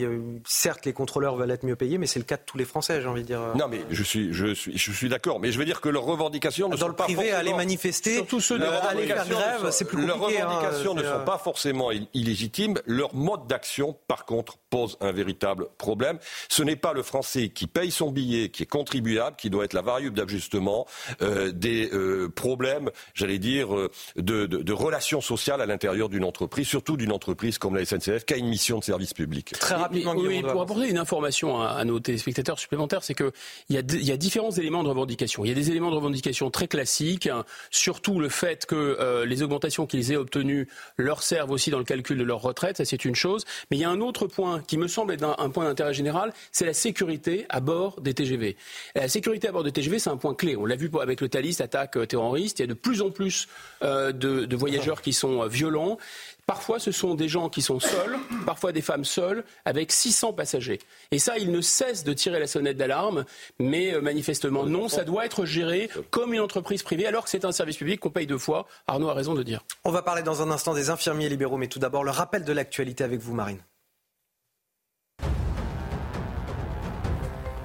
[0.46, 3.00] certes, les contrôleurs veulent être mieux payés, mais c'est le cas de tous les Français,
[3.00, 3.40] j'ai envie de dire.
[3.54, 5.40] Non, mais je suis, je suis, je suis d'accord.
[5.40, 8.40] Mais je veux dire que leurs revendications ne Dans sont pas privé, aller manifester, surtout
[8.40, 10.38] ceux de aller faire grève, c'est plus compliqué.
[10.38, 12.74] Leurs revendications hein, ne sont pas forcément illégitimes.
[12.84, 16.18] Leur mode d'action, par contre, pose un véritable problème.
[16.48, 19.72] Ce n'est pas le Français qui paye son billet, qui est contribuable, qui doit être
[19.72, 20.86] la variable d'ajustement
[21.22, 26.24] euh, des euh, problèmes, j'allais dire, euh, de, de, de, relations sociales à l'intérieur d'une
[26.24, 29.52] entreprise, surtout d'une entreprise comme la SNCF, qui a une mission de service public.
[29.58, 33.30] Très rapidement, oui, pour apporter une information à, à nos téléspectateurs supplémentaires, c'est qu'il
[33.70, 35.44] y, a y a différents éléments de revendication.
[35.44, 39.42] Il y a des éléments de revendication très classiques, hein, surtout le fait que les
[39.42, 43.04] augmentations qu'ils aient obtenues leur servent aussi dans le calcul de leur retraite, ça c'est
[43.04, 43.44] une chose.
[43.70, 46.32] Mais il y a un autre point qui me semble être un, point d'intérêt général,
[46.52, 48.56] c'est la sécurité à bord des TGV.
[48.94, 50.56] la sécurité à bord des TGV, c'est un point clé.
[50.56, 52.58] On l'a vu avec le Thalys, attaque euh, terroriste.
[52.58, 53.48] Il y a de plus en plus
[53.82, 55.98] euh, de, voyageurs qui sont euh, violents.
[56.46, 58.16] Parfois, ce sont des gens qui sont seuls,
[58.46, 60.78] parfois des femmes seules, avec 600 passagers.
[61.10, 63.24] Et ça, ils ne cessent de tirer la sonnette d'alarme,
[63.58, 67.50] mais manifestement, non, ça doit être géré comme une entreprise privée, alors que c'est un
[67.50, 68.68] service public qu'on paye deux fois.
[68.86, 69.64] Arnaud a raison de dire.
[69.84, 72.52] On va parler dans un instant des infirmiers libéraux, mais tout d'abord, le rappel de
[72.52, 73.58] l'actualité avec vous, Marine.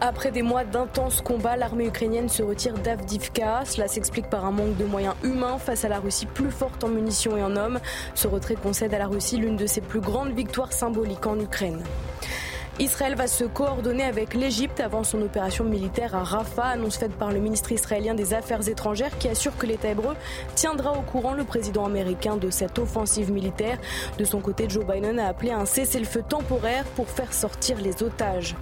[0.03, 3.65] Après des mois d'intenses combats, l'armée ukrainienne se retire d'Avdivka.
[3.65, 6.87] Cela s'explique par un manque de moyens humains face à la Russie plus forte en
[6.87, 7.79] munitions et en hommes.
[8.15, 11.83] Ce retrait concède à la Russie l'une de ses plus grandes victoires symboliques en Ukraine.
[12.79, 17.31] Israël va se coordonner avec l'Égypte avant son opération militaire à Rafah, annonce faite par
[17.31, 20.15] le ministre israélien des Affaires étrangères qui assure que l'État hébreu
[20.55, 23.77] tiendra au courant le président américain de cette offensive militaire.
[24.17, 28.55] De son côté, Joe Biden a appelé un cessez-le-feu temporaire pour faire sortir les otages.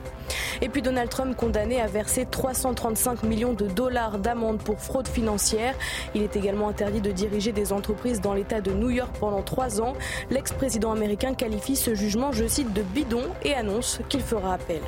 [0.62, 5.76] Et puis Donald Trump condamné à verser 335 millions de dollars d'amende pour fraude financière.
[6.16, 9.82] Il est également interdit de diriger des entreprises dans l'État de New York pendant trois
[9.82, 9.94] ans.
[10.30, 14.82] L'ex-président américain qualifie ce jugement, je cite, de bidon et annonce qu'il fera appel.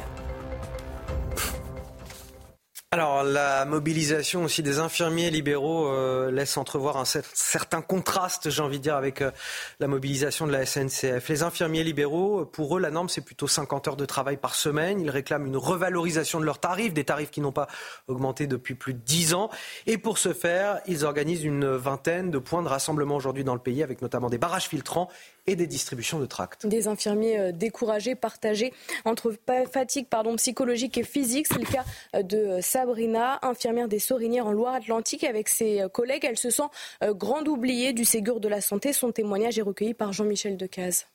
[2.94, 8.80] Alors la mobilisation aussi des infirmiers libéraux euh, laisse entrevoir un certain contraste, j'ai envie
[8.80, 9.32] de dire, avec euh,
[9.80, 11.30] la mobilisation de la SNCF.
[11.30, 15.00] Les infirmiers libéraux, pour eux, la norme, c'est plutôt 50 heures de travail par semaine.
[15.00, 17.68] Ils réclament une revalorisation de leurs tarifs, des tarifs qui n'ont pas
[18.10, 19.50] augmenté depuis plus de 10 ans.
[19.88, 23.62] Et pour ce faire, ils organisent une vingtaine de points de rassemblement aujourd'hui dans le
[23.62, 25.08] pays, avec notamment des barrages filtrants
[25.48, 26.66] et des distributions de tracts.
[26.68, 28.74] Des infirmiers euh, découragés, partagés
[29.06, 29.34] entre
[29.72, 31.48] fatigue pardon, psychologique et physique.
[31.48, 31.86] C'est le cas
[32.16, 35.24] euh, de Sabrina, infirmière des Sorinières en Loire-Atlantique.
[35.24, 36.64] Avec ses euh, collègues, elle se sent
[37.02, 38.94] grande oubliée du Ségur de la Santé.
[38.94, 41.06] Son témoignage est recueilli par Jean-Michel Decaze.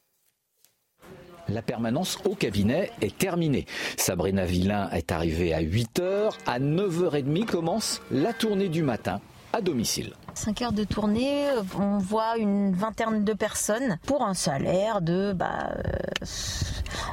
[1.48, 3.66] La permanence au cabinet est terminée.
[3.96, 6.32] Sabrina Villain est arrivée à 8h.
[6.46, 9.20] À 9h30 commence la tournée du matin
[9.56, 10.12] à domicile.
[10.34, 11.46] 5 heures de tournée,
[11.80, 16.26] on voit une vingtaine de personnes pour un salaire de bah, euh,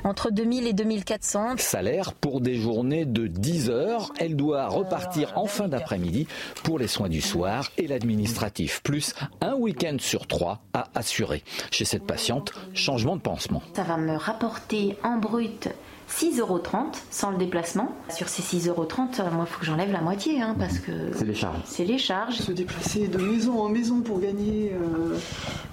[0.03, 1.55] entre 2000 et 2400.
[1.57, 4.11] Salaire pour des journées de 10 heures.
[4.19, 6.27] Elle doit repartir en fin d'après-midi
[6.63, 11.43] pour les soins du soir et l'administratif, plus un week-end sur trois à assurer.
[11.71, 13.61] Chez cette patiente, changement de pansement.
[13.73, 15.69] Ça va me rapporter en brut
[16.17, 16.61] 6,30 euros
[17.09, 17.95] sans le déplacement.
[18.09, 20.91] Sur ces 6,30 euros, euh, moi, il faut que j'enlève la moitié, hein, parce que...
[21.15, 21.59] C'est les charges.
[21.65, 22.35] C'est les charges.
[22.35, 24.73] Se déplacer de maison en maison pour gagner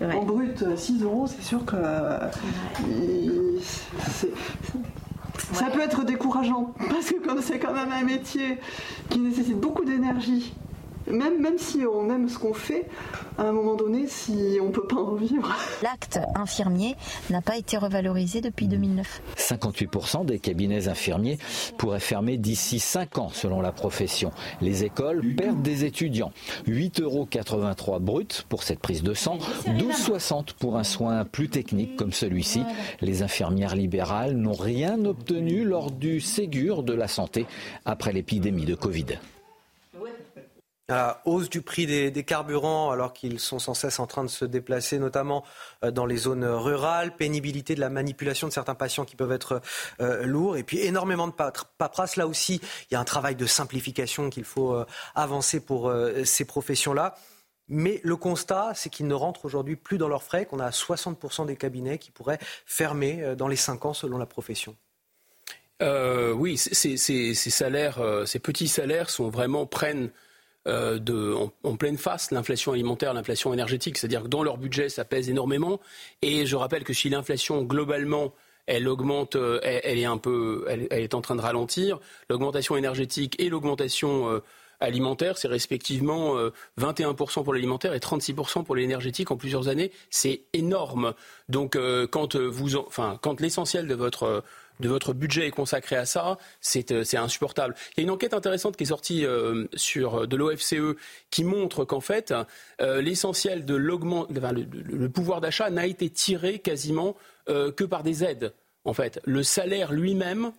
[0.00, 1.76] euh, en brut 6 euros, c'est sûr que...
[5.52, 8.58] ça peut être décourageant, parce que comme c'est quand même un métier
[9.10, 10.54] qui nécessite beaucoup d'énergie,
[11.06, 12.86] même, même si on aime ce qu'on fait,
[13.39, 15.55] à un moment donné, si on ne peut pas en vivre.
[15.82, 16.97] L'acte infirmier
[17.31, 19.22] n'a pas été revalorisé depuis 2009.
[19.36, 21.39] 58% des cabinets infirmiers
[21.78, 24.31] pourraient fermer d'ici 5 ans, selon la profession.
[24.60, 26.32] Les écoles perdent des étudiants.
[26.66, 32.12] 8,83 euros brut pour cette prise de sang, 12,60 pour un soin plus technique comme
[32.12, 32.62] celui-ci.
[33.01, 37.47] Les infirmières libérales n'ont rien obtenu lors du Ségur de la santé
[37.85, 39.18] après l'épidémie de Covid
[41.24, 44.98] hausse du prix des, carburants alors qu'ils sont sans cesse en train de se déplacer,
[44.98, 45.44] notamment
[45.84, 49.60] euh, dans les zones rurales, pénibilité de la manipulation de certains patients qui peuvent être
[50.00, 52.16] euh, lourds, et puis énormément de paperasse.
[52.16, 52.60] Là aussi,
[52.90, 55.92] il y a un travail de simplification qu'il faut euh, avancer pour
[56.24, 57.14] ces professions-là.
[57.68, 61.46] Mais le constat, c'est qu'ils ne rentrent aujourd'hui plus dans leurs frais, qu'on a 60%
[61.46, 64.76] des cabinets qui pourraient fermer dans les 5 ans selon la profession.
[65.80, 66.96] oui, ces,
[67.34, 70.10] salaires, ces petits salaires sont vraiment prennent
[70.70, 71.34] euh, de,
[71.64, 73.98] en, pleine face l'inflation alimentaire, l'inflation énergétique.
[73.98, 75.80] C'est-à-dire que dans leur budget, ça pèse énormément.
[76.22, 78.32] Et je rappelle que si l'inflation, globalement,
[78.66, 81.98] elle augmente, elle, est un peu, elle, est en train de ralentir.
[82.28, 84.40] L'augmentation énergétique et l'augmentation
[84.78, 86.36] alimentaire, c'est respectivement
[86.78, 89.90] 21% pour l'alimentaire et 36% pour l'énergétique en plusieurs années.
[90.09, 91.14] C'est énorme.
[91.48, 91.76] Donc
[92.10, 92.68] quand vous,
[93.20, 94.44] quand l'essentiel de votre
[94.81, 97.74] de votre budget est consacré à ça, c'est euh, insupportable.
[97.97, 100.97] Il y a une enquête intéressante qui est sortie euh, sur, de l'OFCE
[101.31, 102.35] qui montre qu'en fait,
[102.81, 107.16] euh, l'essentiel de enfin, le, pouvoir d'achat n'a été tiré quasiment
[107.47, 108.55] que par des aides.
[108.85, 110.52] En fait, le salaire lui-même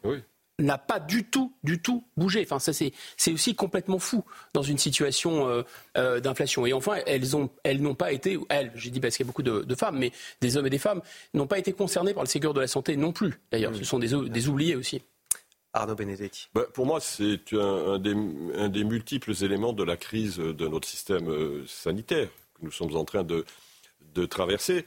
[0.65, 2.41] n'a pas du tout, du tout bougé.
[2.43, 4.23] Enfin, ça c'est, c'est aussi complètement fou
[4.53, 5.63] dans une situation euh,
[5.97, 6.65] euh, d'inflation.
[6.65, 9.31] Et enfin, elles ont, elles n'ont pas été, elles, j'ai dit parce qu'il y a
[9.31, 10.11] beaucoup de, femmes, mais
[10.41, 11.01] des hommes et des femmes
[11.33, 13.39] n'ont pas été concernés par le Ségur de la santé non plus.
[13.51, 15.01] D'ailleurs, ce sont des, des oubliés aussi.
[15.73, 16.49] Arnaud Benedetti.
[16.53, 18.15] Bah, pour moi, c'est un, des,
[18.55, 22.95] un, des, multiples éléments de la crise de notre système euh, sanitaire que nous sommes
[22.95, 23.45] en train de,
[24.13, 24.83] de traverser.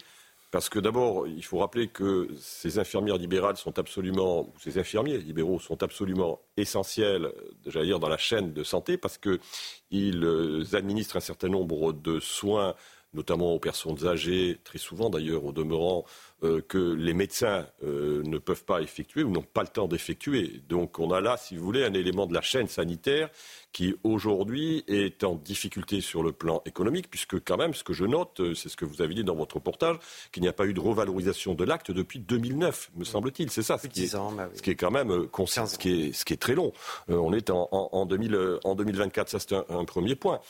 [0.55, 5.19] Parce que d'abord, il faut rappeler que ces infirmières libérales sont absolument, ou ces infirmiers
[5.19, 7.33] libéraux sont absolument essentiels,
[7.67, 12.21] j'allais dire, dans la chaîne de santé, parce qu'ils euh, administrent un certain nombre de
[12.21, 12.77] soins
[13.15, 16.05] notamment aux personnes âgées, très souvent d'ailleurs au demeurant,
[16.45, 20.61] euh, que les médecins euh, ne peuvent pas effectuer ou n'ont pas le temps d'effectuer.
[20.69, 23.31] Donc on a là, si vous voulez, un élément de la chaîne sanitaire
[23.73, 28.05] qui aujourd'hui est en difficulté sur le plan économique, puisque quand même, ce que je
[28.05, 29.97] note, euh, c'est ce que vous avez dit dans votre reportage,
[30.33, 33.51] qu'il n'y a pas eu de revalorisation de l'acte depuis 2009, me semble-t-il.
[33.51, 36.25] C'est ça, ce qui, est, bah ce qui, est, quand même ce qui est, ce
[36.25, 36.73] qui est très long.
[37.09, 40.41] on est en, en, 2000, en 2024, ça c'est un premier point.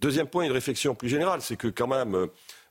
[0.00, 2.26] Deuxième point, une réflexion plus générale, c'est que quand même, euh,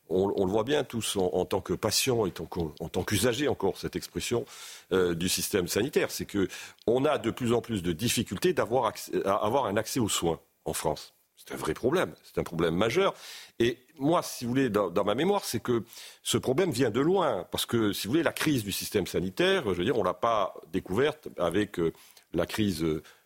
[0.09, 2.33] on, le voit bien tous en, tant que patients et
[2.79, 4.45] en, tant qu'usagers encore cette expression
[4.91, 6.47] euh, du système sanitaire, c'est que
[6.85, 8.93] on a de plus en plus de difficultés d'avoir
[9.25, 11.13] à avoir un accès aux soins en France.
[11.35, 13.13] C'est un vrai problème, c'est un problème majeur.
[13.59, 15.83] Et moi, si vous voulez, dans, ma mémoire, c'est que
[16.23, 19.63] ce problème vient de loin, parce que si vous voulez, la crise du système sanitaire,
[19.65, 21.91] je veux dire, on l'a pas découverte avec euh,
[22.33, 22.85] la crise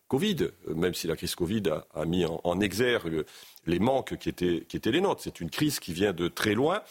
[0.09, 1.63] Covid, même si la crise Covid
[1.93, 3.23] a, mis en, exergue
[3.65, 5.21] les manques qui étaient, qui étaient les nôtres.
[5.23, 6.81] C'est une crise qui vient de très loin.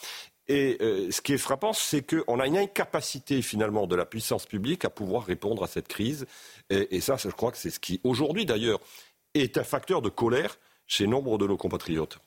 [0.46, 4.46] Et euh, ce qui est frappant, c'est qu'on a une incapacité finalement de la puissance
[4.46, 6.24] publique à pouvoir répondre à cette crise.
[6.70, 8.80] Et ça, je crois que c'est ce qui, aujourd'hui d'ailleurs,
[9.34, 12.18] est un facteur de colère chez nombre de nos compatriotes.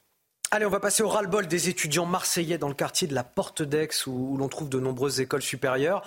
[0.53, 3.61] Allez, on va passer au ras-le-bol des étudiants marseillais dans le quartier de la Porte
[3.61, 6.03] d'Aix où, l'on trouve de nombreuses écoles supérieures.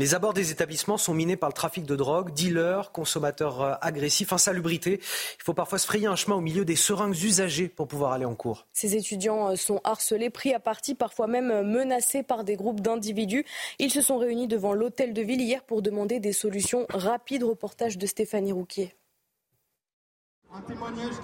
[0.00, 4.32] Les abords des établissements sont minés par le trafic de drogue, dealers, consommateurs euh, agressifs,
[4.32, 4.98] insalubrité.
[5.38, 8.24] Il faut parfois se frayer un chemin au milieu des seringues usagées pour pouvoir aller
[8.24, 8.66] en cours.
[8.72, 12.80] Ces étudiants euh, sont harcelés, pris à partie, parfois même euh, menacés par des groupes
[12.80, 13.44] d'individus.
[13.78, 17.42] Ils se sont réunis devant l'hôtel de ville hier pour demander des solutions rapides.
[17.42, 18.94] Reportage de Stéphanie Rouquier.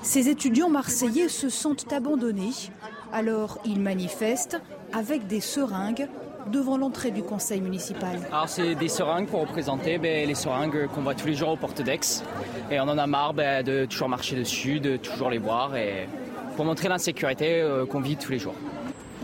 [0.03, 2.53] Ces étudiants marseillais se sentent abandonnés,
[3.11, 4.61] alors ils manifestent
[4.93, 6.09] avec des seringues
[6.51, 8.19] devant l'entrée du conseil municipal.
[8.31, 11.57] Alors c'est des seringues pour représenter ben, les seringues qu'on voit tous les jours aux
[11.57, 12.01] portes d'Aix.
[12.71, 16.09] Et on en a marre ben, de toujours marcher dessus, de toujours les voir, et
[16.57, 18.55] pour montrer l'insécurité euh, qu'on vit tous les jours.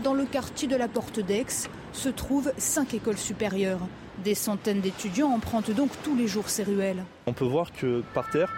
[0.03, 3.79] Dans le quartier de la porte d'Aix se trouvent cinq écoles supérieures.
[4.23, 7.03] Des centaines d'étudiants empruntent donc tous les jours ces ruelles.
[7.25, 8.51] On peut voir que par terre,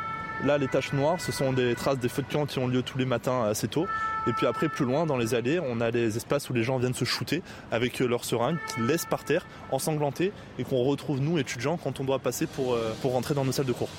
[0.44, 2.82] Là, les taches noires, ce sont des traces des feux de camp qui ont lieu
[2.82, 3.88] tous les matins assez tôt.
[4.28, 6.78] Et puis après, plus loin, dans les allées, on a les espaces où les gens
[6.78, 7.42] viennent se shooter
[7.72, 12.00] avec euh, leurs seringues qu'ils laissent par terre, ensanglantés, et qu'on retrouve, nous, étudiants, quand
[12.00, 13.90] on doit passer pour, euh, pour rentrer dans nos salles de cours.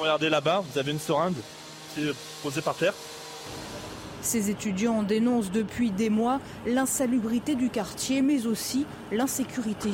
[0.00, 1.34] Regardez là-bas, vous avez une seringue
[1.94, 2.94] qui est posée par terre.
[4.22, 9.90] Ces étudiants dénoncent depuis des mois l'insalubrité du quartier, mais aussi l'insécurité.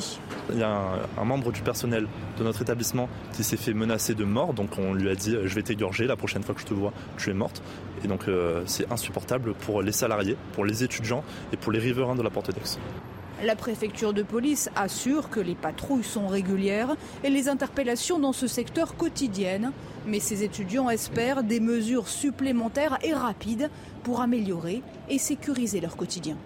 [0.51, 2.07] Il y a un, membre du personnel
[2.37, 5.55] de notre établissement qui s'est fait menacer de mort, donc on lui a dit je
[5.55, 7.61] vais t'égorger la prochaine fois que je te vois, tu es morte.
[8.03, 11.23] Et donc euh, c'est insupportable pour les salariés, pour les étudiants
[11.53, 12.79] et pour les riverains de la Porte d'Aix.
[13.43, 18.47] La préfecture de police assure que les patrouilles sont régulières et les interpellations dans ce
[18.47, 19.71] secteur quotidiennes.
[20.07, 23.69] Mais ces étudiants espèrent des mesures supplémentaires et rapides
[24.03, 26.37] pour améliorer et sécuriser leur quotidien.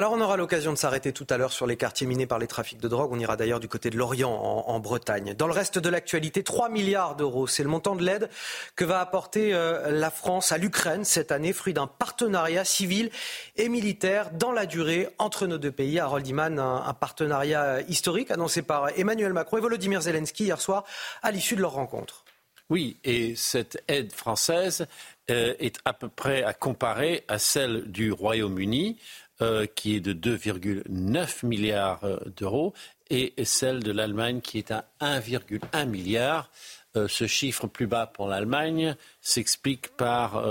[0.00, 2.46] Alors on aura l'occasion de s'arrêter tout à l'heure sur les quartiers minés par les
[2.46, 3.10] trafics de drogue.
[3.12, 5.34] On ira d'ailleurs du côté de l'Orient, en, Bretagne.
[5.34, 8.30] Dans le reste de l'actualité, 3 milliards d'euros, c'est le montant de l'aide
[8.76, 13.10] que va apporter euh, la France à l'Ukraine cette année, fruit d'un partenariat civil
[13.56, 15.98] et militaire dans la durée entre nos deux pays.
[15.98, 20.84] Harold Iman, un, partenariat historique annoncé par Emmanuel Macron et Volodymyr Zelensky hier soir
[21.22, 22.24] à l'issue de leur rencontre.
[22.70, 24.86] Oui, et cette aide française
[25.30, 28.96] euh, est à peu près à comparer à celle du Royaume-Uni.
[29.42, 32.74] Euh, qui est de 2,9 milliards euh, d'euros,
[33.08, 36.50] et celle de l'Allemagne qui est à 1,1 milliard.
[36.94, 40.44] Euh, ce chiffre plus bas pour l'Allemagne s'explique par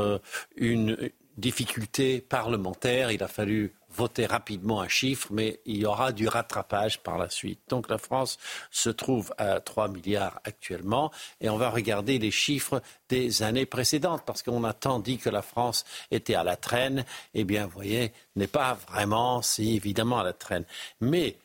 [0.56, 3.11] une difficulté parlementaire.
[3.11, 7.30] Il a fallu voter rapidement un chiffre, mais il y aura du rattrapage par la
[7.30, 7.61] suite.
[7.70, 8.38] Donc la France
[8.72, 11.11] se trouve à 3 milliards actuellement
[11.41, 15.30] et on va regarder les chiffres des années précédentes parce qu'on a tant dit que
[15.30, 17.06] la France était à la traîne.
[17.34, 20.66] Eh bien, vous voyez, n'est pas vraiment, si évidemment à la traîne.
[21.02, 21.38] Mais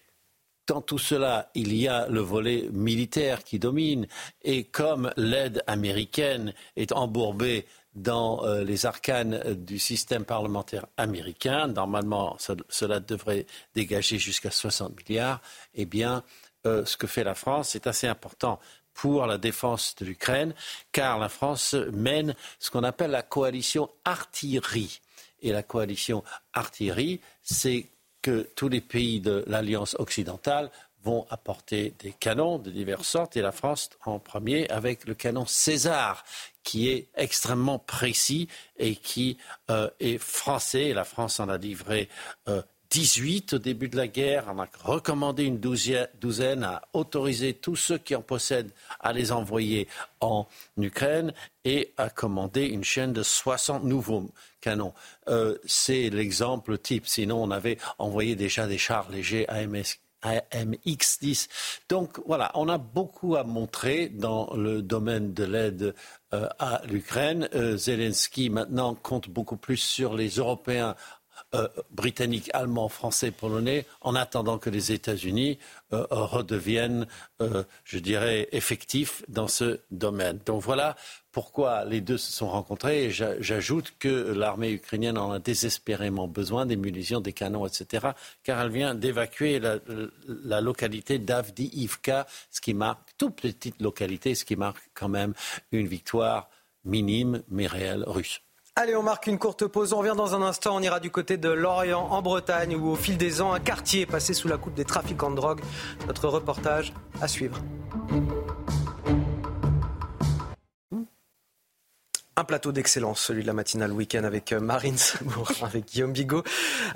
[0.67, 4.07] dans tout cela, il y a le volet militaire qui domine.
[4.43, 12.37] Et comme l'aide américaine est embourbée dans euh, les arcanes du système parlementaire américain, normalement
[12.69, 15.41] cela devrait dégager jusqu'à 60 milliards,
[15.75, 16.25] eh bien,
[16.67, 18.59] euh, ce que fait la France est assez important
[18.95, 20.55] pour la défense de l'Ukraine,
[20.93, 25.01] car la France mène ce qu'on appelle la coalition artillerie.
[25.43, 26.25] Et la coalition
[26.55, 27.89] artillerie, c'est
[28.25, 30.71] que tous les pays de l'Alliance occidentale
[31.03, 35.45] vont apporter des canons de diverses sortes et la France en premier avec le canon
[35.45, 36.25] César
[36.63, 38.49] qui est extrêmement précis
[38.79, 39.37] et qui
[39.71, 40.95] euh, est français.
[40.95, 42.09] La France en a livré
[42.49, 42.63] euh,
[42.95, 44.45] 18 au début de la guerre.
[44.55, 49.89] On a recommandé une douzaine, à autoriser tous ceux qui en possèdent à les envoyer
[50.21, 50.47] en
[50.77, 51.33] Ukraine
[51.65, 54.31] et à commander une chaîne de 60 nouveaux
[54.61, 54.95] canons.
[55.27, 57.09] Euh, c'est l'exemple type.
[57.09, 61.49] Sinon, on avait envoyé déjà des chars légers AMS AMX-10.
[61.89, 65.95] Donc voilà, on a beaucoup à montrer dans le domaine de l'aide
[66.33, 67.49] euh, à l'Ukraine.
[67.55, 70.95] Euh, Zelensky maintenant compte beaucoup plus sur les Européens
[71.55, 75.59] euh, britanniques, allemands, français, polonais, en attendant que les États-Unis
[75.93, 77.07] euh, redeviennent,
[77.41, 80.41] euh, je dirais, effectifs dans ce domaine.
[80.47, 80.97] Donc voilà
[81.31, 83.05] pourquoi les deux se sont rencontrés.
[83.05, 88.09] Et j'ajoute que l'armée ukrainienne en a désespérément besoin, des munitions, des canons, etc.,
[88.43, 89.79] car elle vient d'évacuer la,
[90.27, 95.35] la, localité d'Avdiivka, ce qui marque, toute petite localité, ce qui marque quand même
[95.73, 96.49] une victoire
[96.85, 98.44] minime mais réelle russe.
[98.77, 99.93] Allez, on marque une courte pause.
[99.93, 100.75] On revient dans un instant.
[100.75, 104.01] On ira du côté de Lorient, en Bretagne, où au fil des ans, un quartier
[104.01, 105.61] est passé sous la coupe des trafiquants de drogue.
[106.09, 107.61] Notre reportage à suivre.
[112.37, 116.43] Un plateau d'excellence, celui de la matinale week-end avec euh, Marine Sabour, avec Guillaume Bigot,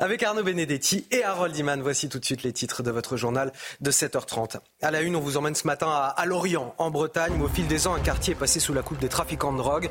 [0.01, 1.81] avec Arnaud Benedetti et Harold Iman.
[1.81, 4.57] Voici tout de suite les titres de votre journal de 7h30.
[4.83, 7.69] À la une, on vous emmène ce matin à, Lorient, en Bretagne, où au fil
[7.69, 9.89] des ans, un quartier est passé sous la coupe des trafiquants de drogue.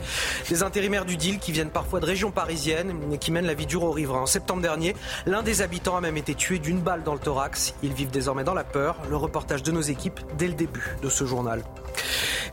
[0.50, 3.68] Des intérimaires du deal qui viennent parfois de régions parisiennes et qui mènent la vie
[3.68, 4.24] dure aux riverains.
[4.24, 7.74] En septembre dernier, l'un des habitants a même été tué d'une balle dans le thorax.
[7.84, 8.98] Ils vivent désormais dans la peur.
[9.10, 11.64] Le reportage de nos équipes dès le début de ce journal.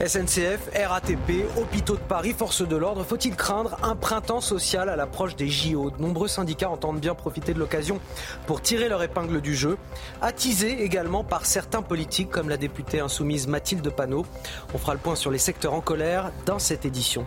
[0.00, 5.36] SNCF, RATP, hôpitaux de Paris, force de l'ordre, faut-il craindre un printemps social à l'approche
[5.36, 8.00] des JO De nombreux syndicats entendent bien profiter de l'occasion
[8.46, 9.78] pour tirer leur épingle du jeu,
[10.20, 14.26] attisés également par certains politiques comme la députée insoumise Mathilde Panot.
[14.74, 17.26] On fera le point sur les secteurs en colère dans cette édition.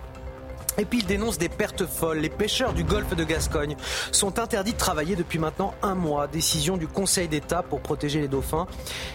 [0.78, 2.20] Et puis il dénonce des pertes folles.
[2.20, 3.76] Les pêcheurs du golfe de Gascogne
[4.12, 6.28] sont interdits de travailler depuis maintenant un mois.
[6.28, 8.68] Décision du Conseil d'État pour protéger les dauphins.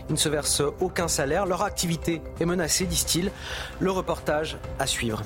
[0.08, 1.46] Ils ne se versent aucun salaire.
[1.46, 3.30] Leur activité est menacée, disent-ils.
[3.78, 5.22] Le reportage à suivre.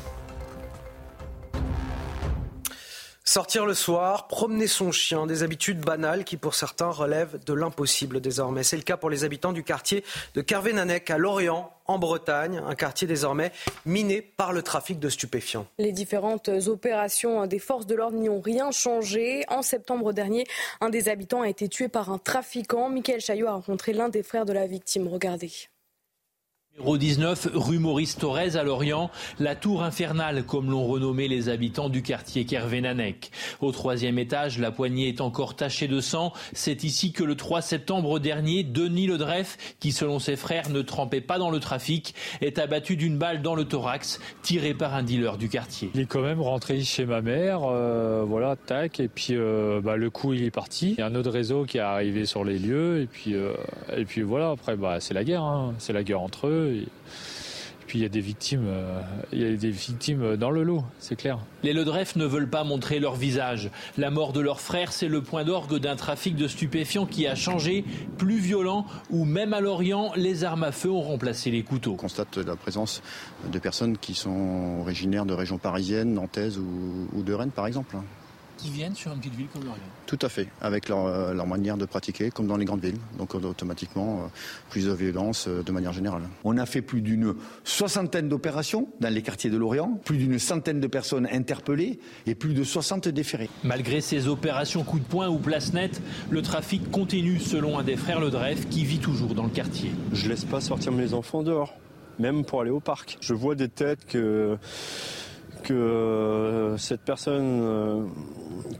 [3.29, 8.21] Sortir le soir, promener son chien, des habitudes banales qui pour certains relèvent de l'impossible
[8.21, 8.63] désormais.
[8.63, 10.05] C'est le cas pour les habitants du quartier
[10.35, 13.51] de Carvénanec à Lorient, en Bretagne, un quartier désormais
[13.85, 15.67] miné par le trafic de stupéfiants.
[15.79, 19.43] Les différentes opérations des forces de l'ordre n'y ont rien changé.
[19.49, 20.47] En septembre dernier,
[20.81, 22.89] un des habitants a été tué par un trafiquant.
[22.91, 25.09] Michael Chaillot a rencontré l'un des frères de la victime.
[25.09, 25.51] Regardez.
[26.79, 31.89] Numéro 19, rue Maurice Thorez à Lorient, la tour infernale, comme l'ont renommé les habitants
[31.89, 33.31] du quartier Kervénanec.
[33.63, 36.35] Au troisième étage, la poignée est encore tachée de sang.
[36.53, 41.23] C'est ici que le 3 septembre dernier, Denis Ledreff, qui selon ses frères ne trempait
[41.23, 45.39] pas dans le trafic, est abattu d'une balle dans le thorax, tiré par un dealer
[45.39, 45.91] du quartier.
[45.95, 49.97] Il est quand même rentré chez ma mère, euh, voilà, tac, et puis euh, bah,
[49.97, 50.91] le coup il est parti.
[50.91, 53.55] Il y a un autre réseau qui est arrivé sur les lieux, et puis, euh,
[53.97, 55.73] et puis voilà, après bah, c'est la guerre, hein.
[55.79, 56.66] c'est la guerre entre eux.
[56.67, 56.89] Et
[57.87, 59.01] puis il y a des victimes, euh,
[59.33, 61.39] il y a des victimes dans le lot, c'est clair.
[61.63, 63.71] Les Ledref ne veulent pas montrer leur visage.
[63.97, 67.37] La mort de leur frère, c'est le point d'orgue d'un trafic de stupéfiants qui a
[67.37, 67.85] changé,
[68.19, 71.93] plus violent, où même à Lorient, les armes à feu ont remplacé les couteaux.
[71.93, 73.03] On constate la présence
[73.53, 77.97] de personnes qui sont originaires de régions parisiennes, nantaises ou de Rennes par exemple
[78.57, 79.79] qui viennent sur une petite ville comme Lorient.
[80.07, 82.99] Tout à fait, avec leur, leur, manière de pratiquer, comme dans les grandes villes.
[83.19, 84.29] Donc automatiquement, euh,
[84.71, 86.23] plus de violence euh, de manière générale.
[86.45, 87.35] On a fait plus d'une
[87.65, 92.55] soixantaine d'opérations dans les quartiers de Lorient, plus d'une centaine de personnes interpellées et plus
[92.55, 93.51] de 60 déférés.
[93.65, 96.01] Malgré ces opérations coup de poing ou place nette,
[96.31, 99.91] le trafic continue selon un des frères Le Dreyf qui vit toujours dans le quartier.
[100.13, 101.75] Je laisse pas sortir mes enfants dehors,
[102.19, 103.19] même pour aller au parc.
[103.21, 104.57] Je vois des têtes que
[105.67, 108.05] que euh, cette personne euh,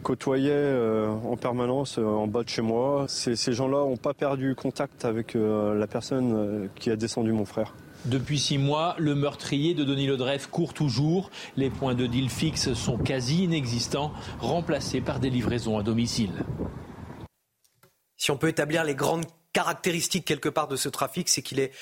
[0.05, 3.07] côtoyait euh, en permanence en bas de chez moi.
[3.09, 7.75] Ces, ces gens-là n'ont pas perdu contact avec la personne qui a descendu mon frère.
[8.05, 11.31] Depuis six mois, le meurtrier de Denis Lodref court toujours.
[11.57, 16.31] Les points de deal fixes sont quasi inexistants, remplacés par des livraisons à domicile.
[18.17, 21.73] Si on peut établir les grandes caractéristiques quelque part de ce trafic, c'est qu'il est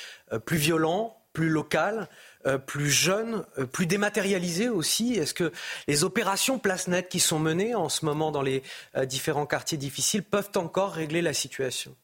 [0.46, 2.08] plus violent, plus local, euh,
[2.58, 5.14] plus jeune, euh, plus dématérialisé aussi?
[5.14, 5.52] Est-ce que
[5.88, 8.62] les opérations place nette qui sont menées en ce moment dans les
[8.96, 11.94] euh, différents quartiers difficiles peuvent encore régler la situation?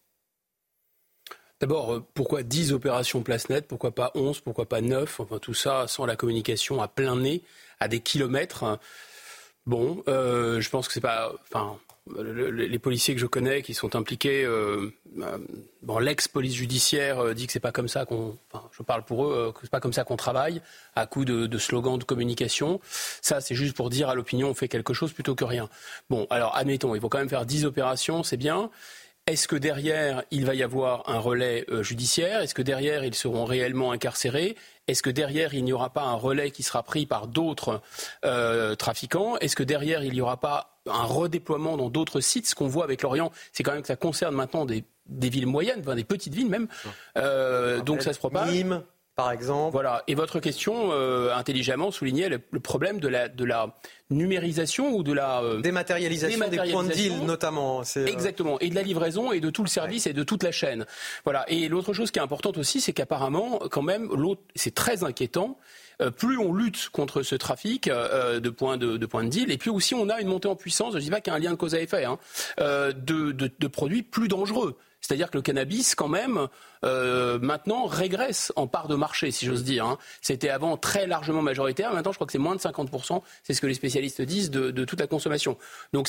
[1.61, 5.87] D'abord, pourquoi 10 opérations place nette Pourquoi pas 11 Pourquoi pas 9 Enfin, tout ça
[5.89, 7.43] sans la communication à plein nez,
[7.81, 8.79] à des kilomètres.
[9.67, 11.35] Bon, je pense que c'est pas.
[12.19, 15.39] Les policiers que je connais qui sont impliqués, euh, euh,
[15.83, 17.89] bon, l'ex-police judiciaire euh, dit que c'est pas comme
[19.71, 20.63] pas comme ça qu'on travaille,
[20.95, 22.81] à coup de, slogans de communication.
[23.23, 25.69] Ça, c'est juste pour dire à l'opinion, on fait quelque chose plutôt que rien.
[26.09, 28.71] Bon, alors admettons, il faut quand même faire 10 opérations, c'est bien.
[29.27, 32.41] Est-ce que derrière, il va y avoir un relais judiciaire?
[32.41, 34.57] Est-ce que derrière, ils seront réellement incarcérés?
[34.89, 37.81] Est-ce que derrière, il n'y aura pas un relais qui sera pris par d'autres
[38.79, 39.37] trafiquants?
[39.39, 42.47] Est-ce que derrière, il n'y aura pas un redéploiement dans d'autres sites?
[42.47, 45.83] Ce qu'on voit avec l'Orient, c'est quand même que ça concerne maintenant des, villes moyennes,
[45.83, 46.69] des petites villes même.
[47.17, 48.51] Euh, donc ça se propage.
[48.51, 48.83] Nîmes,
[49.21, 49.73] par exemple.
[49.73, 50.03] Voilà.
[50.07, 53.77] Et votre question, euh, intelligemment, soulignait le, problème de la, de la
[54.09, 57.83] numérisation ou de la euh, dématérialisation, des points de deal notamment.
[58.07, 58.59] Exactement.
[58.61, 60.87] Et de la livraison et de tout le service et de toute la chaîne.
[61.25, 61.45] Voilà.
[61.49, 65.59] Et l'autre chose qui est importante aussi, c'est qu'apparemment, quand même, l'autre, c'est très inquiétant.
[66.01, 69.53] Euh, plus on lutte contre ce trafic euh, de points de, de, points de deal,
[69.53, 71.35] et puis aussi on a une montée en puissance, je ne dis pas qu'il y
[71.35, 72.19] a un lien de cause à effet, hein,
[72.59, 74.79] euh, de, de produits plus dangereux.
[75.01, 76.49] C'est-à-dire que le cannabis, quand même,
[76.85, 79.85] euh, maintenant régresse en part de marché, si j'ose dire.
[79.85, 79.99] Hein.
[80.23, 81.93] C'était avant très largement majoritaire.
[81.93, 83.23] Maintenant, je crois que c'est moins de 50%.
[83.43, 85.59] C'est ce que les spécialistes disent de, toute la consommation.
[85.93, 86.09] Donc,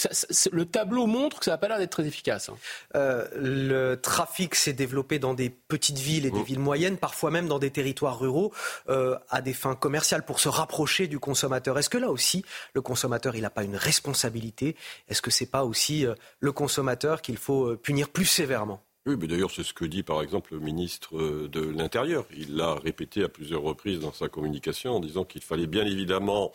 [0.51, 2.49] le tableau montre que ça n'a pas l'air d'être très efficace.
[2.49, 2.55] Hein.
[2.95, 6.43] Euh, le trafic s'est développé dans des petites villes et des mmh.
[6.43, 8.53] villes moyennes, parfois même dans des territoires ruraux,
[8.89, 11.77] euh, à des fins commerciales pour se rapprocher du consommateur.
[11.77, 14.75] Est-ce que là aussi, le consommateur, il n'a pas une responsabilité?
[15.09, 16.05] Est-ce que c'est pas aussi
[16.39, 18.81] le consommateur qu'il faut punir plus sévèrement?
[19.07, 22.25] Oui, mais d'ailleurs, c'est ce que dit par exemple le ministre euh, de l'Intérieur.
[22.37, 26.51] Il l'a répété à plusieurs reprises dans sa communication en disant qu'il fallait bien évidemment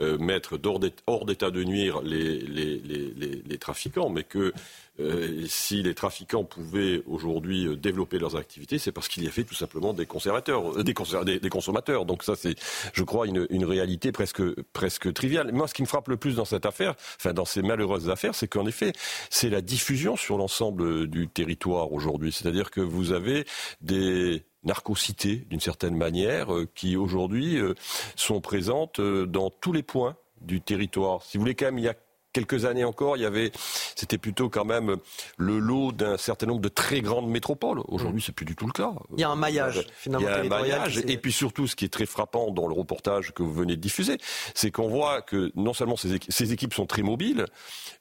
[0.00, 0.58] mettre
[1.06, 4.52] hors d'état de nuire les, les, les, les, trafiquants, mais que
[5.00, 9.42] euh, si les trafiquants pouvaient aujourd'hui euh, développer leurs activités, c'est parce qu'il y avait
[9.42, 12.04] tout simplement des conservateurs, des, des, consommateurs.
[12.04, 12.54] Donc ça, c'est,
[12.92, 14.42] je crois, une, une, réalité presque,
[14.72, 15.50] presque triviale.
[15.52, 18.36] Moi, ce qui me frappe le plus dans cette affaire, enfin dans ces malheureuses affaires,
[18.36, 18.92] c'est qu'en effet,
[19.30, 22.30] c'est la diffusion sur l'ensemble du territoire aujourd'hui.
[22.30, 23.46] C'est-à-dire que vous avez
[23.80, 27.74] des narcocités, d'une certaine manière, euh, qui aujourd'hui euh,
[28.16, 31.22] sont présentes euh, dans tous les points du territoire.
[31.22, 31.96] Si vous voulez, quand même, il y a
[32.34, 33.50] quelques années encore, il y avait,
[33.96, 34.96] c'était plutôt quand même
[35.38, 37.80] le lot d'un certain nombre de très grandes métropoles.
[37.88, 38.92] Aujourd'hui, c'est plus du tout le cas.
[39.14, 40.28] Il y a un maillage, finalement.
[40.28, 40.98] Il y a un maillage.
[41.06, 43.80] Et puis surtout, ce qui est très frappant dans le reportage que vous venez de
[43.80, 44.18] diffuser,
[44.54, 47.46] c'est qu'on voit que non seulement ces, équipes sont très mobiles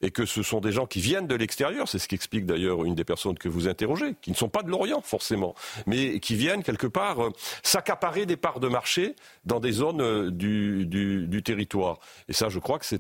[0.01, 1.87] et que ce sont des gens qui viennent de l'extérieur.
[1.87, 4.69] C'est ce qu'explique d'ailleurs une des personnes que vous interrogez, qui ne sont pas de
[4.69, 5.53] l'Orient forcément,
[5.85, 7.29] mais qui viennent quelque part euh,
[7.61, 9.15] s'accaparer des parts de marché
[9.45, 11.99] dans des zones euh, du, du, du territoire.
[12.27, 12.99] Et ça, je crois que c'est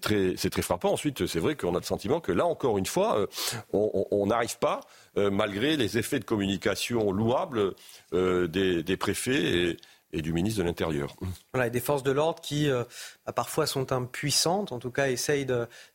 [0.00, 0.92] très, c'est frappant.
[0.92, 3.26] Ensuite, c'est vrai qu'on a le sentiment que là, encore une fois, euh,
[3.72, 4.80] on n'arrive pas,
[5.16, 7.74] euh, malgré les effets de communication louables
[8.12, 9.76] euh, des, préfets
[10.12, 11.14] et, du ministre de l'Intérieur.
[11.52, 15.46] Voilà, et des forces de l'ordre qui bah, parfois sont impuissantes, en tout cas essayent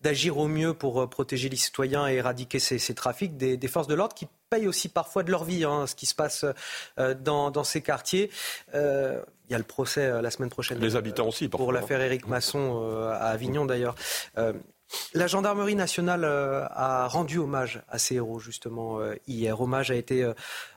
[0.01, 3.35] d'agir au mieux pour protéger les citoyens et éradiquer ces, trafics.
[3.37, 6.15] Des, forces de l'ordre qui payent aussi parfois de leur vie hein, ce qui se
[6.15, 6.45] passe
[6.97, 8.31] dans, ces quartiers.
[9.49, 10.79] Il y a le procès euh, la semaine prochaine.
[10.79, 13.95] Les habitants aussi, Pour l'affaire Éric Masson euh, à Avignon d'ailleurs.
[14.85, 19.59] Euh, la gendarmerie nationale a rendu hommage à ces héros justement hier.
[19.59, 20.29] Hommage a été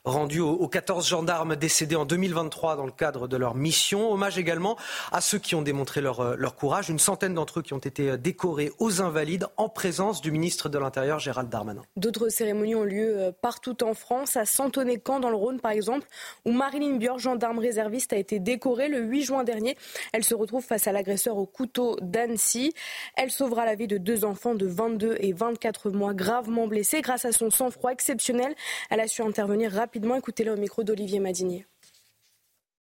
[0.05, 4.11] rendu aux 14 gendarmes décédés en 2023 dans le cadre de leur mission.
[4.13, 4.77] Hommage également
[5.13, 6.89] à ceux qui ont démontré leur, euh, leur courage.
[6.89, 10.69] Une centaine d'entre eux qui ont été euh, décorés aux Invalides en présence du ministre
[10.69, 11.83] de l'Intérieur Gérald Darmanin.
[11.97, 16.07] D'autres cérémonies ont lieu euh, partout en France, à Santonnet-Camp dans le Rhône par exemple,
[16.45, 19.77] où Marilyn Bior, gendarme réserviste, a été décorée le 8 juin dernier.
[20.13, 22.73] Elle se retrouve face à l'agresseur au couteau d'Annecy.
[23.17, 27.01] Elle sauvera la vie de deux enfants de 22 et 24 mois gravement blessés.
[27.01, 28.55] Grâce à son sang-froid exceptionnel,
[28.91, 31.67] elle a su intervenir rapidement Écoutez-le au micro d'Olivier Madinier.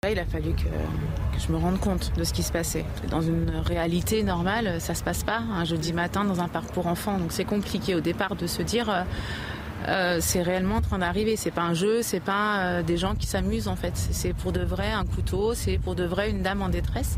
[0.09, 0.69] Il a fallu que,
[1.39, 2.85] je me rende compte de ce qui se passait.
[3.09, 7.17] Dans une réalité normale, ça se passe pas un jeudi matin dans un parcours enfant.
[7.17, 9.05] Donc c'est compliqué au départ de se dire,
[9.87, 11.35] euh, euh, c'est réellement en train d'arriver.
[11.35, 13.93] C'est pas un jeu, c'est pas euh, des gens qui s'amusent en fait.
[13.95, 17.17] C'est pour de vrai un couteau, c'est pour de vrai une dame en détresse.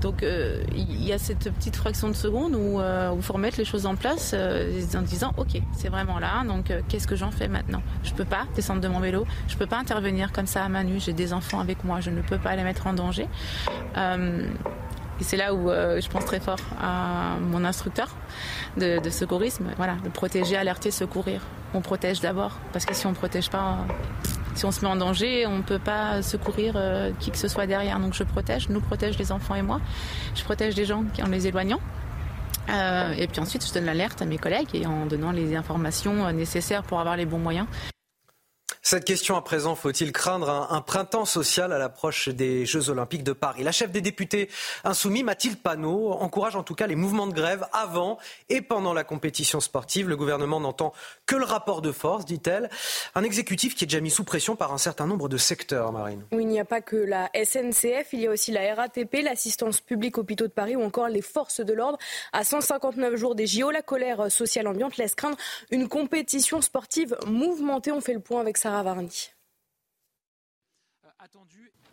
[0.00, 3.64] Donc euh, il y a cette petite fraction de seconde où il faut remettre les
[3.64, 7.82] choses en place en disant ok c'est vraiment là donc qu'est-ce que j'en fais maintenant?
[8.04, 10.84] Je peux pas descendre de mon vélo, je peux pas intervenir comme ça à main
[10.84, 11.00] nue.
[11.00, 13.26] J'ai des enfants avec moi, je ne peux pas les mettre en danger.
[15.20, 18.08] Et c'est là où euh, je pense très fort à mon instructeur
[18.76, 19.66] de, secourisme.
[19.76, 21.40] Voilà, de protéger, alerter, secourir.
[21.74, 23.78] On protège d'abord, parce que si on ne protège pas,
[24.54, 27.48] si on se met en danger, on ne peut pas secourir euh, qui que ce
[27.48, 27.98] soit derrière.
[27.98, 29.80] Donc je protège, nous protège les enfants et moi.
[30.34, 31.80] Je protège les gens en les éloignant.
[32.70, 36.30] Euh, et puis ensuite, je donne l'alerte à mes collègues et en donnant les informations
[36.32, 37.66] nécessaires pour avoir les bons moyens.
[38.90, 43.34] Cette question à présent, faut-il craindre un, printemps social à l'approche des Jeux Olympiques de
[43.34, 43.62] Paris?
[43.62, 44.48] La chef des députés
[44.82, 48.16] insoumis, Mathilde Panot, encourage en tout cas les mouvements de grève avant
[48.48, 50.08] et pendant la compétition sportive.
[50.08, 50.94] Le gouvernement n'entend
[51.26, 52.70] que le rapport de force, dit-elle.
[53.14, 56.24] Un exécutif qui est déjà mis sous pression par un certain nombre de secteurs, Marine.
[56.32, 59.82] Oui, il n'y a pas que la SNCF, il y a aussi la RATP, l'assistance
[59.82, 61.98] publique hôpitaux de Paris ou encore les forces de l'ordre.
[62.32, 65.36] À 159 jours des JO, la colère sociale ambiante laisse craindre
[65.70, 67.92] une compétition sportive mouvementée.
[67.92, 68.77] On fait le point avec Sarah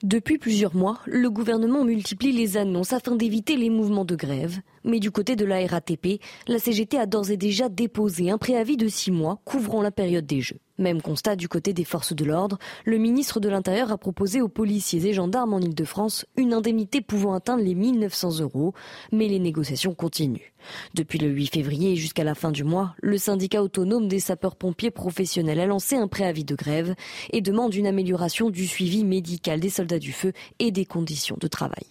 [0.04, 4.60] depuis plusieurs mois, le gouvernement multiplie les annonces afin d'éviter les mouvements de grève.
[4.84, 8.78] Mais du côté de la RATP, la CGT a d'ores et déjà déposé un préavis
[8.78, 10.60] de six mois couvrant la période des Jeux.
[10.78, 12.60] Même constat du côté des forces de l'ordre.
[12.84, 17.34] Le ministre de l'Intérieur a proposé aux policiers et gendarmes en Ile-de-France une indemnité pouvant
[17.34, 18.74] atteindre les 1900 euros.
[19.12, 20.54] Mais les négociations continuent.
[20.94, 25.60] Depuis le 8 février jusqu'à la fin du mois, le syndicat autonome des sapeurs-pompiers professionnels
[25.60, 26.96] a lancé un préavis de grève
[27.32, 31.48] et demande une amélioration du suivi médical des soldats du feu et des conditions de
[31.48, 31.86] travail.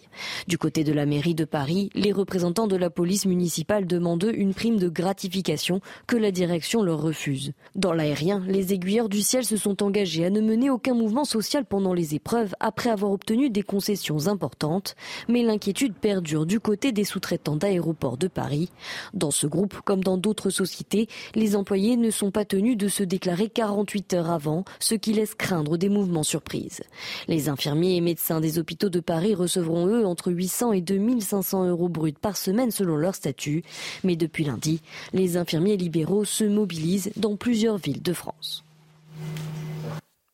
[0.47, 4.53] Du côté de la mairie de Paris, les représentants de la police municipale demandent une
[4.53, 7.53] prime de gratification que la direction leur refuse.
[7.75, 11.65] Dans l'aérien, les aiguilleurs du ciel se sont engagés à ne mener aucun mouvement social
[11.65, 14.95] pendant les épreuves après avoir obtenu des concessions importantes,
[15.27, 18.64] mais l'inquiétude perdure du côté des sous-traitants d'aéroports de Paris.
[19.13, 23.03] Dans ce groupe, comme dans d'autres sociétés, les employés ne sont pas tenus de se
[23.03, 26.81] déclarer 48 heures avant, ce qui laisse craindre des mouvements surprises.
[27.27, 31.89] Les infirmiers et médecins des hôpitaux de Paris recevront eux entre 800 et 2500 euros
[31.89, 33.63] bruts par semaine selon leur statut.
[34.03, 34.81] Mais depuis lundi,
[35.13, 38.63] les infirmiers libéraux se mobilisent dans plusieurs villes de France.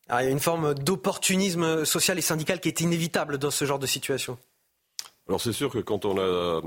[0.09, 3.63] Ah, il y a une forme d'opportunisme social et syndical qui est inévitable dans ce
[3.63, 4.37] genre de situation.
[5.27, 6.61] Alors c'est sûr que quand on a euh,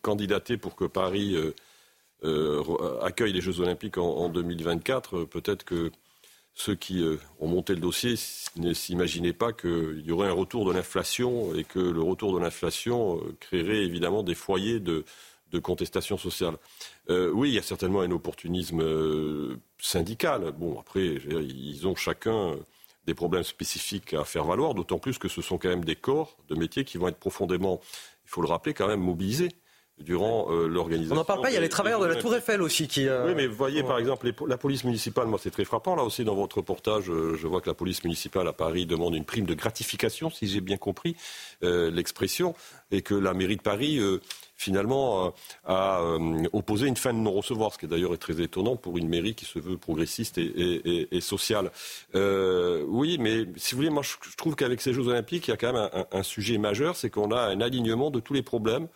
[0.00, 1.52] candidaté pour que Paris euh,
[2.24, 5.90] euh, accueille les Jeux Olympiques en 2024, peut-être que
[6.54, 7.02] ceux qui
[7.40, 8.14] ont monté le dossier
[8.56, 12.38] ne s'imaginaient pas qu'il y aurait un retour de l'inflation et que le retour de
[12.38, 15.04] l'inflation créerait évidemment des foyers de,
[15.62, 16.56] contestation sociale.
[17.08, 18.82] Oui, il y a certainement un opportunisme
[19.78, 20.52] syndical.
[20.52, 22.56] Bon, après, ils ont chacun
[23.06, 26.36] des problèmes spécifiques à faire valoir, d'autant plus que ce sont quand même des corps
[26.48, 27.80] de métiers qui vont être profondément,
[28.24, 29.50] il faut le rappeler, quand même mobilisés
[29.98, 31.14] durant euh, l'organisation.
[31.14, 33.08] On n'en parle pas, il y a les travailleurs de la Tour Eiffel aussi qui.
[33.08, 35.94] Euh, oui, mais vous voyez, par exemple, la police municipale, moi c'est très frappant.
[35.94, 39.14] Là aussi, dans votre reportage, euh, je vois que la police municipale à Paris demande
[39.14, 41.16] une prime de gratification, si j'ai bien compris
[41.60, 42.54] l'expression,
[42.90, 44.00] et que la mairie de Paris.
[44.62, 45.34] Finalement,
[45.64, 46.00] a
[46.52, 49.44] opposé une fin de non-recevoir, ce qui d'ailleurs est très étonnant pour une mairie qui
[49.44, 51.70] se veut progressiste et, sociale.
[52.14, 55.56] oui, mais si vous voulez, moi je trouve qu'avec ces Jeux Olympiques, il y a
[55.56, 58.86] quand même un sujet majeur, c'est qu'on a un alignement de tous les problèmes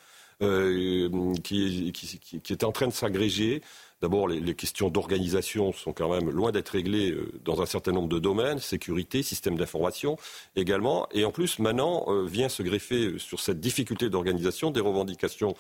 [0.43, 1.93] euh, qui,
[2.51, 3.63] est en train de s'agréger.
[4.03, 8.09] D'abord, les, questions d'organisation sont quand même loin d'être réglées euh, dans un certain nombre
[8.09, 10.19] de domaines, sécurité, système d'information
[10.55, 11.09] également.
[11.13, 15.55] Et en plus, maintenant, euh, vient se greffer sur cette difficulté d'organisation des revendications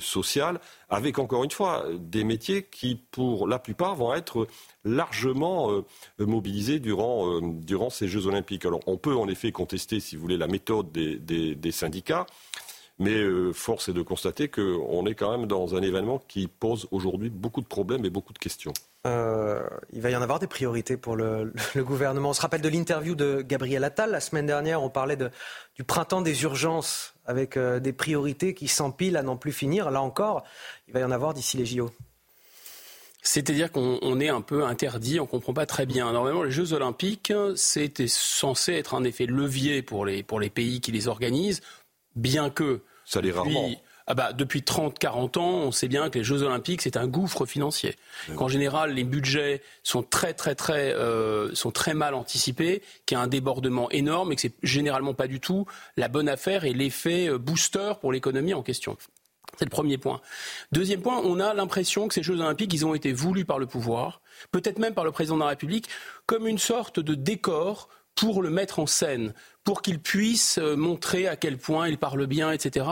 [0.00, 4.46] sociales, avec encore une fois des métiers qui, pour la plupart, vont être
[4.84, 5.82] largement
[6.18, 8.66] mobilisés durant, durant ces Jeux olympiques.
[8.66, 12.26] Alors, on peut en effet contester, si vous voulez, la méthode des syndicats.
[13.02, 16.86] Mais euh, force est de constater qu'on est quand même dans un événement qui pose
[16.92, 18.72] aujourd'hui beaucoup de problèmes et beaucoup de questions.
[19.08, 19.60] Euh,
[19.92, 22.30] il va y en avoir des priorités pour le, gouvernement.
[22.30, 24.84] On se rappelle de l'interview de Gabriel Attal la semaine dernière.
[24.84, 29.52] On parlait du printemps des urgences avec euh, des priorités qui s'empilent à n'en plus
[29.52, 29.90] finir.
[29.90, 30.44] Là encore,
[30.86, 31.90] il va y en avoir d'ici les JO.
[33.20, 36.12] C'est-à-dire qu'on est un peu interdit, on ne comprend pas très bien.
[36.12, 40.80] Normalement, les Jeux Olympiques, c'était censé être un effet levier pour les, pour les pays
[40.80, 41.62] qui les organisent,
[42.14, 43.70] bien que ça l'est rarement.
[44.06, 47.46] Ah bah, depuis 30-40 ans, on sait bien que les Jeux Olympiques, c'est un gouffre
[47.46, 47.96] financier.
[48.36, 53.20] Qu'en général, les budgets sont très, très, très, euh, sont très mal anticipés, qu'il y
[53.20, 55.66] a un débordement énorme et que c'est généralement pas du tout
[55.96, 58.96] la bonne affaire et l'effet euh, booster pour l'économie en question.
[59.58, 60.20] C'est le premier point.
[60.72, 63.66] Deuxième point, on a l'impression que ces Jeux olympiques, ils ont été voulus par le
[63.66, 64.20] pouvoir,
[64.50, 65.88] peut-être même par le président de la République,
[66.26, 69.32] comme une sorte de décor pour le mettre en scène,
[69.64, 72.86] pour qu'il puisse euh, montrer à quel point il parle bien, etc.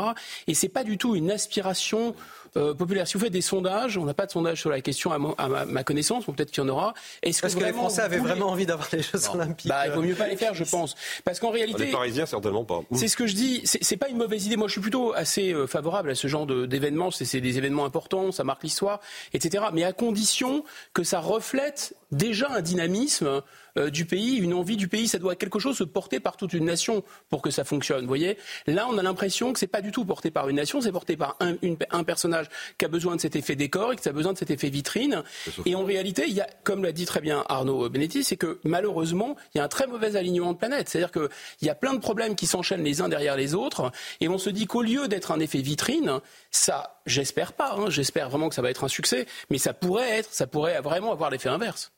[0.47, 2.15] Et c'est pas du tout une aspiration
[2.57, 3.07] euh, populaire.
[3.07, 5.85] Si vous faites des sondages, on n'a pas de sondage sur la question à, ma,
[5.85, 6.95] connaissance, ou peut-être qu'il y en aura.
[7.23, 10.17] Est-ce que, les Français avaient vraiment envie d'avoir les Jeux Olympiques bah, Il vaut mieux
[10.17, 10.97] pas les faire, je pense.
[11.25, 11.87] Parce qu'en réalité.
[11.87, 12.81] Les Parisiens, certainement pas.
[12.93, 14.57] C'est ce que je dis, c'est pas une mauvaise idée.
[14.57, 17.13] Moi, je suis plutôt assez euh, favorable à ce genre d'événements.
[17.13, 19.01] C'est des événements importants, ça marque l'histoire,
[19.33, 19.65] etc.
[19.73, 23.43] Mais à condition que ça reflète déjà un dynamisme
[23.77, 25.09] euh, du pays, une envie du pays.
[25.09, 28.03] Ça doit quelque chose se porter par toute une nation pour que ça fonctionne.
[28.03, 28.37] Vous voyez
[28.67, 31.17] Là, on a l'impression que c'est pas du tout porté par une nation, c'est porté
[31.17, 31.55] par un,
[31.91, 32.47] un, personnage
[32.79, 35.23] qui a besoin de cet effet décor et qui a besoin de cet effet vitrine.
[35.67, 38.59] Et en réalité, il y a, comme l'a dit très bien Arnaud Benetti, c'est que
[38.65, 40.89] malheureusement, il y a un très mauvais alignement de planètes.
[40.89, 41.29] C'est-à-dire qu'il
[41.67, 44.51] y a plein de problèmes qui s'enchaînent les uns derrière les autres, et on se
[44.51, 46.21] dit qu'au lieu d'être un effet vitrine,
[46.51, 50.19] ça, j'espère pas, hein, j'espère vraiment que ça va être un succès, mais ça pourrait
[50.19, 51.93] être, ça pourrait vraiment avoir l'effet inverse.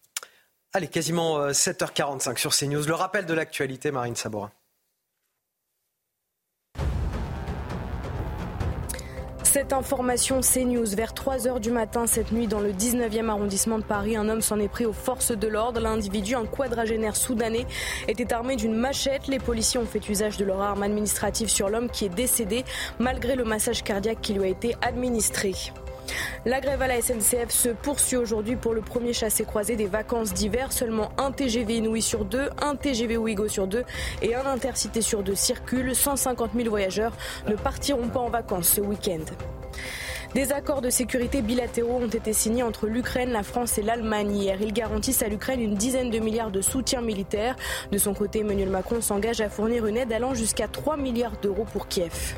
[0.75, 2.87] Allez, quasiment 7h45 euh, sur CNews.
[2.87, 4.51] Le rappel de l'actualité, Marine Sabourin.
[9.43, 14.17] Cette information CNews vers 3h du matin cette nuit dans le 19e arrondissement de Paris,
[14.17, 15.79] un homme s'en est pris aux forces de l'ordre.
[15.79, 17.67] L'individu, un quadragénaire soudanais,
[18.09, 19.27] était armé d'une machette.
[19.27, 22.65] Les policiers ont fait usage de leur arme administrative sur l'homme qui est décédé
[22.99, 25.53] malgré le massage cardiaque qui lui a été administré.
[26.45, 30.73] La grève à la SNCF se poursuit aujourd'hui pour le premier chassé-croisé des vacances d'hiver.
[30.73, 33.85] Seulement un TGV Inouï sur deux, un TGV Ouigo sur deux
[34.23, 35.95] et un Intercité sur deux circulent.
[35.95, 37.13] 150 000 voyageurs
[37.47, 39.25] ne partiront pas en vacances ce week-end.
[40.35, 44.57] Des accords de sécurité bilatéraux ont été signés entre l'Ukraine, la France et l'Allemagne hier.
[44.63, 47.55] Ils garantissent à l'Ukraine une dizaine de milliards de soutien militaire.
[47.91, 51.67] De son côté, Emmanuel Macron s'engage à fournir une aide allant jusqu'à 3 milliards d'euros
[51.71, 52.35] pour Kiev.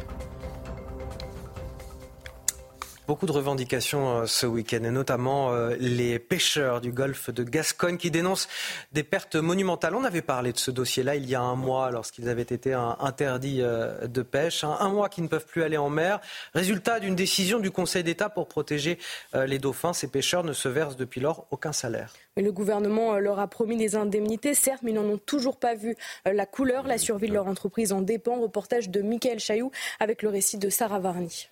[3.07, 7.99] Beaucoup de revendications euh, ce week-end, et notamment euh, les pêcheurs du golfe de Gascogne
[7.99, 8.49] qui dénoncent
[8.93, 9.95] des pertes monumentales.
[9.95, 13.61] On avait parlé de ce dossier-là il y a un mois lorsqu'ils avaient été interdits
[13.61, 14.65] euh, de pêche.
[14.65, 16.19] Un mois qu'ils ne peuvent plus aller en mer.
[16.55, 18.99] Résultat d'une décision du Conseil d'État pour protéger
[19.35, 19.93] les dauphins.
[19.93, 22.15] Ces pêcheurs ne se versent depuis lors aucun salaire.
[22.39, 25.75] Mais le gouvernement leur a promis des indemnités, certes, mais ils n'en ont toujours pas
[25.75, 25.95] vu
[26.25, 26.87] la couleur.
[26.87, 28.41] La survie de leur entreprise en dépend.
[28.41, 31.49] Reportage de Michael Chailloux avec le récit de Sarah Varni.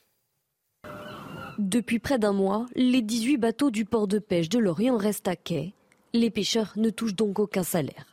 [1.59, 5.37] Depuis près d'un mois, les 18 bateaux du port de pêche de Lorient restent à
[5.37, 5.75] quai.
[6.15, 8.12] Les pêcheurs ne touchent donc aucun salaire.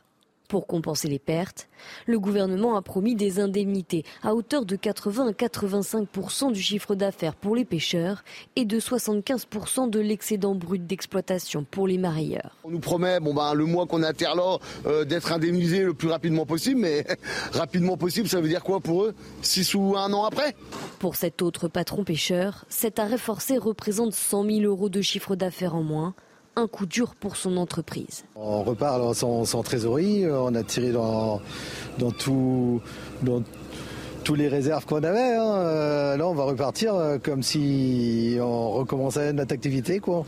[0.50, 1.68] Pour compenser les pertes,
[2.06, 7.36] le gouvernement a promis des indemnités à hauteur de 80 à 85% du chiffre d'affaires
[7.36, 8.24] pour les pêcheurs
[8.56, 12.56] et de 75% de l'excédent brut d'exploitation pour les marailleurs.
[12.64, 14.12] On nous promet bon ben, le mois qu'on là
[14.86, 17.06] euh, d'être indemnisé le plus rapidement possible, mais
[17.52, 19.14] rapidement possible, ça veut dire quoi pour eux?
[19.42, 20.56] 6 ou un an après?
[20.98, 25.76] Pour cet autre patron pêcheur, cet arrêt forcé représente 100 000 euros de chiffre d'affaires
[25.76, 26.12] en moins
[26.60, 28.24] un coup dur pour son entreprise.
[28.36, 31.40] On repart sans, trésorerie, on a tiré dans,
[31.98, 32.80] dans, tout,
[33.22, 33.42] dans
[34.24, 35.34] tous les réserves qu'on avait.
[35.34, 35.54] Hein.
[35.56, 40.00] Euh, là, on va repartir euh, comme si on recommençait notre activité.
[40.00, 40.24] Quoi.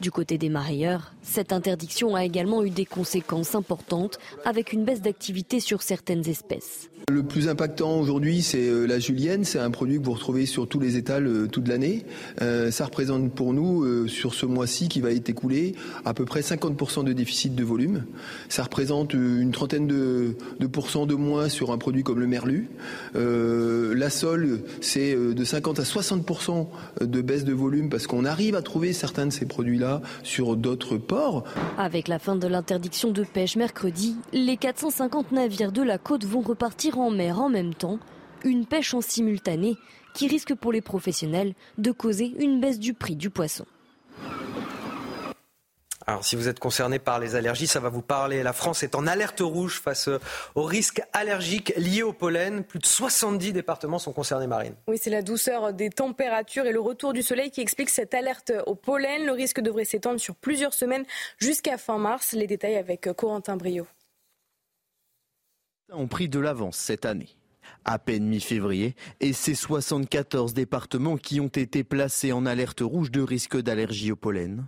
[0.00, 5.02] Du côté des marailleurs, cette interdiction a également eu des conséquences importantes avec une baisse
[5.02, 6.90] d'activité sur certaines espèces.
[7.10, 9.44] Le plus impactant aujourd'hui, c'est euh, la julienne.
[9.44, 12.04] C'est un produit que vous retrouvez sur tous les étals euh, toute l'année.
[12.40, 15.74] Euh, ça représente pour nous, sur ce mois-ci qui va être écoulé,
[16.04, 18.04] à peu près 50% de déficit de volume.
[18.48, 22.68] Ça représente une trentaine de, de pourcents de moins sur un produit comme le merlu.
[23.14, 26.66] la sole, c'est de 50 à 60%
[27.00, 30.96] de baisse de volume parce qu'on arrive à trouver certains de ces produits-là sur d'autres
[31.76, 36.40] Avec la fin de l'interdiction de pêche mercredi, les 450 navires de la côte vont
[36.40, 37.98] repartir en mer en même temps,
[38.44, 39.76] une pêche en simultané
[40.14, 43.64] qui risque pour les professionnels de causer une baisse du prix du poisson.
[46.10, 48.42] Alors, si vous êtes concerné par les allergies, ça va vous parler.
[48.42, 50.10] La France est en alerte rouge face
[50.56, 52.64] aux risques allergiques liés au pollen.
[52.64, 54.74] Plus de 70 départements sont concernés, Marine.
[54.88, 58.52] Oui, c'est la douceur des températures et le retour du soleil qui explique cette alerte
[58.66, 59.24] au pollen.
[59.24, 61.04] Le risque devrait s'étendre sur plusieurs semaines
[61.38, 62.32] jusqu'à fin mars.
[62.32, 63.86] Les détails avec Corentin Brio
[65.92, 67.36] ont pris de l'avance cette année.
[67.84, 73.20] À peine mi-février, et ces 74 départements qui ont été placés en alerte rouge de
[73.20, 74.66] risque d'allergie au pollen.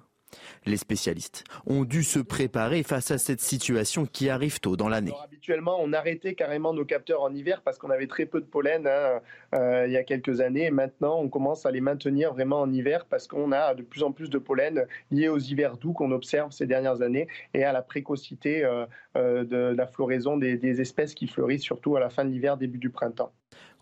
[0.66, 5.12] Les spécialistes ont dû se préparer face à cette situation qui arrive tôt dans l'année.
[5.24, 8.86] Habituellement, on arrêtait carrément nos capteurs en hiver parce qu'on avait très peu de pollen
[8.86, 9.20] hein,
[9.54, 10.70] euh, il y a quelques années.
[10.70, 14.12] maintenant, on commence à les maintenir vraiment en hiver parce qu'on a de plus en
[14.12, 17.82] plus de pollen liés aux hivers doux qu'on observe ces dernières années et à la
[17.82, 18.86] précocité euh,
[19.16, 22.56] euh, de la floraison des, des espèces qui fleurissent surtout à la fin de l'hiver,
[22.56, 23.32] début du printemps.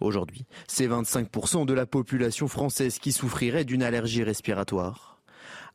[0.01, 5.10] Aujourd'hui, c'est 25% de la population française qui souffrirait d'une allergie respiratoire.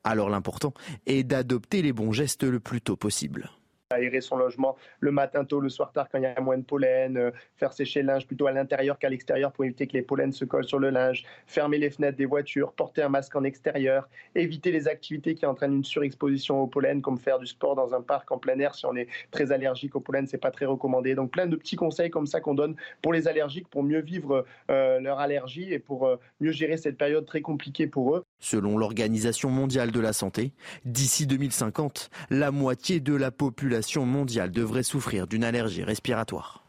[0.06, 0.73] Alors l'important
[1.07, 3.49] est d'adopter les bons gestes le plus tôt possible
[3.96, 6.64] aérer son logement le matin tôt, le soir tard quand il y a moins de
[6.64, 10.02] pollen, euh, faire sécher le linge plutôt à l'intérieur qu'à l'extérieur pour éviter que les
[10.02, 13.44] pollens se collent sur le linge, fermer les fenêtres des voitures, porter un masque en
[13.44, 17.94] extérieur, éviter les activités qui entraînent une surexposition au pollen comme faire du sport dans
[17.94, 20.66] un parc en plein air si on est très allergique au pollen, c'est pas très
[20.66, 21.16] recommandé.
[21.16, 24.46] Donc plein de petits conseils comme ça qu'on donne pour les allergiques pour mieux vivre
[24.70, 28.24] euh, leur allergie et pour euh, mieux gérer cette période très compliquée pour eux.
[28.40, 30.54] Selon l'Organisation mondiale de la santé,
[30.86, 36.66] d'ici 2050, la moitié de la population mondiale devrait souffrir d'une allergie respiratoire.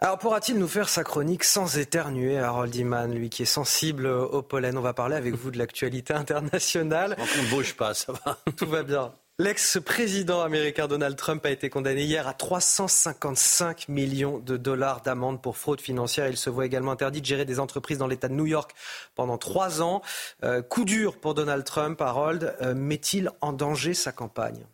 [0.00, 4.42] Alors pourra-t-il nous faire sa chronique sans éternuer, Harold Iman, lui qui est sensible au
[4.42, 4.76] pollen?
[4.76, 7.16] On va parler avec vous de l'actualité internationale.
[7.18, 8.38] On ne bouge pas, ça va.
[8.56, 9.12] Tout va bien.
[9.40, 15.56] L'ex-président américain Donald Trump a été condamné hier à 355 millions de dollars d'amende pour
[15.56, 16.28] fraude financière.
[16.28, 18.72] Il se voit également interdit de gérer des entreprises dans l'État de New York
[19.16, 20.02] pendant trois ans.
[20.44, 22.54] Euh, coup dur pour Donald Trump, Harold.
[22.62, 24.66] Euh, met-il en danger sa campagne?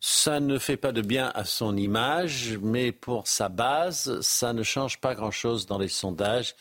[0.00, 4.62] Ça ne fait pas de bien à son image, mais pour sa base, ça ne
[4.62, 6.54] change pas grand-chose dans les sondages.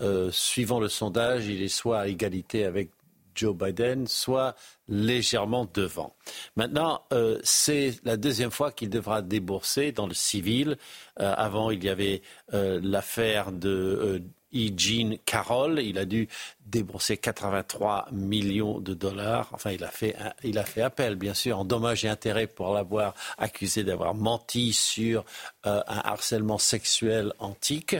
[0.00, 2.90] Euh, suivant le sondage, il est soit à égalité avec
[3.34, 4.56] Joe Biden, soit
[4.88, 6.16] légèrement devant.
[6.56, 10.76] Maintenant, euh, c'est la deuxième fois qu'il devra débourser dans le civil.
[11.20, 12.22] Euh, avant, il y avait
[12.52, 14.22] l'affaire de
[14.54, 14.70] E.
[14.76, 15.80] Jean Carroll.
[15.80, 16.28] Il a dû
[16.66, 19.48] débourser 83 millions de dollars.
[19.52, 22.72] Enfin, il a fait, il a fait appel, bien sûr, en dommages et intérêts pour
[22.72, 25.24] l'avoir accusé d'avoir menti sur
[25.64, 27.96] un harcèlement sexuel antique.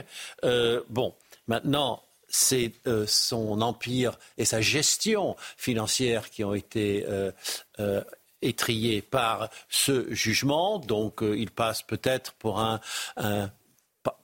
[0.89, 1.13] bon,
[1.47, 2.01] maintenant,
[2.31, 7.31] c'est euh, son empire et sa gestion financière qui ont été euh,
[7.79, 8.01] euh,
[8.41, 10.79] étriés par ce jugement.
[10.79, 12.79] Donc il passe peut-être pour un,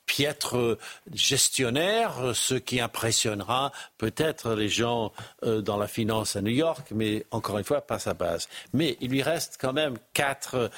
[0.07, 0.79] piètre
[1.13, 5.11] gestionnaire, ce qui impressionnera peut-être les gens
[5.43, 8.49] dans la finance à New York, mais encore une fois, pas sa base.
[8.73, 10.71] Mais il lui reste quand même quatre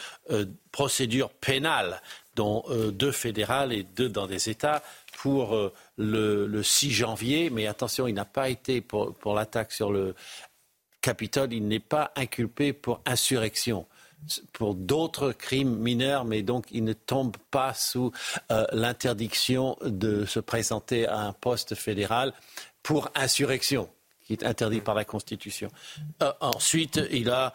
[0.72, 2.02] procédures pénales,
[2.36, 4.82] dont deux fédérales et deux dans des États,
[5.20, 10.16] pour euh, le, 6 janvier, mais attention, il n'a pas été pour, l'attaque sur le
[11.02, 13.86] Capitole, il n'est pas inculpé pour insurrection
[14.54, 18.12] pour d'autres crimes mineurs, mais donc il ne tombe pas sous
[18.52, 22.34] euh, l'interdiction de se présenter à un poste fédéral
[22.84, 23.90] pour insurrection
[24.26, 25.72] qui est interdit par la Constitution.
[26.22, 27.52] Euh, ensuite, il a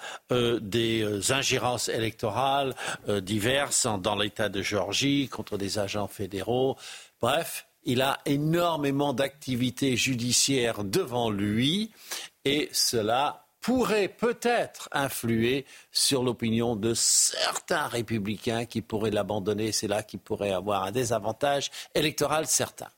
[0.60, 2.74] des ingérences électorales
[3.06, 6.76] diverses dans l'État de Géorgie contre des agents fédéraux.
[7.20, 11.90] Bref, il a énormément d'activités judiciaires devant lui
[12.44, 19.72] et cela pourrait peut-être influer sur l'opinion de certains républicains qui pourraient l'abandonner.
[19.72, 22.90] C'est là qu'il pourrait avoir un désavantage électoral certain.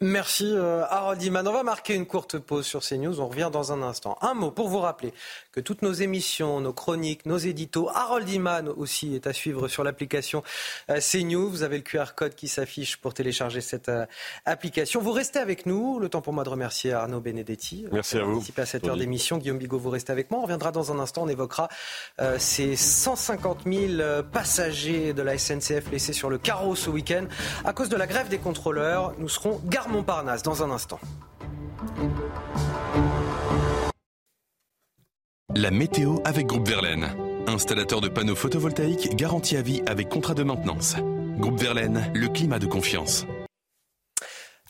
[0.00, 1.48] Merci euh, Harold Iman.
[1.48, 3.20] On va marquer une courte pause sur CNews.
[3.20, 4.16] On revient dans un instant.
[4.20, 5.12] Un mot pour vous rappeler
[5.50, 9.82] que toutes nos émissions, nos chroniques, nos éditos, Harold Iman aussi est à suivre sur
[9.82, 10.44] l'application
[10.88, 11.50] euh, CNews.
[11.50, 14.06] Vous avez le QR code qui s'affiche pour télécharger cette euh,
[14.44, 15.00] application.
[15.00, 15.98] Vous restez avec nous.
[15.98, 17.84] Le temps pour moi de remercier Arnaud Benedetti.
[17.90, 18.40] Merci à vous.
[18.56, 19.38] à cette heure d'émission.
[19.38, 20.38] Guillaume Bigot, vous restez avec moi.
[20.38, 21.24] On reviendra dans un instant.
[21.24, 21.68] On évoquera
[22.38, 27.24] ces 150 000 passagers de la SNCF laissés sur le carreau ce week-end
[27.64, 29.14] à cause de la grève des contrôleurs.
[29.18, 31.00] Nous serons gare Montparnasse dans un instant.
[35.54, 37.08] La météo avec Groupe Verlaine.
[37.46, 40.96] Installateur de panneaux photovoltaïques garantie à vie avec contrat de maintenance.
[41.38, 43.26] Groupe Verlaine, le climat de confiance.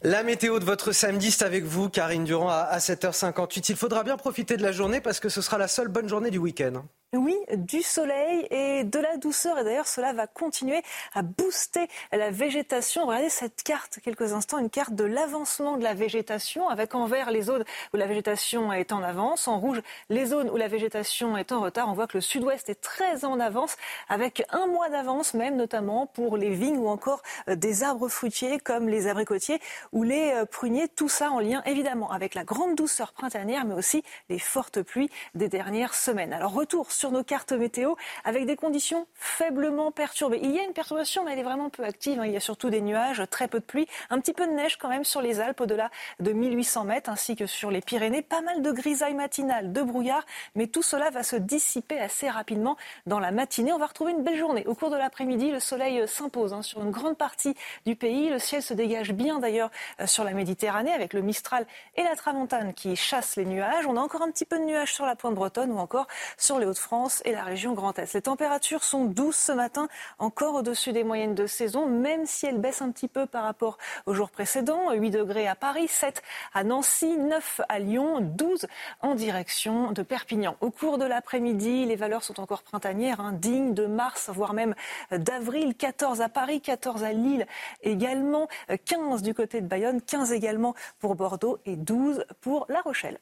[0.02, 3.70] La météo de votre samedi, c'est avec vous, Karine Durand, à 7h58.
[3.70, 6.30] Il faudra bien profiter de la journée parce que ce sera la seule bonne journée
[6.30, 6.84] du week-end.
[7.14, 9.58] Oui, du soleil et de la douceur.
[9.58, 10.82] Et d'ailleurs, cela va continuer
[11.14, 13.06] à booster la végétation.
[13.06, 17.30] Regardez cette carte, quelques instants, une carte de l'avancement de la végétation, avec en vert
[17.30, 17.64] les zones
[17.94, 19.80] où la végétation est en avance, en rouge
[20.10, 21.88] les zones où la végétation est en retard.
[21.88, 23.78] On voit que le sud-ouest est très en avance,
[24.10, 28.58] avec un mois d'avance même, notamment pour les vignes ou encore euh, des arbres fruitiers
[28.58, 29.62] comme les abricotiers
[29.92, 30.88] ou les euh, pruniers.
[30.88, 35.08] Tout ça en lien évidemment avec la grande douceur printanière, mais aussi les fortes pluies
[35.34, 36.34] des dernières semaines.
[36.34, 37.94] Alors retour sur nos cartes météo
[38.24, 40.40] avec des conditions faiblement perturbées.
[40.42, 42.18] Il y a une perturbation, mais elle est vraiment peu active.
[42.18, 42.26] Hein.
[42.26, 44.78] Il y a surtout des nuages, très peu de pluie, un petit peu de neige
[44.78, 48.22] quand même sur les Alpes au-delà de 1800 mètres, ainsi que sur les Pyrénées.
[48.22, 50.24] Pas mal de grisailles matinales, de brouillard,
[50.56, 52.76] mais tout cela va se dissiper assez rapidement
[53.06, 53.72] dans la matinée.
[53.72, 54.66] On va retrouver une belle journée.
[54.66, 57.54] Au cours de l'après-midi, le soleil s'impose hein, sur une grande partie
[57.86, 58.28] du pays.
[58.28, 59.70] Le ciel se dégage bien d'ailleurs
[60.00, 61.64] euh, sur la Méditerranée avec le Mistral
[61.94, 63.86] et la Tramontane qui chassent les nuages.
[63.86, 66.58] On a encore un petit peu de nuages sur la pointe bretonne ou encore sur
[66.58, 66.87] les Hauts-de-France
[67.24, 68.14] et la région Grand Est.
[68.14, 69.88] Les températures sont douces ce matin,
[70.18, 73.76] encore au-dessus des moyennes de saison, même si elles baissent un petit peu par rapport
[74.06, 74.92] aux jours précédents.
[74.92, 76.22] 8 degrés à Paris, 7
[76.54, 78.66] à Nancy, 9 à Lyon, 12
[79.02, 80.56] en direction de Perpignan.
[80.62, 84.74] Au cours de l'après-midi, les valeurs sont encore printanières, hein, dignes de mars, voire même
[85.10, 85.74] d'avril.
[85.74, 87.46] 14 à Paris, 14 à Lille
[87.82, 88.48] également,
[88.86, 93.18] 15 du côté de Bayonne, 15 également pour Bordeaux et 12 pour La Rochelle.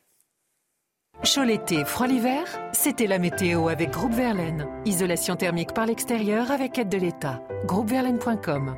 [1.25, 4.69] Chaud l'été, froid l'hiver, c'était la météo avec Groupe Verlaine.
[4.85, 7.43] Isolation thermique par l'extérieur avec aide de l'État.
[7.65, 8.77] Groupeverlaine.com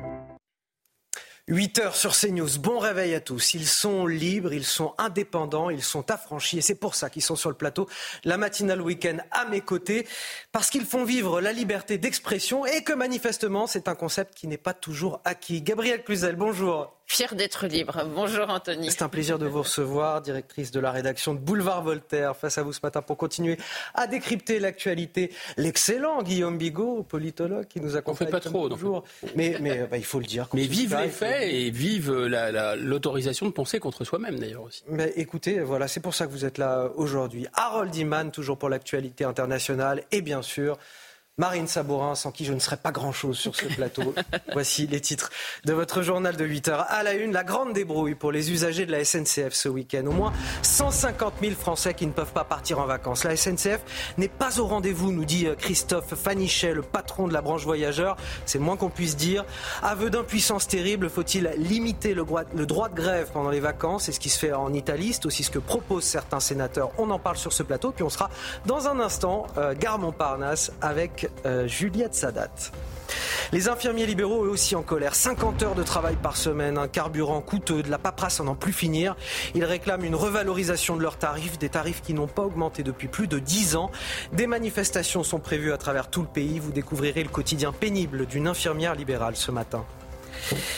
[1.49, 2.59] 8 heures sur CNews.
[2.59, 3.55] Bon réveil à tous.
[3.55, 7.35] Ils sont libres, ils sont indépendants, ils sont affranchis et c'est pour ça qu'ils sont
[7.35, 7.89] sur le plateau.
[8.23, 10.07] La matinale week-end à mes côtés
[10.51, 14.57] parce qu'ils font vivre la liberté d'expression et que manifestement c'est un concept qui n'est
[14.57, 15.61] pas toujours acquis.
[15.61, 16.98] Gabriel Cluzel, bonjour.
[17.11, 18.03] Fier d'être libre.
[18.13, 18.91] Bonjour Anthony.
[18.91, 22.63] C'est un plaisir de vous recevoir, directrice de la rédaction de Boulevard Voltaire, face à
[22.63, 23.57] vous ce matin pour continuer
[23.95, 25.33] à décrypter l'actualité.
[25.57, 28.27] L'excellent Guillaume Bigot, politologue, qui nous accompagne.
[28.27, 29.05] On fait pas trop, toujours.
[29.35, 30.47] Mais, mais bah, il faut le dire.
[30.53, 34.83] Mais vive les faits et vive l'autorisation de penser contre soi-même d'ailleurs aussi.
[34.87, 37.47] Mais écoutez, voilà, c'est pour ça que vous êtes là aujourd'hui.
[37.55, 40.77] Harold Iman, toujours pour l'actualité internationale, et bien sûr.
[41.39, 44.13] Marine Sabourin, sans qui je ne serais pas grand-chose sur ce plateau.
[44.51, 45.29] Voici les titres
[45.63, 46.85] de votre journal de 8 heures.
[46.89, 50.05] À la une, la grande débrouille pour les usagers de la SNCF ce week-end.
[50.05, 50.33] Au moins
[50.63, 53.23] 150 000 Français qui ne peuvent pas partir en vacances.
[53.23, 53.79] La SNCF
[54.17, 58.17] n'est pas au rendez-vous, nous dit euh, Christophe Fanichet, le patron de la branche voyageurs.
[58.45, 59.45] C'est le moins qu'on puisse dire.
[59.81, 64.03] Aveu d'impuissance terrible, faut-il limiter le droit, de grève pendant les vacances?
[64.03, 66.91] C'est ce qui se fait en Italie, c'est aussi ce que proposent certains sénateurs.
[66.97, 68.29] On en parle sur ce plateau, puis on sera
[68.65, 71.28] dans un instant, euh, gare Montparnasse, avec
[71.65, 72.71] Juliette Sadat.
[73.51, 75.15] Les infirmiers libéraux, eux aussi en colère.
[75.15, 78.73] 50 heures de travail par semaine, un carburant coûteux, de la paperasse à n'en plus
[78.73, 79.15] finir.
[79.55, 83.27] Ils réclament une revalorisation de leurs tarifs, des tarifs qui n'ont pas augmenté depuis plus
[83.27, 83.89] de 10 ans.
[84.33, 86.59] Des manifestations sont prévues à travers tout le pays.
[86.59, 89.83] Vous découvrirez le quotidien pénible d'une infirmière libérale ce matin.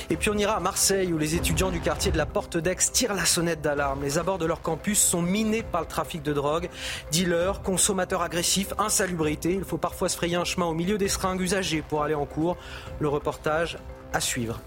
[0.09, 2.75] Et puis on ira à Marseille où les étudiants du quartier de la Porte d'Aix
[2.91, 4.03] tirent la sonnette d'alarme.
[4.03, 6.69] Les abords de leur campus sont minés par le trafic de drogue.
[7.11, 9.53] Dealers, consommateurs agressifs, insalubrité.
[9.53, 12.25] Il faut parfois se frayer un chemin au milieu des seringues usagées pour aller en
[12.25, 12.57] cours.
[12.99, 13.77] Le reportage
[14.13, 14.59] à suivre.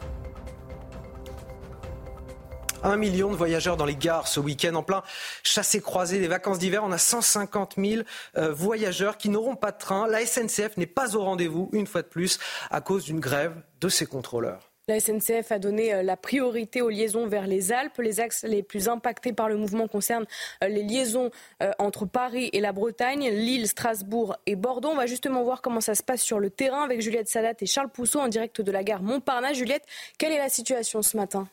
[2.83, 5.03] Un million de voyageurs dans les gares ce week-end en plein
[5.43, 6.83] chassé-croisé des vacances d'hiver.
[6.85, 8.03] On a 150 000
[8.37, 10.07] euh, voyageurs qui n'auront pas de train.
[10.07, 12.39] La SNCF n'est pas au rendez-vous, une fois de plus,
[12.71, 14.74] à cause d'une grève de ses contrôleurs.
[14.87, 17.97] La SNCF a donné euh, la priorité aux liaisons vers les Alpes.
[17.99, 20.27] Les axes les plus impactés par le mouvement concernent
[20.63, 21.31] euh, les liaisons
[21.63, 24.91] euh, entre Paris et la Bretagne, Lille, Strasbourg et Bordeaux.
[24.91, 27.67] On va justement voir comment ça se passe sur le terrain avec Juliette Salat et
[27.67, 29.57] Charles Pousseau en direct de la gare Montparnasse.
[29.57, 29.85] Juliette,
[30.19, 31.49] quelle est la situation ce matin?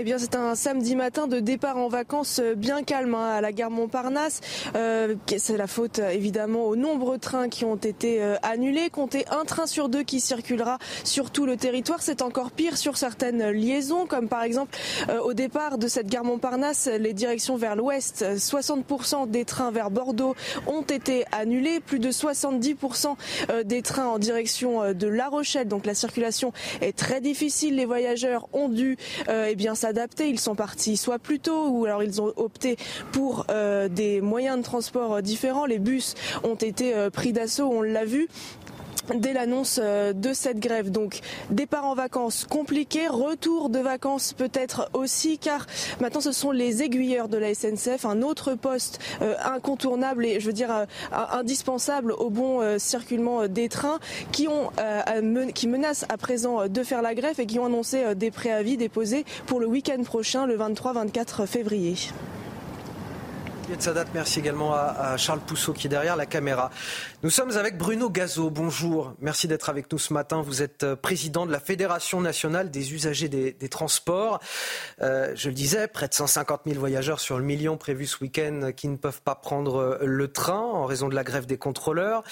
[0.00, 3.40] Eh bien, c'est un samedi matin de départ en vacances euh, bien calme hein, à
[3.40, 4.40] la gare Montparnasse.
[4.76, 8.90] Euh, c'est la faute évidemment aux nombreux trains qui ont été euh, annulés.
[8.90, 12.00] Comptez un train sur deux qui circulera sur tout le territoire.
[12.00, 14.78] C'est encore pire sur certaines liaisons, comme par exemple
[15.24, 18.24] au départ de cette gare Montparnasse, les directions vers l'ouest.
[18.36, 20.36] 60% des trains vers Bordeaux
[20.68, 21.80] ont été annulés.
[21.80, 23.16] Plus de 70%
[23.64, 25.66] des trains en direction de La Rochelle.
[25.66, 26.52] Donc la circulation
[26.82, 27.74] est très difficile.
[27.74, 28.96] Les voyageurs ont dû
[29.28, 29.74] eh bien
[30.20, 32.76] Ils sont partis soit plus tôt ou alors ils ont opté
[33.12, 35.66] pour euh, des moyens de transport euh, différents.
[35.66, 38.28] Les bus ont été euh, pris d'assaut, on l'a vu
[39.14, 40.90] dès l'annonce de cette grève.
[40.90, 41.20] Donc
[41.50, 45.66] départ en vacances compliqué, retour de vacances peut-être aussi, car
[46.00, 48.98] maintenant ce sont les aiguilleurs de la SNCF, un autre poste
[49.44, 50.86] incontournable et je veux dire
[51.32, 53.98] indispensable au bon circulement des trains,
[54.32, 54.70] qui, ont,
[55.54, 59.24] qui menacent à présent de faire la grève et qui ont annoncé des préavis déposés
[59.46, 61.96] pour le week-end prochain, le 23-24 février.
[64.14, 66.70] Merci également à, Charles Pousseau qui est derrière la caméra.
[67.22, 68.48] Nous sommes avec Bruno Gazo.
[68.48, 70.40] Bonjour, merci d'être avec nous ce matin.
[70.40, 74.40] Vous êtes euh, président de la Fédération nationale des usagers des, transports.
[75.02, 78.70] Euh, je le disais, près de 150 000 voyageurs sur le million prévu ce week-end
[78.74, 82.22] qui ne peuvent pas prendre euh, le train en raison de la grève des contrôleurs.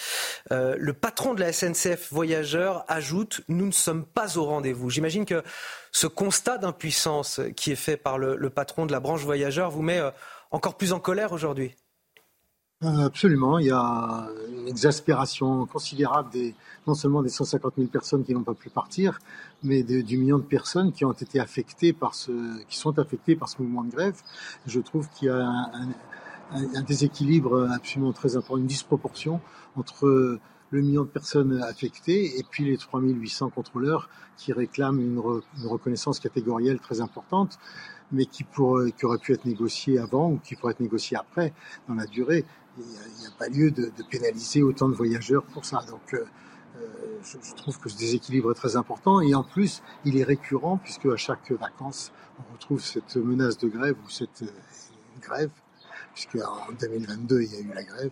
[0.51, 4.89] le patron de la SNCF Voyageurs ajoute Nous ne sommes pas au rendez-vous.
[4.89, 5.43] J'imagine que
[5.93, 10.01] ce constat d'impuissance qui est fait par le patron de la branche voyageurs vous met
[10.51, 11.74] encore plus en colère aujourd'hui
[12.82, 16.55] Absolument, il y a une exaspération considérable des,
[16.86, 19.18] non seulement des 150 000 personnes qui n'ont pas pu partir,
[19.62, 23.48] mais du million de personnes qui ont été affectées par ce, qui sont affectées par
[23.48, 24.20] ce mouvement de grève.
[24.66, 25.70] Je trouve qu'il y a
[26.52, 29.40] un, déséquilibre absolument très important, une disproportion
[29.77, 30.39] entre
[30.70, 36.78] le million de personnes affectées et puis les 3800 contrôleurs qui réclament une reconnaissance catégorielle
[36.78, 37.59] très importante,
[38.12, 41.53] mais qui, pour, qui aurait pu être négociée avant ou qui pourrait être négociée après
[41.89, 42.45] dans la durée.
[42.78, 45.81] Il n'y a, pas lieu de, de, pénaliser autant de voyageurs pour ça.
[45.89, 46.24] Donc, euh,
[46.77, 46.87] euh,
[47.23, 50.77] je, je, trouve que ce déséquilibre est très important et en plus, il est récurrent
[50.77, 55.51] puisque à chaque vacances, on retrouve cette menace de grève ou cette euh,
[56.24, 58.10] grève puisqu'en 2022, il y a eu la grève.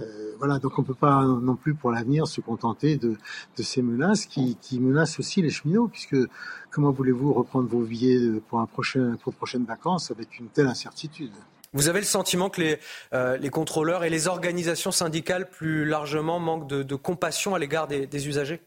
[0.00, 3.16] Euh, voilà, donc on ne peut pas non plus pour l'avenir se contenter de,
[3.56, 6.16] de ces menaces qui, qui, menacent aussi les cheminots, puisque
[6.70, 11.32] comment voulez-vous reprendre vos billets pour, un prochain, pour prochaines vacances avec une telle incertitude?
[11.72, 12.78] Vous avez le sentiment que les,
[13.14, 17.86] euh, les, contrôleurs et les organisations syndicales plus largement manquent de, de compassion à l'égard
[17.86, 18.60] des, des, usagers?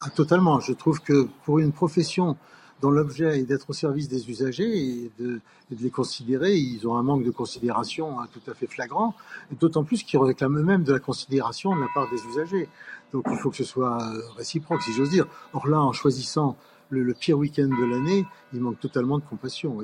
[0.00, 0.60] Ah, Totalement.
[0.60, 2.36] Je trouve que pour une profession
[2.80, 5.40] dont l'objet est d'être au service des usagers et de,
[5.70, 6.56] les considérer.
[6.56, 9.14] Ils ont un manque de considération hein, tout à fait flagrant,
[9.52, 12.68] d'autant plus qu'ils réclament eux-mêmes de la considération de la part des usagers.
[13.12, 15.26] Donc il faut que ce soit euh, réciproque, si j'ose dire.
[15.52, 16.56] Or là, en choisissant
[16.88, 19.78] le, pire week-end de l'année, il manque totalement de compassion.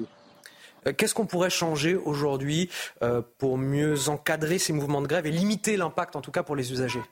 [0.87, 2.69] Euh, qu'est-ce qu'on pourrait changer aujourd'hui
[3.03, 6.57] euh, pour mieux encadrer ces mouvements de grève et limiter l'impact, en tout cas pour
[6.57, 7.03] les usagers?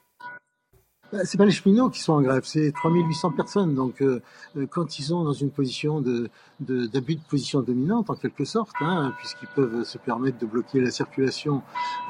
[1.24, 3.74] C'est pas les cheminots qui sont en grève, c'est 3800 personnes.
[3.74, 4.20] Donc, euh,
[4.56, 6.28] euh, quand ils sont dans une position de,
[6.60, 10.90] d'abus de, position dominante, en quelque sorte, hein, puisqu'ils peuvent se permettre de bloquer la
[10.90, 11.62] circulation,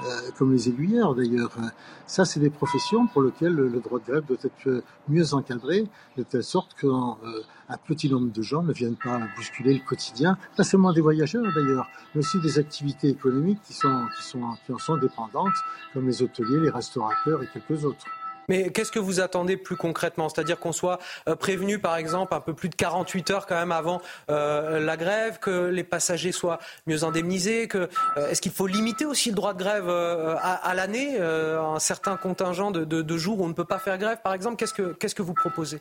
[0.05, 1.53] euh, comme les aiguilleurs d'ailleurs,
[2.07, 6.23] ça, c'est des professions pour lesquelles le, droit de grève doit être mieux encadré, de
[6.23, 7.17] telle sorte qu'un
[7.87, 11.89] petit nombre de gens ne viennent pas bousculer le quotidien, pas seulement des voyageurs d'ailleurs,
[12.15, 15.55] mais aussi des activités économiques qui, sont, qui, sont, qui en sont dépendantes,
[15.93, 18.07] comme les hôteliers, les restaurateurs et quelques autres.
[18.49, 20.29] Mais qu'est-ce que vous attendez plus concrètement?
[20.29, 20.99] C'est-à-dire qu'on soit
[21.29, 24.01] euh, prévenu, par exemple, un peu plus de 48 heures quand même avant
[24.31, 29.07] euh, la grève, que les passagers soient mieux indemnisés, que euh, est-ce qu'il faut limiter
[29.07, 33.49] aussi le droit de grève à, à l'année, un certain contingent de, jours où on
[33.49, 34.57] ne peut pas faire grève, par exemple?
[34.57, 35.81] Qu'est-ce que vous proposez?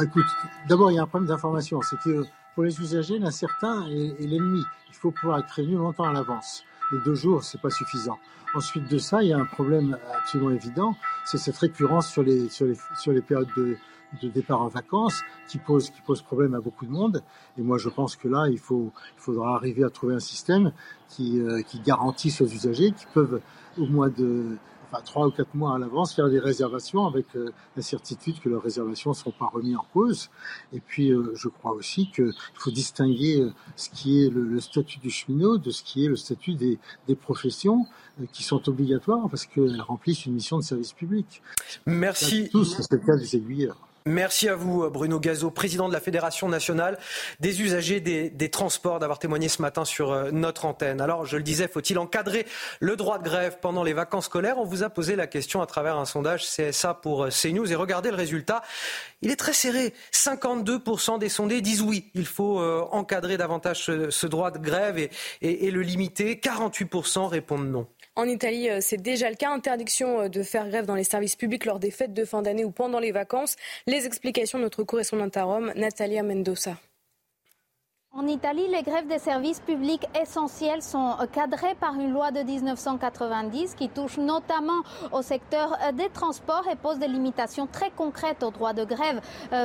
[0.00, 0.24] Écoute,
[0.68, 2.24] d'abord il y a un problème d'information, c'est que
[2.54, 4.62] pour les usagers, l'incertain est, est l'ennemi.
[4.88, 6.64] Il faut pouvoir être prévenu longtemps à l'avance.
[6.92, 8.18] Les deux jours, c'est pas suffisant.
[8.54, 12.48] Ensuite de ça, il y a un problème absolument évident, c'est cette récurrence sur les,
[12.48, 13.76] sur les, sur les périodes de,
[14.22, 17.22] de départ en vacances qui pose, qui pose problème à beaucoup de monde.
[17.58, 20.72] Et moi, je pense que là, il, faut, il faudra arriver à trouver un système
[21.08, 23.40] qui, euh, qui garantisse aux usagers qui peuvent,
[23.78, 24.58] au mois de,
[24.90, 28.48] enfin, trois ou quatre mois à l'avance, faire des réservations avec euh, la certitude que
[28.48, 30.30] leurs réservations ne seront pas remises en cause.
[30.72, 34.60] Et puis, euh, je crois aussi qu'il faut distinguer euh, ce qui est le, le,
[34.60, 37.86] statut du cheminot de ce qui est le statut des, des professions
[38.20, 41.42] euh, qui sont obligatoires parce qu'elles remplissent une mission de service public.
[41.86, 42.48] Merci.
[42.50, 43.78] Tous, c'est le cas des aiguilleurs.
[44.10, 46.98] Merci à vous, Bruno Gazo, président de la Fédération nationale
[47.38, 51.00] des usagers des, transports, d'avoir témoigné ce matin sur euh, notre antenne.
[51.00, 52.44] Alors, je le disais, faut-il encadrer
[52.80, 54.58] le droit de grève pendant les vacances scolaires?
[54.58, 57.76] On vous a posé la question à travers un sondage CSA pour euh, CNews et
[57.76, 58.62] regardez le résultat.
[59.22, 59.94] Il est très serré.
[60.12, 64.98] 52% des sondés disent oui, il faut euh, encadrer davantage ce, droit de grève
[65.40, 66.34] et le limiter.
[66.34, 67.86] 48% répondent non.
[68.16, 69.50] En Italie, euh, c'est déjà le cas.
[69.50, 72.64] Interdiction euh, de faire grève dans les services publics lors des fêtes de fin d'année
[72.64, 73.56] ou pendant les vacances.
[73.86, 76.76] Les explications de notre correspondante à Rome, Natalia Mendoza.
[78.12, 83.76] En Italie, les grèves des services publics essentiels sont cadrées par une loi de 1990
[83.76, 84.82] qui touche notamment
[85.12, 89.20] au secteur des transports et pose des limitations très concrètes au droit de grève.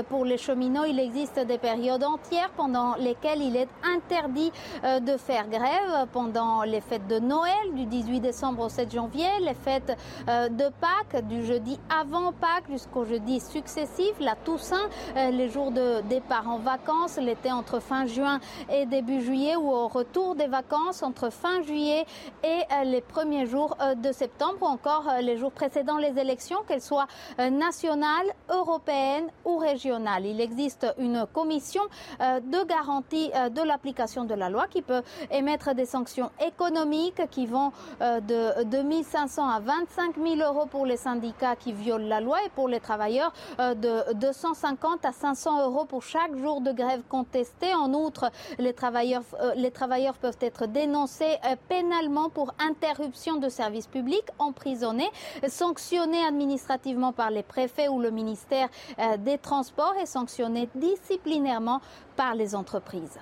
[0.09, 4.51] Pour les cheminots, il existe des périodes entières pendant lesquelles il est interdit
[4.83, 9.55] de faire grève pendant les fêtes de Noël du 18 décembre au 7 janvier, les
[9.55, 9.97] fêtes
[10.27, 16.47] de Pâques du jeudi avant Pâques jusqu'au jeudi successif, la Toussaint, les jours de départ
[16.47, 18.34] en vacances, l'été entre fin juin
[18.69, 22.05] et début juillet ou au retour des vacances entre fin juillet
[22.43, 27.07] et les premiers jours de septembre ou encore les jours précédant les élections, qu'elles soient
[27.39, 30.25] nationales, européennes ou régionales.
[30.25, 31.83] Il existe une commission
[32.19, 35.01] de garantie de l'application de la loi qui peut
[35.31, 41.55] émettre des sanctions économiques qui vont de 2500 à 25 000 euros pour les syndicats
[41.55, 46.35] qui violent la loi et pour les travailleurs de 250 à 500 euros pour chaque
[46.35, 47.73] jour de grève contesté.
[47.73, 48.24] En outre,
[48.57, 54.23] les travailleurs, euh, les travailleurs peuvent être dénoncés euh, pénalement pour interruption de service public,
[54.39, 55.09] emprisonnés,
[55.47, 58.69] sanctionnés administrativement par les préfets ou le ministère
[58.99, 61.81] euh, des Transports et sanctionnés disciplinairement
[62.15, 63.19] par les entreprises.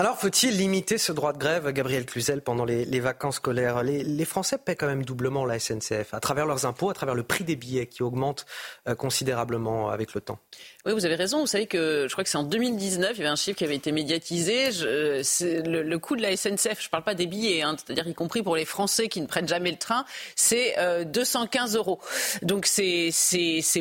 [0.00, 3.82] Alors, faut-il limiter ce droit de grève, Gabriel Cluzel, pendant les, vacances scolaires?
[3.82, 7.22] Les, Français paient quand même doublement la SNCF, à travers leurs impôts, à travers le
[7.22, 8.46] prix des billets qui augmente
[8.88, 10.38] euh, considérablement avec le temps.
[10.86, 11.40] Oui, vous avez raison.
[11.40, 13.64] Vous savez que je crois que c'est en 2019, il y avait un chiffre qui
[13.64, 14.72] avait été médiatisé.
[14.72, 18.14] Je, le, coût de la SNCF, je ne parle pas des billets, hein, c'est-à-dire y
[18.14, 22.00] compris pour les Français qui ne prennent jamais le train, c'est 215 euh, euros.
[22.40, 23.12] Donc c'est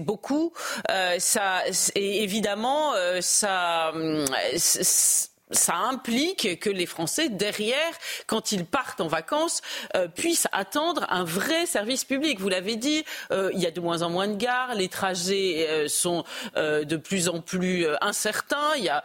[0.02, 0.52] beaucoup.
[0.92, 1.64] Euh, ça,
[1.96, 2.92] évidemment,
[3.22, 4.26] ça hum,
[5.52, 7.92] ça implique que les Français, derrière,
[8.28, 9.62] quand ils partent en vacances,
[9.96, 12.40] euh, puissent attendre un vrai service public.
[12.40, 15.68] Vous l'avez dit, euh, il y a de moins en moins de gares, les trajets
[15.70, 16.24] euh, sont
[16.56, 19.04] de plus en plus incertains, il y a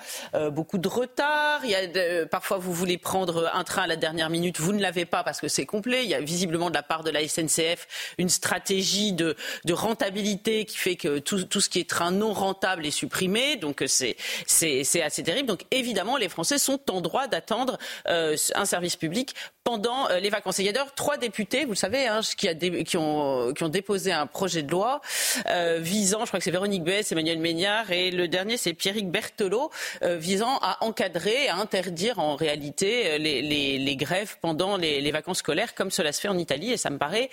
[0.51, 4.31] beaucoup de retard, il y a parfois vous voulez prendre un train à la dernière
[4.31, 6.05] minute, vous ne l'avez pas parce que c'est complet.
[6.05, 9.37] Il y a visiblement de la part de la SNCF une stratégie de,
[9.71, 13.57] rentabilité qui fait que tout, tout, ce qui est train non rentable est supprimé.
[13.57, 14.17] Donc c'est
[14.47, 15.49] assez terrible.
[15.49, 17.79] Donc évidemment, les Français sont en droit d'attendre
[18.09, 20.59] euh, un service public pendant euh, les vacances.
[20.59, 24.63] il y a d'ailleurs trois députés, vous le savez, hein, qui, ont, déposé un projet
[24.63, 25.01] de loi
[25.49, 29.11] euh, visant, je crois que c'est Véronique Bess, Emmanuel Méniard, et le dernier c'est Pierrick
[29.11, 29.71] Berthelot,
[30.03, 36.13] visant à encadrer, à interdire en réalité les, grèves pendant les, vacances scolaires, comme cela
[36.13, 37.31] se fait en Italie, et ça me paraît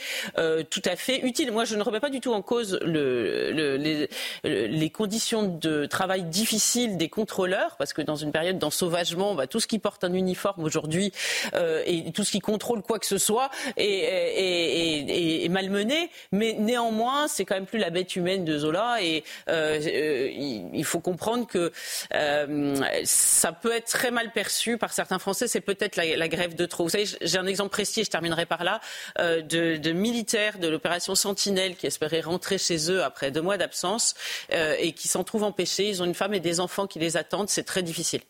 [0.69, 1.51] tout à fait utile.
[1.51, 4.07] Moi, je ne remets pas du tout en cause le, le, les,
[4.43, 8.90] les, conditions de travail difficiles des contrôleurs, parce que dans une période d'ensauvagement,
[9.35, 11.11] bah, tout ce qui porte un uniforme aujourd'hui
[11.85, 16.09] et tout ce qui contrôle quoi que ce soit est, malmené.
[16.31, 19.01] Mais néanmoins, c'est quand même plus la bête humaine de Zola.
[19.01, 20.29] Et euh, euh,
[20.73, 21.71] il faut comprendre que
[22.13, 25.47] euh, ça peut être très mal perçu par certains Français.
[25.47, 26.83] C'est peut-être la, grève de trop.
[26.83, 28.79] Vous savez, j'ai un exemple précis, je terminerai par là,
[29.17, 34.13] de, militaires de l'opération Sentinelle qui espéraient rentrer chez eux après deux mois d'absence
[34.49, 35.89] et qui s'en trouvent empêchés.
[35.89, 37.49] Ils ont une femme et des enfants qui les attendent.
[37.49, 38.21] C'est très difficile.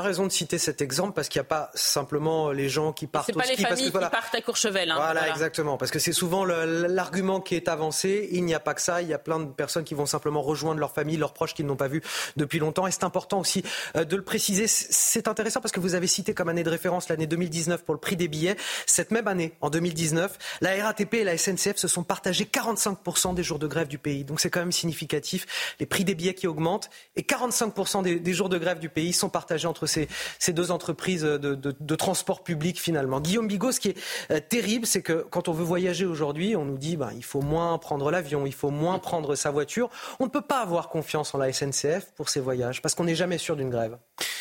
[0.00, 3.26] Raison de citer cet exemple parce qu'il n'y a pas simplement les gens qui partent
[3.26, 4.90] c'est pas les familles qui partent à Courchevel.
[4.90, 5.76] Hein, voilà, exactement.
[5.76, 8.28] Parce que c'est souvent l'argument qui est avancé.
[8.32, 9.02] Il n'y a pas que ça.
[9.02, 11.66] Il y a plein de personnes qui vont simplement rejoindre leur famille, leurs proches qu'ils
[11.66, 12.02] n'ont pas vus
[12.36, 12.86] depuis longtemps.
[12.86, 13.62] Et c'est important aussi
[13.96, 14.66] euh, de le préciser.
[14.68, 18.00] C'est intéressant parce que vous avez cité comme année de référence l'année 2019 pour le
[18.00, 18.56] prix des billets.
[18.86, 23.42] Cette même année, en 2019, la RATP et la SNCF se sont partagés 45% des
[23.42, 24.24] jours de grève du pays.
[24.24, 25.74] Donc c'est quand même significatif.
[25.80, 29.28] Les prix des billets qui augmentent et 45% des, jours de grève du pays sont
[29.28, 33.20] partagés entre ces, deux entreprises de, transport public finalement.
[33.20, 33.98] Guillaume Bigot, ce qui est
[34.30, 37.40] euh, terrible, c'est que quand on veut voyager aujourd'hui, on nous dit ben, il faut
[37.40, 39.90] moins prendre l'avion, il faut moins prendre sa voiture.
[40.20, 43.16] On ne peut pas avoir confiance en la SNCF pour ces voyages parce qu'on n'est
[43.16, 43.98] jamais sûr d'une grève.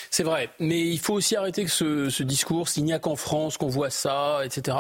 [0.10, 2.70] C'est vrai, mais il faut aussi arrêter ce, discours.
[2.70, 4.78] S'il n'y a qu'en France qu'on voit ça, etc.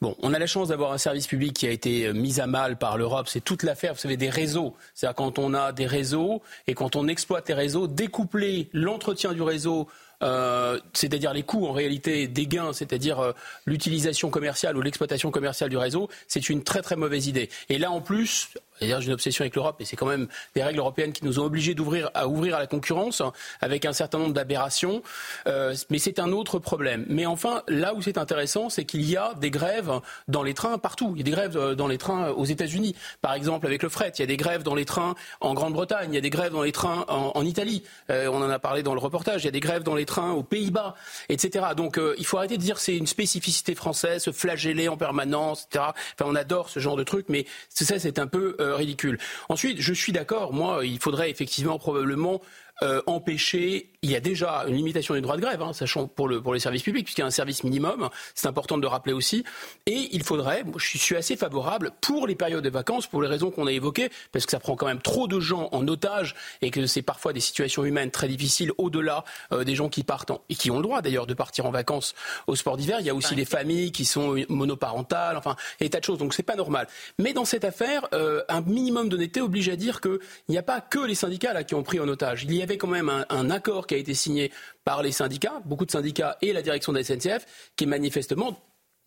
[0.00, 2.46] Bon, on a la chance d'avoir un service public qui a été euh, mis à
[2.46, 3.28] mal par l'Europe.
[3.28, 4.74] C'est toute l'affaire, vous savez, des réseaux.
[4.94, 9.42] C'est-à-dire quand on a des réseaux et quand on exploite les réseaux, découpler l'entretien du
[9.42, 9.88] réseau
[10.22, 13.32] euh, c'est-à-dire les coûts en réalité des gains, c'est-à-dire euh,
[13.66, 17.48] l'utilisation commerciale ou l'exploitation commerciale du réseau, c'est une très très mauvaise idée.
[17.68, 18.48] Et là en plus,
[18.80, 21.38] D'ailleurs, j'ai une obsession avec l'Europe et c'est quand même des règles européennes qui nous
[21.38, 23.22] ont obligés d'ouvrir à ouvrir à la concurrence
[23.60, 25.02] avec un certain nombre d'aberrations.
[25.46, 27.04] Euh, mais c'est un autre problème.
[27.08, 29.92] Mais enfin, là où c'est intéressant, c'est qu'il y a des grèves
[30.28, 31.12] dans les trains partout.
[31.14, 33.88] Il y a des grèves euh, dans les trains aux États-Unis, par exemple avec le
[33.88, 34.12] fret.
[34.18, 36.10] Il y a des grèves dans les trains en Grande-Bretagne.
[36.12, 37.82] Il y a des grèves dans les trains en, Italie.
[38.10, 39.42] Euh, on en a parlé dans le reportage.
[39.42, 40.94] Il y a des grèves dans les trains aux Pays-Bas,
[41.28, 41.66] etc.
[41.76, 45.66] Donc, euh, il faut arrêter de dire c'est une spécificité française, se flageller en permanence,
[45.66, 45.86] etc.
[46.18, 49.18] Enfin, on adore ce genre de truc, mais ça, c'est un peu euh, ridicule.
[49.48, 52.40] Ensuite, je suis d'accord, moi, il faudrait effectivement probablement
[52.82, 53.90] euh, empêcher.
[54.02, 56.52] Il y a déjà une limitation des droits de grève, hein, sachant pour, le, pour
[56.54, 58.08] les services publics, puisqu'il y a un service minimum.
[58.34, 59.44] C'est important de le rappeler aussi.
[59.86, 63.50] Et il faudrait, je suis assez favorable pour les périodes de vacances, pour les raisons
[63.50, 66.70] qu'on a évoquées, parce que ça prend quand même trop de gens en otage et
[66.70, 70.54] que c'est parfois des situations humaines très difficiles au-delà euh, des gens qui partent et
[70.54, 72.14] qui ont le droit d'ailleurs de partir en vacances
[72.46, 72.98] au sport d'hiver.
[73.00, 76.18] Il y a aussi les familles qui sont monoparentales, enfin, et des tas de choses.
[76.18, 76.88] Donc c'est pas normal.
[77.18, 80.18] Mais dans cette affaire, euh, un minimum d'honnêteté oblige à dire qu'il
[80.48, 82.44] n'y a pas que les syndicats là qui ont pris en otage.
[82.44, 84.50] Il y y avait quand même un, accord qui a été signé
[84.84, 87.46] par les syndicats, beaucoup de syndicats et la direction de la SNCF,
[87.76, 88.58] qui manifestement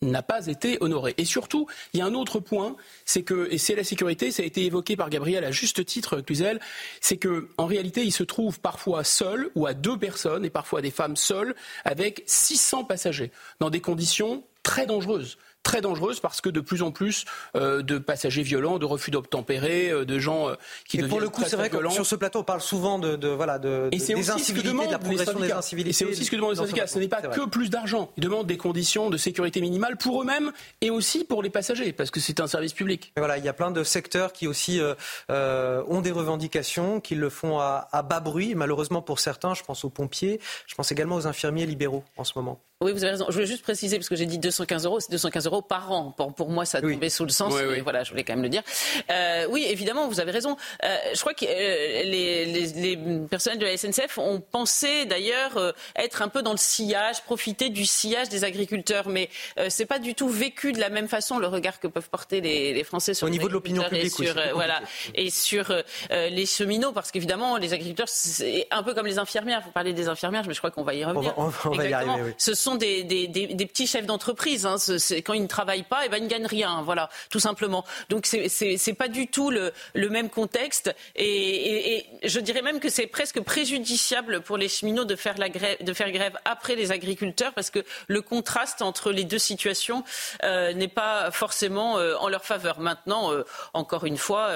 [0.02, 1.14] n'a pas été honoré.
[1.16, 4.42] Et surtout, il y a un autre point, c'est que, et c'est la sécurité, ça
[4.42, 6.60] a été évoqué par Gabriel à juste titre, Cluzel,
[7.00, 10.82] c'est que, en réalité, il se trouve parfois seul ou à deux personnes, et parfois
[10.82, 16.48] des femmes seules, avec 600 passagers, dans des conditions très dangereuses très dangereuse parce que
[16.48, 17.24] de plus en plus
[17.56, 20.54] euh, de passagers violents, de refus d'obtempérer, euh, de gens euh,
[20.86, 23.16] qui et pour le coup, c'est vrai que sur ce plateau, on parle souvent de,
[23.16, 25.92] de voilà de, et des incivilités, de la progression des incivilités.
[25.92, 26.86] C'est aussi ce que demandent les syndicats.
[26.86, 28.12] Ce n'est pas que plus d'argent.
[28.16, 32.12] Ils demandent des conditions de sécurité minimale pour eux-mêmes et aussi pour les passagers, parce
[32.12, 33.12] que c'est un service public.
[33.16, 37.16] Et voilà, il y a plein de secteurs qui aussi euh, ont des revendications, qui
[37.16, 38.54] le font à, à bas bruit.
[38.54, 40.38] Malheureusement pour certains, je pense aux pompiers,
[40.68, 42.60] je pense également aux infirmiers libéraux en ce moment.
[42.82, 43.24] Oui, vous avez raison.
[43.28, 46.12] Je voulais juste préciser, parce que j'ai dit 215 euros, c'est 215 euros par an.
[46.14, 47.54] Pour, pour moi, ça tombait sous le sens.
[47.54, 47.80] Oui, oui.
[47.80, 48.62] Voilà, je voulais quand même le dire.
[49.10, 50.58] Euh, oui, évidemment, vous avez raison.
[50.84, 52.98] Euh, je crois que euh, les, les, les,
[53.30, 57.86] personnels de la SNCF ont pensé d'ailleurs être un peu dans le sillage, profiter du
[57.86, 59.08] sillage des agriculteurs.
[59.08, 59.30] Mais
[59.68, 62.74] c'est pas du tout vécu de la même façon le regard que peuvent porter les,
[62.74, 64.82] les Français sur Au niveau de l'opinion publique, et sur, voilà,
[65.14, 65.74] et sur
[66.10, 69.62] les cheminots, parce qu'évidemment, les agriculteurs, c'est un peu comme les infirmières.
[69.64, 71.32] Vous parlez des infirmières, mais je crois qu'on va y revenir.
[71.38, 72.32] On va, on va y arriver, oui.
[72.36, 73.04] Ce sont des,
[73.68, 74.66] petits chefs d'entreprise.
[74.66, 74.76] Hein.
[75.24, 76.82] Quand ils ne travaillent pas, eh ben, ils ne gagnent rien.
[76.82, 77.84] Voilà, tout simplement.
[78.08, 79.72] Donc c'est pas du tout le,
[80.08, 80.94] même contexte.
[81.14, 86.74] Et, je dirais même que c'est presque préjudiciable pour les cheminots de faire, grève, après
[86.74, 90.02] les agriculteurs parce que le contraste entre les deux situations
[90.42, 92.80] euh, n'est pas forcément euh, en leur faveur.
[92.80, 93.44] Maintenant, euh,
[93.74, 94.50] encore une fois,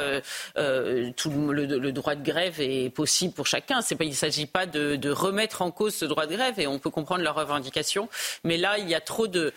[0.56, 3.80] le, droit de grève est possible pour chacun.
[4.00, 6.90] Il ne s'agit pas de remettre en cause ce droit de grève et on peut
[6.90, 7.99] comprendre leurs revendications.
[8.44, 9.52] Mais là, il y a trop de,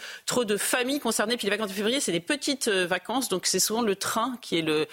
[0.58, 1.38] familles concernées.
[1.38, 4.38] Puis les vacances de février, c'est des petites euh, vacances, donc c'est souvent le train
[4.42, 4.88] qui est le,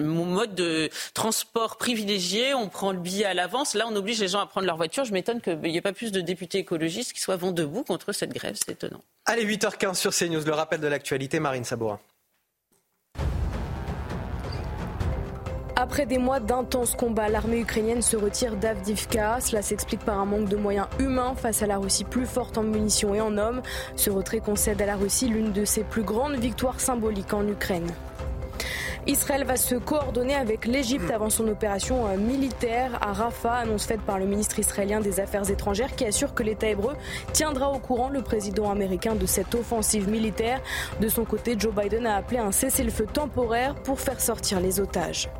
[0.00, 2.54] mode de transport privilégié.
[2.54, 3.74] On prend le billet à l'avance.
[3.74, 5.04] Là, on oblige les gens à prendre leur voiture.
[5.04, 8.12] Je m'étonne qu'il n'y ait pas plus de députés écologistes qui soient vent debout contre
[8.12, 8.56] cette grève.
[8.56, 9.02] C'est étonnant.
[9.26, 12.00] Allez, 8h15 sur CNews, le rappel de l'actualité, Marine Sabourin.
[15.82, 19.40] Après des mois d'intenses combats, l'armée ukrainienne se retire d'Avdivka.
[19.40, 22.62] Cela s'explique par un manque de moyens humains face à la Russie plus forte en
[22.64, 23.62] munitions et en hommes.
[23.96, 27.90] Ce retrait concède à la Russie l'une de ses plus grandes victoires symboliques en Ukraine.
[29.06, 34.18] Israël va se coordonner avec l'Égypte avant son opération militaire à Rafah, annonce faite par
[34.18, 36.92] le ministre israélien des Affaires étrangères qui assure que l'État hébreu
[37.32, 40.60] tiendra au courant le président américain de cette offensive militaire.
[41.00, 45.30] De son côté, Joe Biden a appelé un cessez-le-feu temporaire pour faire sortir les otages.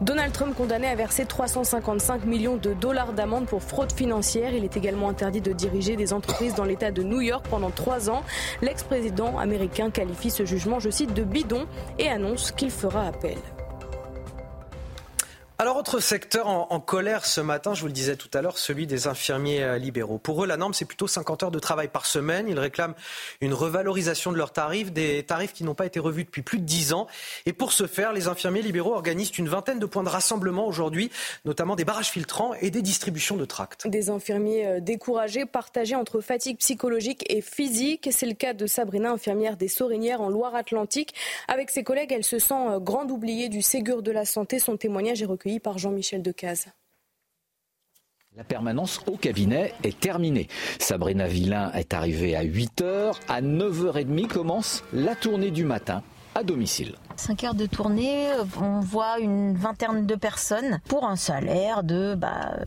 [0.00, 4.54] Donald Trump condamné à verser 355 millions de dollars d'amende pour fraude financière.
[4.54, 8.08] Il est également interdit de diriger des entreprises dans l'État de New York pendant trois
[8.08, 8.22] ans.
[8.62, 11.66] L'ex-président américain qualifie ce jugement, je cite, de bidon
[11.98, 13.36] et annonce qu'il fera appel.
[15.60, 18.56] Alors, autre secteur en, en, colère ce matin, je vous le disais tout à l'heure,
[18.56, 20.16] celui des infirmiers libéraux.
[20.16, 22.48] Pour eux, la norme, c'est plutôt 50 heures de travail par semaine.
[22.48, 22.94] Ils réclament
[23.42, 26.64] une revalorisation de leurs tarifs, des tarifs qui n'ont pas été revus depuis plus de
[26.64, 27.08] 10 ans.
[27.44, 31.10] Et pour ce faire, les infirmiers libéraux organisent une vingtaine de points de rassemblement aujourd'hui,
[31.44, 33.86] notamment des barrages filtrants et des distributions de tracts.
[33.86, 38.08] Des infirmiers découragés, partagés entre fatigue psychologique et physique.
[38.12, 41.12] C'est le cas de Sabrina, infirmière des Sorinières en Loire-Atlantique.
[41.48, 44.58] Avec ses collègues, elle se sent grande oubliée du Ségur de la santé.
[44.58, 46.66] Son témoignage est recueilli par Jean-Michel Decaze.
[48.36, 50.46] La permanence au cabinet est terminée.
[50.78, 53.16] Sabrina Villain est arrivée à 8h.
[53.26, 56.04] À 9h30 commence la tournée du matin
[56.36, 56.94] à domicile.
[57.16, 58.28] 5 heures de tournée,
[58.60, 62.64] on voit une vingtaine de personnes pour un salaire de bah, euh,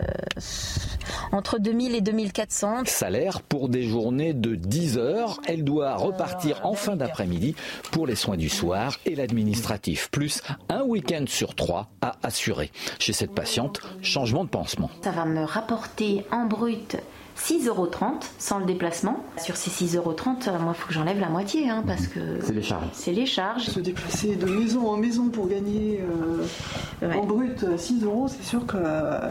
[1.32, 2.84] entre 2000 et 2400.
[2.86, 5.40] Salaire pour des journées de 10 heures.
[5.48, 7.56] Elle doit repartir en fin d'après-midi
[7.92, 12.72] pour les soins du soir et l'administratif, plus un week-end sur trois à assurer.
[13.00, 14.90] Chez cette patiente, changement de pansement.
[15.04, 16.98] Ça va me rapporter en brut
[17.38, 17.90] 6,30 euros
[18.38, 19.24] sans le déplacement.
[19.38, 20.16] Sur ces 6,30 euros,
[20.60, 22.88] moi, il faut que j'enlève la moitié hein, parce que c'est les charges.
[22.94, 23.66] C'est les charges.
[23.66, 27.16] Se déplacer de maison en maison pour gagner euh, ouais.
[27.16, 29.30] en brut 6 euros, c'est sûr que euh,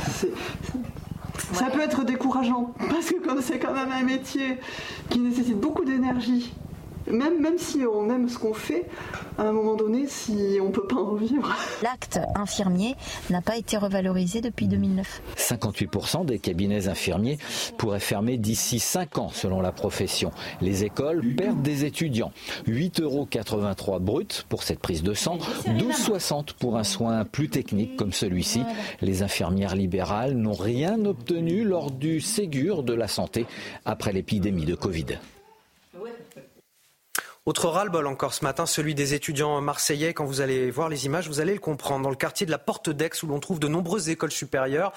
[0.00, 0.30] c'est,
[1.52, 1.70] ça ouais.
[1.70, 4.58] peut être décourageant parce que comme c'est quand même un métier
[5.10, 6.52] qui nécessite beaucoup d'énergie
[7.10, 8.86] même, même si on aime ce qu'on fait,
[9.38, 11.54] à un moment donné, si on ne peut pas en vivre.
[11.82, 12.94] L'acte infirmier
[13.30, 15.22] n'a pas été revalorisé depuis 2009.
[15.36, 17.38] 58% des cabinets infirmiers
[17.78, 20.30] pourraient fermer d'ici 5 ans, selon la profession.
[20.60, 22.32] Les écoles perdent des étudiants.
[22.66, 28.12] 8,83 euros brut pour cette prise de sang, 12,60 pour un soin plus technique comme
[28.12, 28.62] celui-ci.
[29.00, 33.46] Les infirmières libérales n'ont rien obtenu lors du Ségur de la santé
[33.84, 35.18] après l'épidémie de Covid.
[37.44, 40.14] Autre ras-le-bol encore ce matin, celui des étudiants marseillais.
[40.14, 42.04] Quand vous allez voir les images, vous allez le comprendre.
[42.04, 44.92] Dans le quartier de la Porte d'Aix, où l'on trouve de nombreuses écoles supérieures,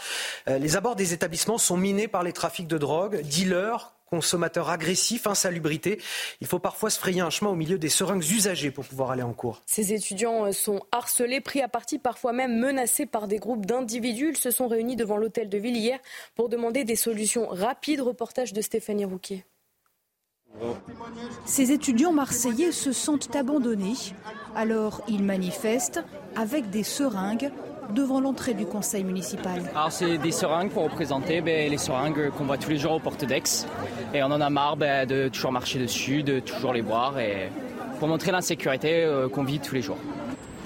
[0.48, 5.26] euh, les abords des établissements sont minés par les trafics de drogue, dealers, consommateurs agressifs,
[5.26, 6.00] insalubrité.
[6.40, 9.24] Il faut parfois se frayer un chemin au milieu des seringues usagées pour pouvoir aller
[9.24, 9.64] en cours.
[9.66, 14.30] Ces étudiants sont harcelés, pris à partie, parfois même menacés par des groupes d'individus.
[14.30, 15.98] Ils se sont réunis devant l'hôtel de ville hier
[16.36, 18.02] pour demander des solutions rapides.
[18.02, 19.46] Reportage de Stéphanie Rouquier.
[21.46, 23.96] Ces étudiants marseillais se sentent abandonnés,
[24.56, 26.04] alors ils manifestent
[26.36, 27.52] avec des seringues
[27.94, 29.62] devant l'entrée du conseil municipal.
[29.76, 33.00] Alors c'est des seringues pour représenter ben, les seringues qu'on voit tous les jours aux
[33.00, 33.44] portes d'Aix.
[34.14, 37.52] Et on en a marre ben, de toujours marcher dessus, de toujours les boire, et
[38.00, 39.98] pour montrer l'insécurité euh, qu'on vit tous les jours.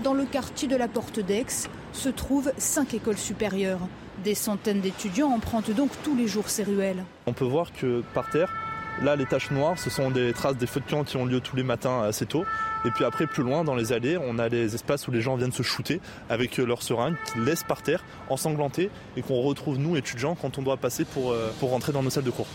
[0.03, 3.81] Dans le quartier de la porte d'Aix se trouvent cinq écoles supérieures.
[4.23, 7.03] Des centaines d'étudiants empruntent donc tous les jours ces ruelles.
[7.25, 8.53] On peut voir que par terre,
[9.01, 11.39] Là, les taches noires, ce sont des traces des feux de camp qui ont lieu
[11.39, 12.43] tous les matins assez tôt.
[12.83, 15.37] Et puis après, plus loin, dans les allées, on a les espaces où les gens
[15.37, 19.95] viennent se shooter avec leurs seringues qu'ils laissent par terre, ensanglantés, et qu'on retrouve, nous,
[19.95, 22.47] étudiants, quand on doit passer pour, euh, pour rentrer dans nos salles de cours.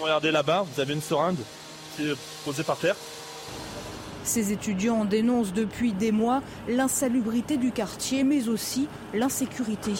[0.00, 1.36] Regardez là-bas, vous avez une seringue
[1.96, 2.96] qui est posée par terre.
[4.26, 9.92] Ces étudiants dénoncent depuis des mois l'insalubrité du quartier, mais aussi l'insécurité.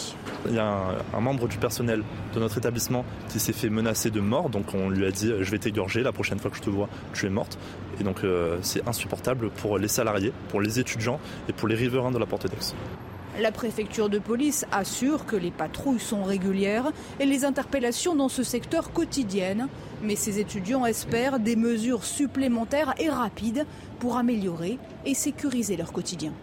[0.49, 2.03] Il y a un, membre du personnel
[2.35, 5.49] de notre établissement qui s'est fait menacer de mort, donc on lui a dit je
[5.49, 7.57] vais t'égorger, la prochaine fois que je te vois, tu es morte.
[8.01, 12.11] Et donc euh, c'est insupportable pour les salariés, pour les étudiants et pour les riverains
[12.11, 12.75] de la Porte d'Aix.
[13.39, 18.41] La préfecture de police assure que les patrouilles sont régulières et les interpellations dans ce
[18.41, 19.67] secteur quotidiennes.
[20.01, 23.67] Mais ces étudiants espèrent des mesures supplémentaires et rapides
[23.99, 26.33] pour améliorer et sécuriser leur quotidien.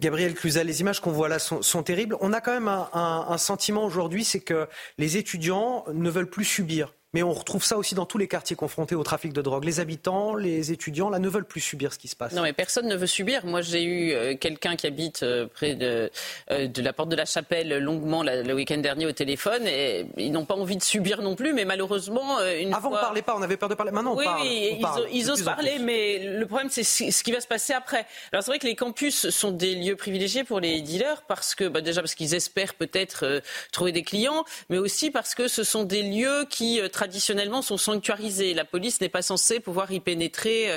[0.00, 2.16] Gabriel Cluzel, les images qu'on voit là sont, terribles.
[2.20, 4.68] On a quand même un sentiment aujourd'hui, c'est que
[4.98, 8.56] les étudiants ne veulent plus subir mais on retrouve ça aussi dans tous les quartiers
[8.56, 9.64] confrontés au trafic de drogue.
[9.64, 12.32] Les habitants, les étudiants, là, ne veulent plus subir ce qui se passe.
[12.32, 13.44] Non, mais personne ne veut subir.
[13.44, 16.10] Moi, j'ai eu euh, quelqu'un qui habite euh, près de,
[16.50, 20.32] euh, de, la porte de la Chapelle longuement le week-end dernier au téléphone, et ils
[20.32, 22.98] n'ont pas envie de subir non plus, mais malheureusement, une Avant, fois...
[22.98, 23.92] on parlait pas, on avait peur de parler.
[23.92, 24.42] Maintenant, on oui, parle.
[24.42, 28.06] Oui, ils, osent parler, mais le problème, c'est ce qui va se passer après.
[28.32, 31.68] Alors, c'est vrai que les campus sont des lieux privilégiés pour les dealers, parce que,
[31.68, 35.84] bah, déjà, parce qu'ils espèrent peut-être trouver des clients, mais aussi parce que ce sont
[35.84, 38.54] des lieux qui, traditionnellement, sont sanctuarisés.
[38.54, 40.70] La police n'est pas censée pouvoir y pénétrer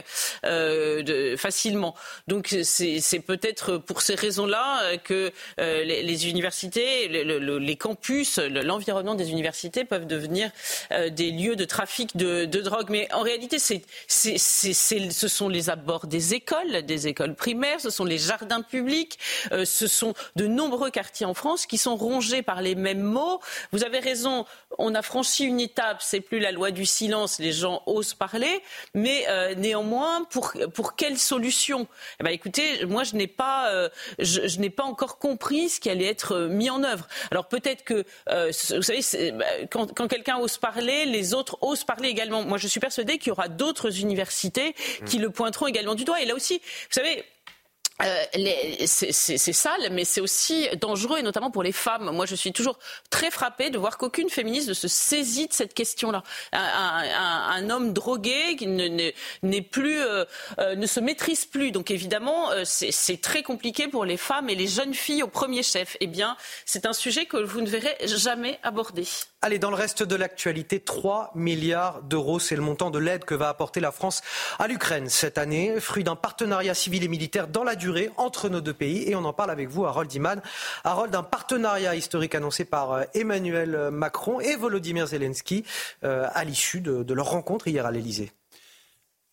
[0.44, 1.94] euh, facilement.
[2.28, 9.14] Donc c'est peut-être pour ces raisons-là que euh, les, universités, le, le, les campus, l'environnement
[9.14, 10.50] des universités peuvent devenir
[10.92, 12.88] euh, des lieux de trafic de, drogue.
[12.90, 18.18] Mais en réalité, ce sont les abords des écoles, des écoles primaires, ce sont les
[18.18, 19.20] jardins publics,
[19.52, 23.40] ce sont de nombreux quartiers en France qui sont rongés par les mêmes mots.
[23.72, 24.46] Vous avez raison,
[24.80, 28.62] on a franchi une étape, c'est plus la loi du silence, les gens osent parler,
[28.94, 31.88] mais euh, néanmoins, pour, pour quelle solution?
[32.22, 33.90] Eh ben, Écoutez, moi, je n'ai pas, euh,
[34.20, 37.08] je, je n'ai pas encore compris ce qui allait être euh, mis en œuvre.
[37.32, 41.84] Alors peut-être que, euh, vous savez, bah, quand, quand quelqu'un ose parler, les autres osent
[41.84, 42.44] parler également.
[42.44, 44.74] Moi, je suis persuadée qu'il y aura d'autres universités
[45.06, 46.22] qui le pointeront également du doigt.
[46.22, 47.26] Et là aussi, vous savez,
[48.04, 48.24] euh,
[48.86, 52.12] c'est sale, mais c'est aussi dangereux, et notamment pour les femmes.
[52.12, 52.78] Moi, je suis toujours
[53.10, 56.24] très frappée de voir qu'aucune féministe ne se saisit de cette question-là.
[56.52, 59.12] Un, homme drogué qui ne,
[59.44, 60.26] euh,
[60.60, 61.72] euh, ne se maîtrise plus.
[61.72, 65.96] Donc, évidemment, c'est très compliqué pour les femmes et les jeunes filles au premier chef.
[66.02, 66.36] Eh bien,
[66.66, 69.06] c'est un sujet que vous ne verrez jamais abordé.
[69.46, 73.36] Allez, dans le reste de l'actualité, 3 milliards d'euros, c'est le montant de l'aide que
[73.36, 74.24] va apporter la France
[74.58, 78.60] à l'Ukraine cette année, fruit d'un partenariat civil et militaire dans la durée entre nos
[78.60, 79.08] deux pays.
[79.08, 80.42] Et on en parle avec vous, Harold Iman.
[80.84, 85.64] Harold, d'un partenariat historique annoncé par euh, Emmanuel Macron et Volodymyr Zelensky
[86.04, 88.32] euh, à l'issue de, de leur rencontre hier à l'Elysée.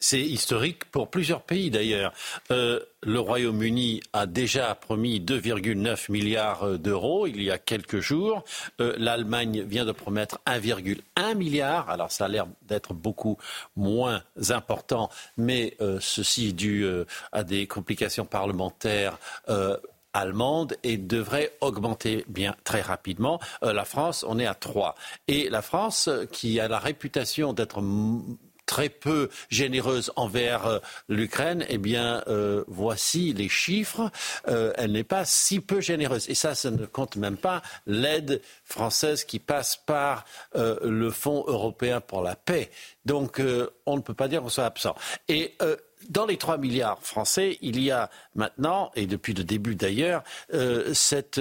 [0.05, 2.13] C'est historique pour plusieurs pays d'ailleurs.
[2.51, 8.43] Euh, le Royaume-Uni a déjà promis 2,9 milliards d'euros il y a quelques jours.
[8.81, 11.89] Euh, L'Allemagne vient de promettre 1,1 milliard.
[11.89, 13.39] Alors ça a l'air d'être beaucoup
[13.77, 19.19] moins important, mais euh, ceci dû euh, à des complications parlementaires
[19.51, 19.77] euh,
[20.15, 23.39] allemande et devrait augmenter bien très rapidement.
[23.63, 24.97] Euh, la France, on est à 3.
[25.29, 27.81] Et la France, qui a la réputation d'être
[28.67, 30.79] très peu généreuse envers euh,
[31.09, 34.11] l'Ukraine, eh bien, euh, voici les chiffres.
[34.49, 36.29] Euh, elle n'est pas si peu généreuse.
[36.31, 40.25] Et ça, ça ne compte même pas l'aide française qui passe par
[40.55, 42.71] le Fonds européen pour la paix.
[43.05, 43.41] Donc,
[43.87, 44.95] on ne peut pas dire qu'on soit absent.
[45.29, 45.57] Et
[46.09, 50.23] dans les 3 milliards français, il y a maintenant, et depuis le début d'ailleurs,
[50.93, 51.41] cette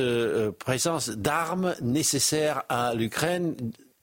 [0.59, 3.55] présence d'armes nécessaires à l'Ukraine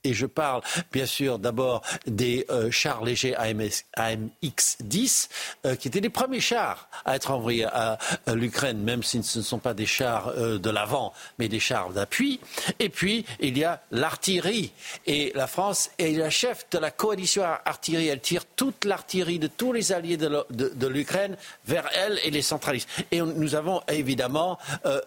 [0.09, 0.61] et je parle
[0.91, 5.29] bien sûr d'abord des euh, chars légers AMS, AMX-10,
[5.65, 7.99] euh, qui étaient les premiers chars à être envoyés à,
[8.33, 11.91] l'Ukraine, même si ce ne sont pas des chars euh, de l'avant, mais des chars
[11.91, 12.39] d'appui.
[12.79, 14.71] Et puis, il y a l'artillerie.
[15.05, 18.07] Et la France est la chef de la coalition artillerie.
[18.07, 22.87] Elle tire toute l'artillerie de tous les alliés de l'Ukraine vers elle et les centralise.
[23.11, 24.57] Et nous avons évidemment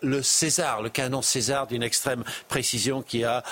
[0.03, 3.43] le César, le canon César d'une extrême précision qui a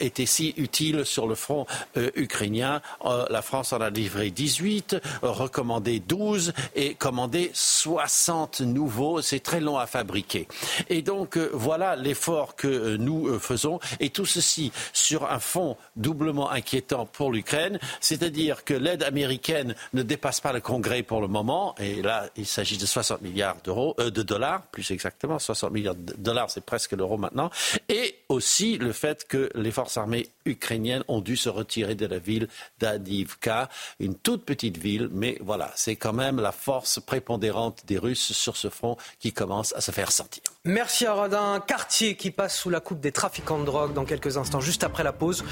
[0.00, 1.66] été si utile sur le front
[2.14, 2.80] ukrainien.
[3.04, 9.22] la France en a livré 18, recommandé 12 et commandé 60 nouveaux.
[9.22, 10.48] C'est très long à fabriquer.
[10.88, 13.80] Et donc voilà l'effort que nous faisons.
[14.00, 20.02] Et tout ceci sur un fond doublement inquiétant pour l'Ukraine, c'est-à-dire que l'aide américaine ne
[20.02, 23.94] dépasse pas le Congrès pour le moment, et là il s'agit de 60 milliards d'euros,
[24.00, 27.50] euh, de dollars, plus exactement, 60 milliards de dollars, c'est presque l'euro maintenant,
[27.88, 30.77] et aussi le fait que les forces armées ukrainiennes
[31.08, 32.48] ont dû se retirer de la ville
[32.78, 33.68] d'Adivka,
[34.00, 38.56] une toute petite ville, mais voilà, c'est quand même la force prépondérante des Russes sur
[38.56, 40.42] ce front qui commence à se faire sentir.
[40.64, 41.60] Merci à Rodin.
[41.66, 45.04] Quartier qui passe sous la coupe des trafiquants de drogue dans quelques instants, juste après
[45.04, 45.44] la pause.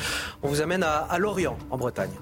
[0.43, 2.13] On vous amène à, à Lorient, en Bretagne.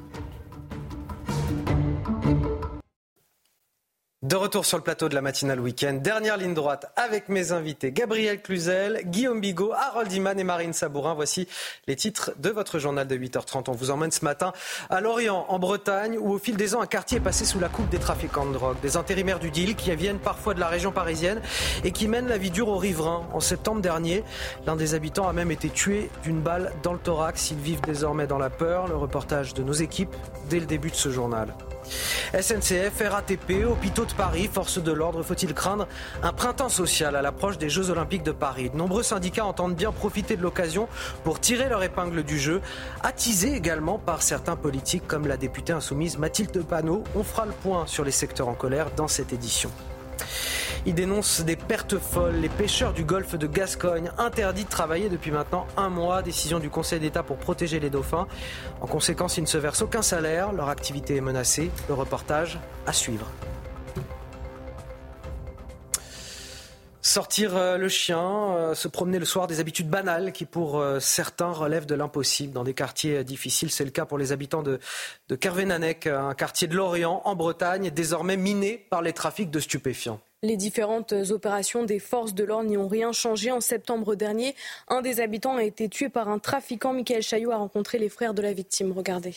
[4.25, 7.93] De retour sur le plateau de la matinale week-end, dernière ligne droite avec mes invités
[7.93, 11.13] Gabriel Cluzel, Guillaume Bigot, Harold Iman et Marine Sabourin.
[11.13, 11.47] Voici
[11.87, 13.65] les titres de votre journal de 8h30.
[13.69, 14.55] On vous emmène ce matin
[14.89, 17.69] à Lorient, en Bretagne, où au fil des ans, un quartier est passé sous la
[17.69, 20.91] coupe des trafiquants de drogue, des intérimaires du deal qui viennent parfois de la région
[20.91, 21.43] parisienne
[21.85, 23.29] et qui mènent la vie dure aux riverains.
[23.35, 24.25] En septembre dernier,
[24.67, 27.51] l'un des habitants a même été tué d'une balle dans le thorax.
[27.51, 28.89] Ils vivent désormais dans la peur.
[28.89, 30.17] Le reportage de nos équipes
[30.49, 31.49] dès le début de ce journal.
[32.39, 35.87] SNCF, RATP, hôpitaux de Paris, forces de l'ordre, faut-il craindre
[36.23, 38.71] un printemps social à l'approche des Jeux Olympiques de Paris?
[38.71, 40.89] De nombreux syndicats entendent bien profiter de l'occasion
[41.23, 42.61] pour tirer leur épingle du jeu,
[43.03, 47.05] attisés également par certains politiques comme la députée insoumise Mathilde Panot.
[47.15, 49.71] On fera le point sur les secteurs en colère dans cette édition.
[50.87, 52.37] Il dénonce des pertes folles.
[52.37, 56.23] Les pêcheurs du golfe de Gascogne interdits de travailler depuis maintenant un mois.
[56.23, 58.27] Décision du Conseil d'État pour protéger les dauphins.
[58.81, 60.53] En conséquence, ils ne se versent aucun salaire.
[60.53, 61.71] Leur activité est menacée.
[61.89, 63.27] Le reportage à suivre.
[67.07, 71.01] Sortir euh, le chien, euh, se promener le soir, des habitudes banales qui pour euh,
[71.01, 73.71] certains relèvent de l'impossible dans des quartiers difficiles.
[73.71, 74.81] C'est le cas pour les habitants de,
[75.29, 80.19] de Kervénanec, un quartier de Lorient en Bretagne, désormais miné par les trafics de stupéfiants.
[80.43, 83.51] Les différentes opérations des forces de l'ordre n'y ont rien changé.
[83.51, 84.55] En septembre dernier,
[84.89, 86.95] un des habitants a été tué par un trafiquant.
[86.95, 88.93] Michael Chaillot a rencontré les frères de la victime.
[88.93, 89.35] Regardez.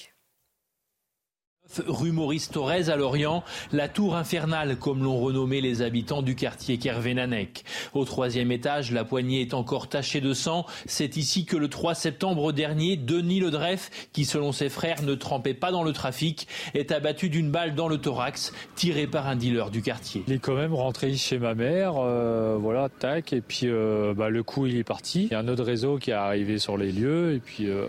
[1.87, 6.77] Rue Maurice Thorez à Lorient, la tour infernale comme l'ont renommé les habitants du quartier
[6.77, 7.63] Kervénanec.
[7.93, 10.65] Au troisième étage, la poignée est encore tachée de sang.
[10.85, 15.53] C'est ici que le 3 septembre dernier, Denis Ledreff, qui selon ses frères ne trempait
[15.53, 19.69] pas dans le trafic, est abattu d'une balle dans le thorax, tiré par un dealer
[19.69, 20.23] du quartier.
[20.27, 24.29] Il est quand même rentré chez ma mère, euh, voilà, tac, et puis euh, bah,
[24.29, 25.25] le coup il est parti.
[25.25, 27.87] Il y a un autre réseau qui est arrivé sur les lieux, et puis, euh,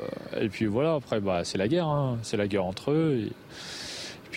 [0.68, 2.18] voilà, après bah, c'est la guerre, hein.
[2.22, 3.28] c'est la guerre entre eux.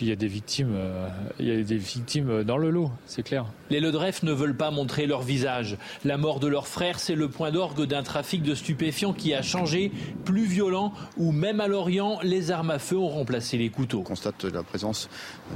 [0.02, 1.08] Puis il y a des victimes, euh,
[1.38, 3.46] il y a des victimes dans le lot, c'est clair.
[3.70, 5.78] Les Ledreff ne veulent pas montrer leur visage.
[6.04, 9.44] La mort de leur frère, c'est le point d'orgue d'un trafic de stupéfiants qui a
[9.44, 9.92] changé,
[10.26, 14.00] plus violent, où même à Lorient, les armes à feu ont remplacé les couteaux.
[14.00, 15.08] On constate la présence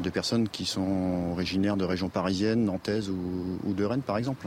[0.03, 4.45] de personnes qui sont originaires de régions parisiennes, nantaises ou, ou de Rennes par exemple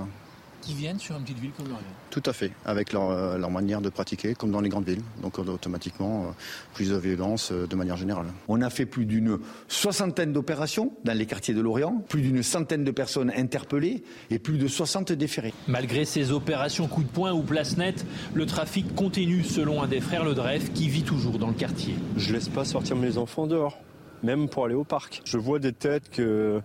[0.69, 1.82] qui viennent sur une petite ville comme Lorient.
[2.11, 5.01] Tout à fait, avec leur, leur, manière de pratiquer, comme dans les grandes villes.
[5.23, 6.31] Donc automatiquement, euh,
[6.74, 8.27] plus de violence euh, de manière générale.
[8.49, 12.85] On a fait plus d'une soixantaine d'opérations dans les quartiers de Lorient, plus d'une centaine
[12.85, 15.55] de personnes interpellées et plus de 60 déférés.
[15.69, 18.05] Malgré ces opérations coup de poing ou place nette,
[18.35, 21.95] le trafic continue selon un des frères Le Dreyf qui vit toujours dans le quartier.
[22.19, 23.78] Je laisse pas sortir mes enfants dehors,
[24.23, 25.23] même pour aller au parc.
[25.24, 26.61] Je vois des têtes que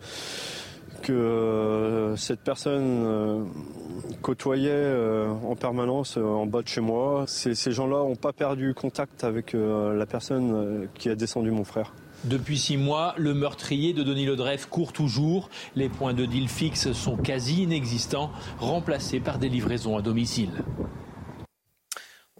[1.03, 3.43] que euh, cette personne euh,
[4.21, 7.25] côtoyait euh, en permanence en bas de chez moi.
[7.27, 11.93] Ces, ces gens-là n'ont pas perdu contact avec la personne qui a descendu mon frère.
[12.23, 15.49] Depuis six mois, le meurtrier de Denis Ledreff court toujours.
[15.75, 20.51] Les points de deal fixes sont quasi inexistants, remplacés par des livraisons à domicile.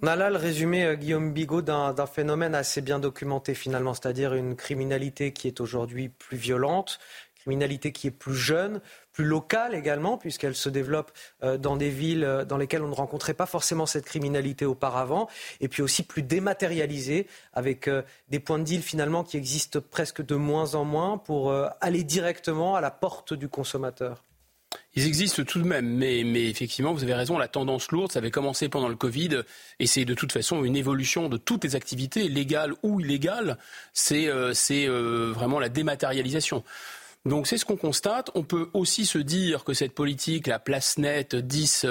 [0.02, 4.57] On a là le résumé, Guillaume Bigot, d'un phénomène assez bien documenté finalement, c'est-à-dire une
[4.57, 6.99] criminalité qui est aujourd'hui plus violente,
[7.43, 8.79] criminalité qui est plus jeune,
[9.11, 11.11] plus locale également, puisqu'elle se développe
[11.43, 15.29] euh, dans des villes euh, dans lesquelles on ne rencontrait pas forcément cette criminalité auparavant,
[15.59, 20.25] et puis aussi plus dématérialisée, avec euh, des points de deal finalement qui existent presque
[20.25, 24.23] de moins en moins pour aller directement à la porte du consommateur.
[24.95, 28.19] Ils existent tout de même, mais, mais, effectivement, vous avez raison, la tendance lourde, ça
[28.19, 29.41] avait commencé pendant le Covid,
[29.79, 33.57] et c'est de toute façon une évolution de toutes les activités, légales ou illégales,
[33.93, 34.27] c'est
[34.87, 36.63] vraiment la dématérialisation.
[37.25, 38.31] Donc c'est ce qu'on constate.
[38.35, 41.85] On peut aussi se dire que cette politique, la place nette, 10,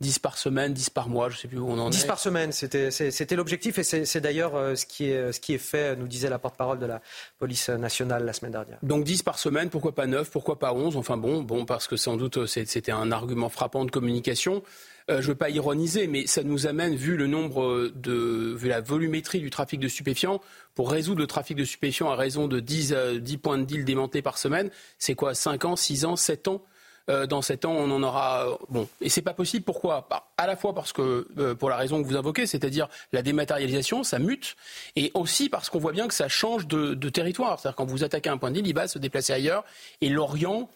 [0.00, 2.00] 10 par semaine, 10 par mois, je ne sais plus où on en 10 est.
[2.02, 5.58] 10 par semaine, c'était l'objectif et c'est d'ailleurs euh, ce, qui est, ce qui est
[5.58, 7.02] fait, nous disait la porte-parole de la
[7.38, 8.78] police nationale la semaine dernière.
[8.82, 11.96] Donc 10 par semaine, pourquoi pas 9, pourquoi pas 11 Enfin bon, bon parce que
[11.96, 14.62] sans doute c'était un argument frappant de communication.
[15.10, 18.80] Je ne veux pas ironiser, mais ça nous amène, vu le nombre de, vu la
[18.80, 20.40] volumétrie du trafic de stupéfiants,
[20.74, 24.22] pour résoudre le trafic de stupéfiants à raison de 10, 10 points de deal démentés
[24.22, 26.62] par semaine, c'est quoi 5 ans, 6 ans, 7 ans?
[27.10, 28.46] Euh, dans 7 ans, on en aura.
[28.46, 29.64] Euh, bon, et c'est pas possible.
[29.64, 30.06] Pourquoi?
[30.08, 33.22] Bah, À la fois parce que, euh, pour la raison que vous invoquez, c'est-à-dire la
[33.22, 34.56] dématérialisation, ça mute,
[34.96, 37.58] et aussi parce qu'on voit bien que ça change de, territoire.
[37.58, 39.64] C'est-à-dire quand vous attaquez un point de deal, il va se déplacer ailleurs.
[40.00, 40.70] Et l'Orient,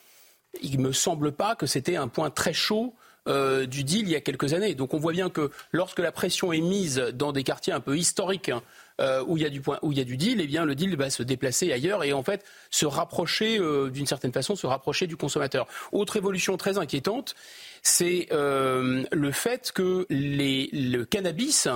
[0.63, 2.95] il me semble pas que c'était un point très chaud
[3.27, 4.75] du deal il y a quelques années.
[4.75, 7.97] Donc on voit bien que lorsque la pression est mise dans des quartiers un peu
[7.97, 8.63] historiques hein,
[9.01, 10.65] euh, où il y a du point, où il y a du deal, eh bien
[10.65, 14.55] le deal va se déplacer ailleurs et en fait se rapprocher euh, d'une certaine façon,
[14.55, 15.67] se rapprocher du consommateur.
[15.91, 17.35] Autre évolution très inquiétante,
[17.83, 21.67] c'est euh, le fait que les, le cannabis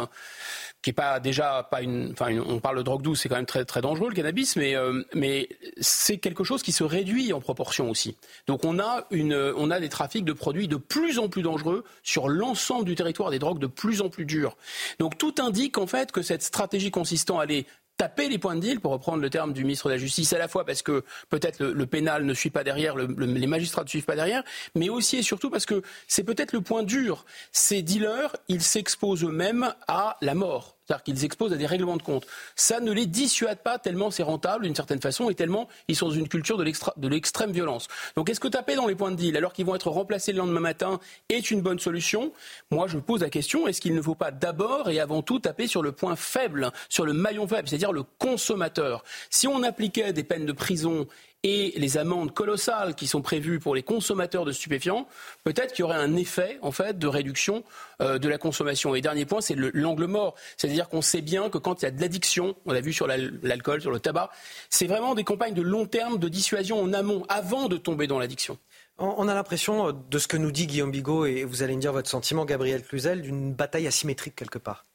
[0.83, 3.47] qui est pas déjà pas une, enfin on parle de drogue douce, c'est quand même
[3.47, 5.49] très très dangereux le cannabis, mais euh, mais
[5.81, 8.17] c'est quelque chose qui se réduit en proportion aussi.
[8.47, 11.85] Donc on a une, on a des trafics de produits de plus en plus dangereux
[12.03, 14.57] sur l'ensemble du territoire, des drogues de plus en plus dures.
[14.99, 17.67] Donc tout indique en fait que cette stratégie consistant à aller
[17.99, 20.39] taper les points de deal, pour reprendre le terme du ministre de la Justice, à
[20.39, 24.05] la fois parce que peut-être le, pénal ne suit pas derrière, les magistrats ne suivent
[24.05, 24.43] pas derrière,
[24.75, 27.27] mais aussi et surtout parce que c'est peut-être le point dur.
[27.53, 30.78] Ces dealers, ils s'exposent eux-mêmes à la mort.
[30.89, 32.27] C'est-à-dire qu'ils exposent à des règlements de compte.
[32.57, 36.09] Ça ne les dissuade pas tellement c'est rentable d'une certaine façon et tellement ils sont
[36.09, 37.89] dans une culture de l'extrême violence.
[38.17, 40.39] Donc est-ce que taper dans les points de deal alors qu'ils vont être remplacés le
[40.39, 40.99] lendemain matin
[41.29, 42.33] est une bonne solution?
[42.71, 45.67] Moi je pose la question, est-ce qu'il ne faut pas d'abord et avant tout taper
[45.67, 49.05] sur le point faible, sur le maillon faible, c'est-à-dire le consommateur?
[49.29, 51.07] Si on appliquait des peines de prison
[51.45, 55.07] et les amendes colossales qui sont prévues pour les consommateurs de stupéfiants,
[55.45, 57.63] peut-être qu'il y aurait un effet en fait de réduction
[58.03, 58.95] euh, de la consommation.
[58.95, 61.91] Et dernier point, c'est l'angle mort, c'est-à-dire qu'on sait bien que quand il y a
[61.93, 64.31] de l'addiction, on l'a vu sur l'alcool, sur le tabac,
[64.69, 68.19] c'est vraiment des campagnes de long terme de dissuasion en amont, avant de tomber dans
[68.19, 68.59] l'addiction.
[68.99, 71.81] On a l'impression, euh, de ce que nous dit Guillaume Bigot, et vous allez me
[71.81, 74.88] dire votre sentiment, Gabriel Cluzel, d'une bataille asymétrique quelque part.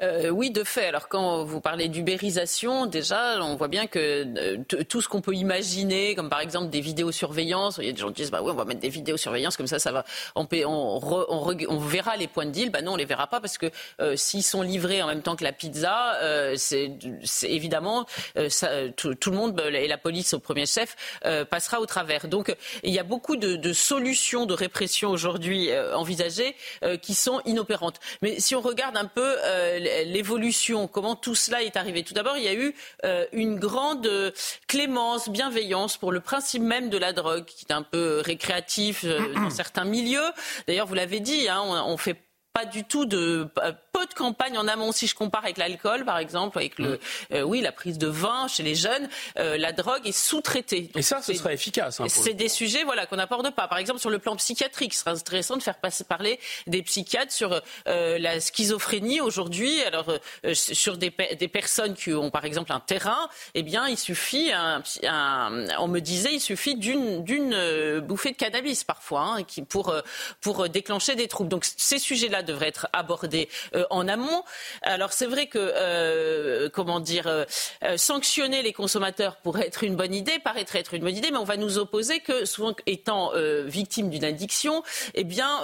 [0.00, 0.86] Euh, oui, de fait.
[0.86, 5.34] Alors quand vous parlez d'ubérisation, déjà, on voit bien que euh, tout ce qu'on peut
[5.34, 8.52] imaginer, comme par exemple des vidéosurveillances, il y a des gens qui disent bah oui,
[8.52, 10.04] on va mettre des vidéosurveillances comme ça, ça va,
[10.36, 11.00] on, on,
[11.68, 12.70] on, verra les points de deal.
[12.70, 13.66] Bah non, on les verra pas parce que
[14.00, 16.16] euh, s'ils sont livrés en même temps que la pizza,
[17.42, 18.06] évidemment
[18.96, 20.94] tout, le monde et la police au premier chef
[21.50, 22.28] passera au travers.
[22.28, 22.54] Donc
[22.84, 26.54] il y a beaucoup de, de solutions de répression aujourd'hui envisagées
[27.02, 27.98] qui sont inopérantes.
[28.22, 29.36] Mais si on regarde un peu
[30.04, 32.02] l'évolution, comment tout cela est arrivé.
[32.02, 32.74] Tout d'abord, il y a eu
[33.04, 34.30] euh, une grande euh,
[34.66, 39.34] clémence, bienveillance pour le principe même de la drogue, qui est un peu récréatif euh,
[39.34, 40.30] dans certains milieux.
[40.66, 42.16] D'ailleurs, vous l'avez dit, hein, on, on fait
[42.52, 43.48] pas du tout de
[43.98, 44.92] peu de campagne en amont.
[44.92, 46.98] Si je compare avec l'alcool par exemple avec le mm.
[47.34, 49.08] euh, oui la prise de vin chez les jeunes
[49.38, 50.90] euh, la drogue est sous-traitée.
[50.94, 53.68] Et ça ce serait efficace hein, c'est des sujets voilà qu'on n'aborde pas.
[53.68, 57.32] Par exemple sur le plan psychiatrique ce serait intéressant de faire passer, parler des psychiatres
[57.32, 59.82] sur euh, la schizophrénie aujourd'hui.
[59.82, 60.06] Alors
[60.52, 64.82] sur des, des, personnes qui ont par exemple un terrain eh bien il suffit un,
[65.78, 69.94] on me disait il suffit d'une bouffée de cannabis parfois hein, qui pour
[70.40, 71.48] pour déclencher des troubles.
[71.48, 74.42] Donc ces sujets là devrait être abordé euh, en amont.
[74.82, 77.44] Alors c'est vrai que euh, comment dire euh,
[77.96, 81.44] sanctionner les consommateurs pourrait être une bonne idée, paraîtrait être une bonne idée, mais on
[81.44, 83.32] va nous opposer que souvent étant
[83.64, 84.82] victimes d'une addiction,
[85.14, 85.62] eh bien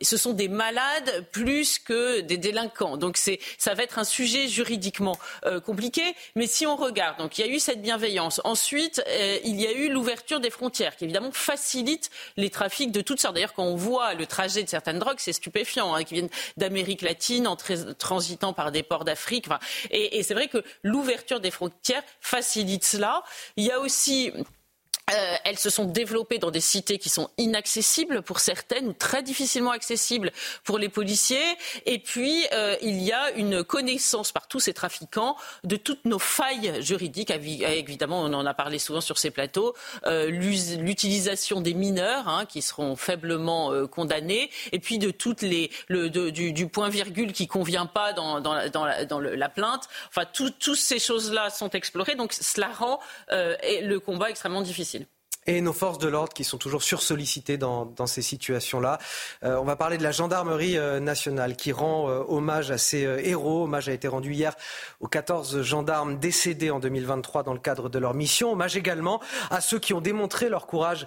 [0.00, 2.96] ce sont des malades plus que des délinquants.
[2.96, 5.18] Donc ça va être un sujet juridiquement
[5.64, 6.02] compliqué.
[6.36, 8.40] Mais si on regarde, donc il y a eu cette bienveillance.
[8.44, 9.02] Ensuite,
[9.44, 13.34] il y a eu l'ouverture des frontières qui évidemment facilite les trafics de toutes sortes.
[13.34, 15.82] D'ailleurs, quand on voit le trajet de certaines drogues, c'est stupéfiant.
[15.94, 19.46] Hein, qui viennent d'Amérique latine en transitant par des ports d'Afrique.
[19.90, 23.22] et c'est vrai que l'ouverture des frontières facilite cela.
[23.56, 24.32] Il y a aussi
[25.10, 29.22] euh, elles se sont développées dans des cités qui sont inaccessibles pour certaines ou très
[29.22, 30.30] difficilement accessibles
[30.62, 31.56] pour les policiers.
[31.86, 36.20] Et puis, euh, il y a une connaissance par tous ces trafiquants de toutes nos
[36.20, 37.30] failles juridiques.
[37.30, 39.74] Évidemment, on en a parlé souvent sur ces plateaux.
[40.06, 44.50] Euh, l'utilisation des mineurs hein, qui seront faiblement condamnés.
[44.70, 49.88] Et puis de toutes du, point virgule qui convient pas dans la plainte.
[50.08, 52.14] Enfin, toutes ces choses-là sont explorées.
[52.14, 53.00] Donc, cela rend
[53.30, 55.01] le combat extrêmement difficile.
[55.46, 58.98] Et nos forces de l'ordre qui sont toujours sursollicitées dans, ces situations-là.
[59.42, 63.00] Euh, on va parler de la gendarmerie euh, nationale qui rend euh, hommage à ses
[63.00, 63.64] héros.
[63.64, 64.54] Hommage a été rendu hier
[65.00, 68.52] aux 14 gendarmes décédés en 2023 dans le cadre de leur mission.
[68.52, 69.20] Hommage également
[69.50, 71.06] à ceux qui ont démontré leur courage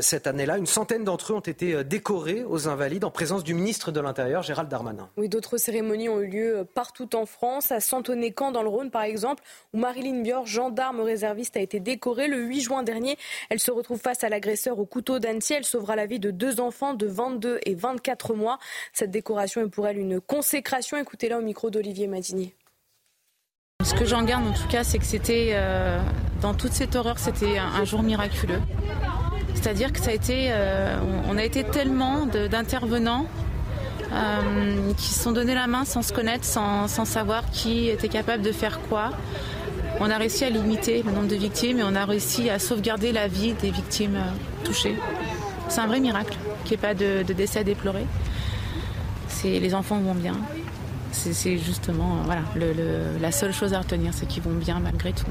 [0.00, 0.56] cette année-là.
[0.56, 4.42] Une centaine d'entre eux ont été décorés aux Invalides en présence du ministre de l'Intérieur,
[4.42, 5.08] Gérald Darmanin.
[5.16, 9.02] Oui, d'autres cérémonies ont eu lieu partout en France, à Santonnet-Camp dans le Rhône par
[9.02, 9.42] exemple,
[9.72, 13.18] où Marilyn Bior, gendarme réserviste, a été décorée le 8 juin dernier.
[13.50, 15.54] Elle se retrouve face à l'agresseur au couteau d'Annecy.
[15.54, 18.58] Elle sauvera la vie de deux enfants de 22 et 24 mois.
[18.92, 20.96] Cette décoration est pour elle une consécration.
[20.96, 22.54] Écoutez-la au micro d'Olivier Madinier.
[23.84, 25.98] Ce que j'en garde en tout cas, c'est que c'était, euh,
[26.40, 28.60] dans toute cette horreur, c'était un, jour miraculeux.
[29.54, 30.96] C'est-à-dire que ça a été, euh,
[31.28, 33.26] on a été tellement d'intervenants
[34.12, 38.42] euh, qui se sont donné la main sans se connaître, sans, savoir qui était capable
[38.42, 39.10] de faire quoi.
[40.00, 43.12] On a réussi à limiter le nombre de victimes et on a réussi à sauvegarder
[43.12, 44.18] la vie des victimes
[44.64, 44.96] touchées.
[45.68, 48.06] C'est un vrai miracle qu'il n'y ait pas de, décès à déplorer.
[49.44, 50.36] Les enfants vont bien.
[51.12, 52.40] C'est justement voilà,
[53.20, 55.26] la seule chose à retenir, c'est qu'ils vont bien malgré tout.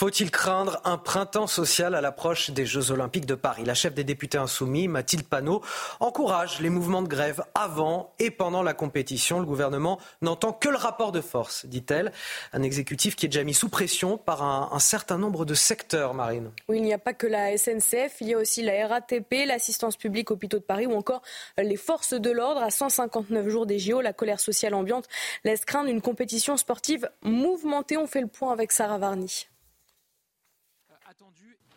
[0.00, 3.64] Faut-il craindre un printemps social à l'approche des Jeux Olympiques de Paris?
[3.66, 5.62] La chef des députés insoumis, Mathilde Panot,
[6.00, 9.40] encourage les mouvements de grève avant et pendant la compétition.
[9.40, 12.12] Le gouvernement n'entend que le rapport de force, dit-elle.
[12.54, 16.50] Un exécutif qui est déjà mis sous pression par un, certain nombre de secteurs, Marine.
[16.70, 19.98] Oui, il n'y a pas que la SNCF, il y a aussi la RATP, l'assistance
[19.98, 21.20] publique hôpitaux de Paris ou encore
[21.58, 22.62] les forces de l'ordre.
[22.62, 25.08] À 159 jours des JO, la colère sociale ambiante
[25.44, 27.98] laisse craindre une compétition sportive mouvementée.
[27.98, 29.46] On fait le point avec Sarah Varny.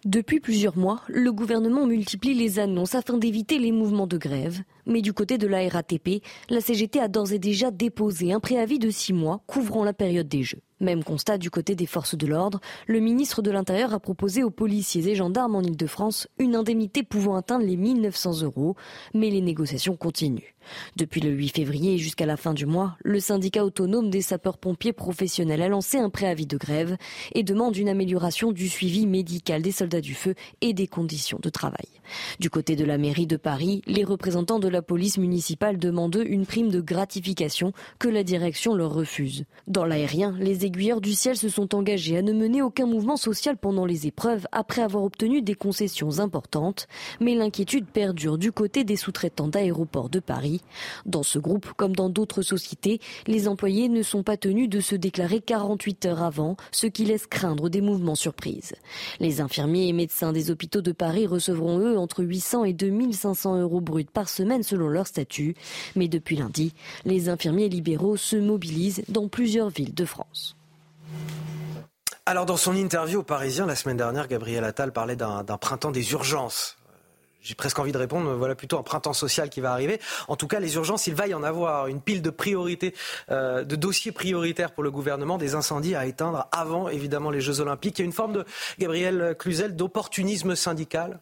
[0.06, 4.60] Depuis plusieurs mois, le gouvernement multiplie les annonces afin d'éviter les mouvements de grève.
[4.86, 8.80] Mais du côté de la RATP, la CGT a d'ores et déjà déposé un préavis
[8.80, 10.60] de six mois couvrant la période des Jeux.
[10.80, 14.50] Même constat du côté des forces de l'ordre, le ministre de l'Intérieur a proposé aux
[14.50, 18.76] policiers et gendarmes en Ile-de-France une indemnité pouvant atteindre les 1900 euros,
[19.14, 20.54] mais les négociations continuent.
[20.96, 25.62] Depuis le 8 février jusqu'à la fin du mois, le syndicat autonome des sapeurs-pompiers professionnels
[25.62, 26.98] a lancé un préavis de grève
[27.34, 31.50] et demande une amélioration du suivi médical des soldats du feu et des conditions de
[31.50, 31.88] travail.
[32.40, 36.46] Du côté de la mairie de Paris, les représentants de la police municipale demandent une
[36.46, 39.46] prime de gratification que la direction leur refuse.
[39.68, 43.58] Dans l'aérien, les aiguilleurs du ciel se sont engagés à ne mener aucun mouvement social
[43.58, 46.88] pendant les épreuves après avoir obtenu des concessions importantes,
[47.20, 50.62] mais l'inquiétude perdure du côté des sous-traitants d'aéroports de Paris.
[51.06, 54.96] Dans ce groupe, comme dans d'autres sociétés, les employés ne sont pas tenus de se
[54.96, 58.74] déclarer 48 heures avant, ce qui laisse craindre des mouvements surprises.
[59.20, 63.82] Les infirmiers et médecins des hôpitaux de Paris recevront eux entre 800 et 2500 euros
[63.82, 65.56] bruts par semaine selon leur statut.
[65.96, 66.74] Mais depuis lundi,
[67.06, 70.56] les infirmiers libéraux se mobilisent dans plusieurs villes de France.
[72.26, 76.14] Alors, dans son interview aux Parisiens la semaine dernière, Gabriel Attal parlait d'un printemps des
[76.14, 76.78] urgences
[77.44, 80.00] j'ai presque envie de répondre, voilà plutôt un printemps social qui va arriver.
[80.30, 82.96] En tout cas, les urgences, il va y en avoir une pile de priorités,
[83.30, 87.60] euh, de dossiers prioritaires pour le gouvernement, des incendies à éteindre avant, évidemment, les Jeux
[87.60, 88.00] Olympiques.
[88.00, 88.46] Il y a une forme de,
[88.80, 91.20] Gabriel Cluzel, d'opportunisme syndical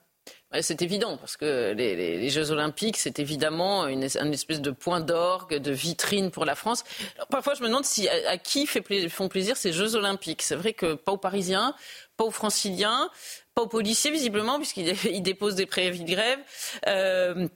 [0.59, 5.71] c'est évident, parce que les, Jeux Olympiques, c'est évidemment une, espèce de point d'orgue, de
[5.71, 6.83] vitrine pour la France.
[7.29, 10.41] parfois, je me demande si, à, qui font plaisir ces Jeux Olympiques.
[10.41, 11.73] C'est vrai que pas aux Parisiens,
[12.17, 13.09] pas aux Franciliens,
[13.55, 16.39] pas aux policiers, visiblement, puisqu'ils déposent des préavis de grève.
[16.87, 17.47] Euh,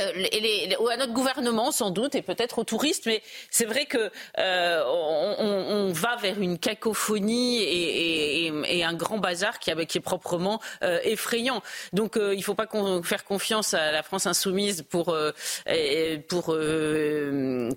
[0.00, 4.10] euh, les, à notre gouvernement sans doute et peut-être aux touristes, mais c'est vrai que
[4.38, 10.98] euh, on, va vers une cacophonie et, un grand bazar qui, qui est proprement euh,
[11.04, 11.62] effrayant.
[11.92, 12.66] Donc il ne faut pas
[13.02, 15.14] faire confiance à la France insoumise pour
[16.28, 16.56] pour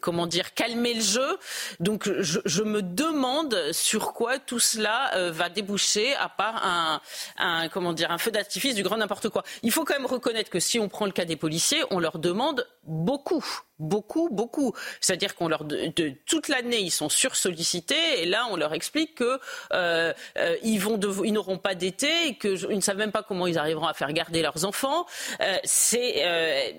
[0.01, 1.37] comment dire calmer le jeu.
[1.79, 7.01] Donc je, me demande sur quoi tout cela va déboucher à part un,
[7.37, 9.43] un comment dire un feu d'artifice du grand n'importe quoi.
[9.63, 12.12] Il faut quand même reconnaître que si on prend le cas des policiers, on leur
[12.17, 13.43] demande beaucoup
[13.83, 14.73] beaucoup, beaucoup.
[14.99, 19.39] C'est-à-dire qu'on leur de, toute l'année ils sont sursollicités et là on leur explique que
[19.73, 23.87] euh, euh, n'auront pas d'été et que ils ne savent même pas comment ils arriveront
[23.87, 25.05] à faire garder leurs enfants.
[25.41, 26.23] Euh, c'est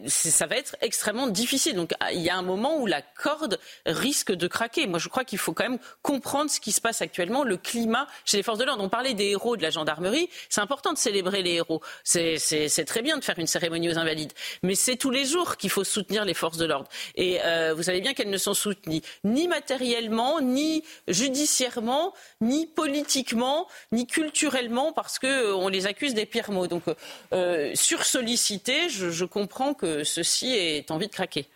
[0.06, 1.74] ça va être extrêmement difficile.
[1.76, 4.86] Donc il y a un moment où la corde risque de craquer.
[4.86, 8.06] Moi je crois qu'il faut quand même comprendre ce qui se passe actuellement, le climat
[8.24, 8.82] chez les forces de l'ordre.
[8.82, 10.28] On parlait des héros de la gendarmerie.
[10.48, 11.82] C'est important de célébrer les héros.
[12.04, 15.70] C'est très bien de faire une cérémonie aux invalides, mais c'est tous les jours qu'il
[15.70, 16.88] faut soutenir les forces de l'ordre.
[17.16, 23.68] Et euh, vous savez bien qu'elles ne sont soutenues ni matériellement, ni judiciairement, ni politiquement,
[23.92, 26.66] ni culturellement, parce qu'on euh, les accuse des pires mots.
[26.66, 26.84] Donc,
[27.32, 31.46] euh, sur sollicité, je, comprends que ceci ait envie de craquer.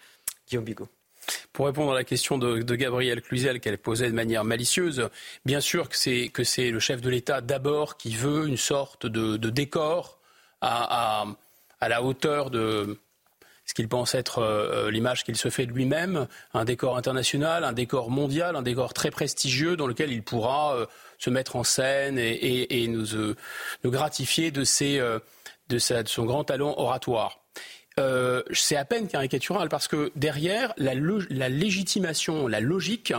[0.48, 0.88] Guillaume Bigot.
[1.52, 5.10] Pour répondre à la question de, de Gabrielle Cluzel qu'elle posait de manière malicieuse,
[5.44, 9.06] bien sûr que c'est, que c'est le chef de l'État d'abord qui veut une sorte
[9.06, 10.18] de, décor
[10.62, 11.26] à,
[11.80, 12.98] à, la hauteur de,
[13.68, 17.64] ce qu'il pense être euh, euh, l'image qu'il se fait de lui-même, un décor international,
[17.64, 20.86] un décor mondial, un décor très prestigieux dans lequel il pourra euh,
[21.18, 23.34] se mettre en scène et, nous,
[23.84, 24.62] gratifier de,
[25.68, 27.40] de, son grand talent oratoire.
[28.52, 33.12] c'est à peine caricatural parce que derrière, la, la légitimation, la logique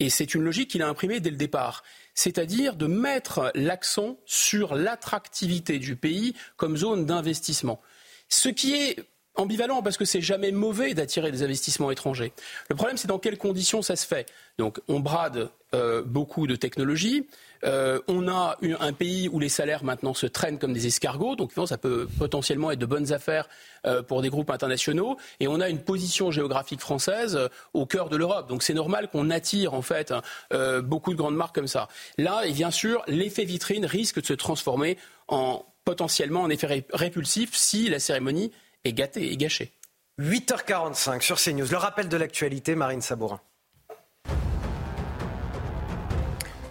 [0.00, 1.82] Et c'est une logique qu'il a imprimée dès le départ
[2.14, 7.80] c'est-à-dire de mettre l'accent sur l'attractivité du pays comme zone d'investissement.
[8.28, 8.96] Ce qui est
[9.34, 12.32] ambivalent parce que c'est jamais mauvais d'attirer des investissements étrangers.
[12.68, 14.28] Le problème, c'est dans quelles conditions ça se fait.
[14.58, 17.26] Donc, on brade euh, beaucoup de technologies.
[17.64, 21.52] Euh, on a un pays où les salaires maintenant se traînent comme des escargots, donc
[21.66, 23.48] ça peut potentiellement être de bonnes affaires
[23.86, 25.16] euh, pour des groupes internationaux.
[25.40, 27.38] Et on a une position géographique française
[27.72, 30.12] au cœur de l'Europe, donc c'est normal qu'on attire en fait
[30.82, 31.88] beaucoup de grandes marques comme ça.
[32.18, 37.88] Là, bien sûr, l'effet vitrine risque de se transformer en potentiellement en effet répulsif si
[37.88, 38.52] la cérémonie
[38.84, 39.72] est gâtée et gâchée.
[40.20, 41.70] 8h45 sur CNews.
[41.70, 43.40] Le rappel de l'actualité, Marine Sabourin.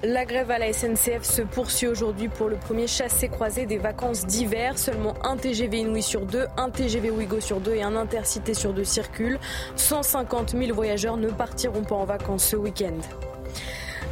[0.03, 4.79] La grève à la SNCF se poursuit aujourd'hui pour le premier chassé-croisé des vacances d'hiver.
[4.79, 8.73] Seulement un TGV Inouï sur deux, un TGV Ouigo sur deux et un Intercité sur
[8.73, 9.39] deux circulent.
[9.75, 12.97] 150 000 voyageurs ne partiront pas en vacances ce week-end.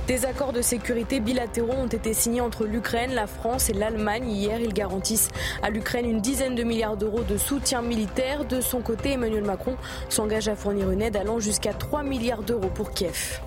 [0.10, 4.28] Des accords de sécurité bilatéraux ont été signés entre l'Ukraine, la France et l'Allemagne.
[4.28, 5.28] Hier, ils garantissent
[5.62, 8.44] à l'Ukraine une dizaine de milliards d'euros de soutien militaire.
[8.44, 9.76] De son côté, Emmanuel Macron
[10.10, 13.40] s'engage à fournir une aide allant jusqu'à 3 milliards d'euros pour Kiev.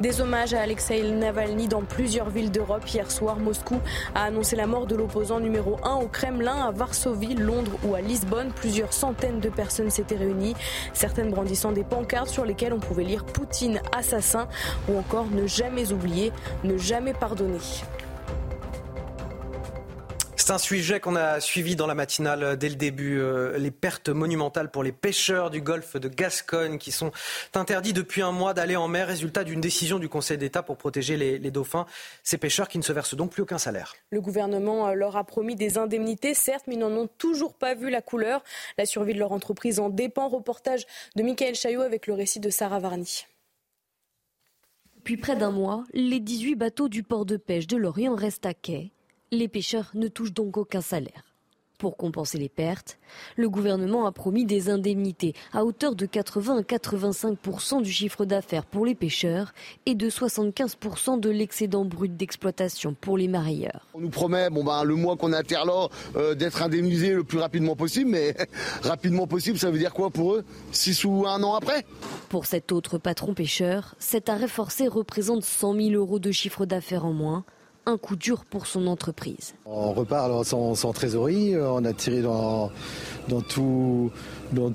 [0.00, 2.82] Des hommages à Alexei Navalny dans plusieurs villes d'Europe.
[2.92, 3.80] Hier soir, Moscou
[4.16, 8.00] a annoncé la mort de l'opposant numéro 1 au Kremlin, à Varsovie, Londres ou à
[8.00, 8.50] Lisbonne.
[8.52, 10.56] Plusieurs centaines de personnes s'étaient réunies,
[10.94, 14.48] certaines brandissant des pancartes sur lesquelles on pouvait lire Poutine assassin
[14.88, 16.32] ou encore ne jamais oublier,
[16.64, 17.60] ne jamais pardonner.
[20.44, 23.18] C'est un sujet qu'on a suivi dans la matinale dès le début.
[23.18, 27.12] Euh, les pertes monumentales pour les pêcheurs du golfe de Gascogne qui sont
[27.54, 31.16] interdits depuis un mois d'aller en mer, résultat d'une décision du Conseil d'État pour protéger
[31.16, 31.86] les, les, dauphins.
[32.24, 33.94] Ces pêcheurs qui ne se versent donc plus aucun salaire.
[34.10, 37.74] Le gouvernement euh, leur a promis des indemnités, certes, mais ils n'en ont toujours pas
[37.74, 38.44] vu la couleur.
[38.76, 40.28] La survie de leur entreprise en dépend.
[40.28, 40.84] Reportage
[41.16, 43.24] de Michael Chaillot avec le récit de Sarah Varny.
[44.98, 48.52] Depuis près d'un mois, les 18 bateaux du port de pêche de Lorient restent à
[48.52, 48.93] quai.
[49.34, 51.24] Les pêcheurs ne touchent donc aucun salaire.
[51.78, 52.98] Pour compenser les pertes,
[53.34, 58.64] le gouvernement a promis des indemnités à hauteur de 80 à 85% du chiffre d'affaires
[58.64, 59.52] pour les pêcheurs
[59.86, 63.88] et de 75% de l'excédent brut d'exploitation pour les marailleurs.
[63.94, 67.12] On nous promet, bon ben, le mois qu'on est à terre là, euh, d'être indemnisé
[67.12, 68.36] le plus rapidement possible, mais
[68.84, 70.44] rapidement possible, ça veut dire quoi pour eux?
[70.70, 71.84] Six ou un an après?
[72.28, 77.04] Pour cet autre patron pêcheur, cet arrêt forcé représente 100 000 euros de chiffre d'affaires
[77.04, 77.44] en moins
[77.86, 79.54] un coup dur pour son entreprise.
[79.66, 82.70] On repart sans, trésorerie, on a tiré dans,
[83.28, 84.10] dans, tout,
[84.52, 84.72] dans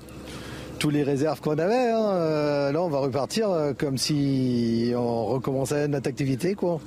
[0.79, 1.89] tous les réserves qu'on avait.
[1.91, 2.09] Hein.
[2.13, 6.55] Euh, là, on va repartir euh, comme si on recommençait notre activité.
[6.55, 6.79] Quoi.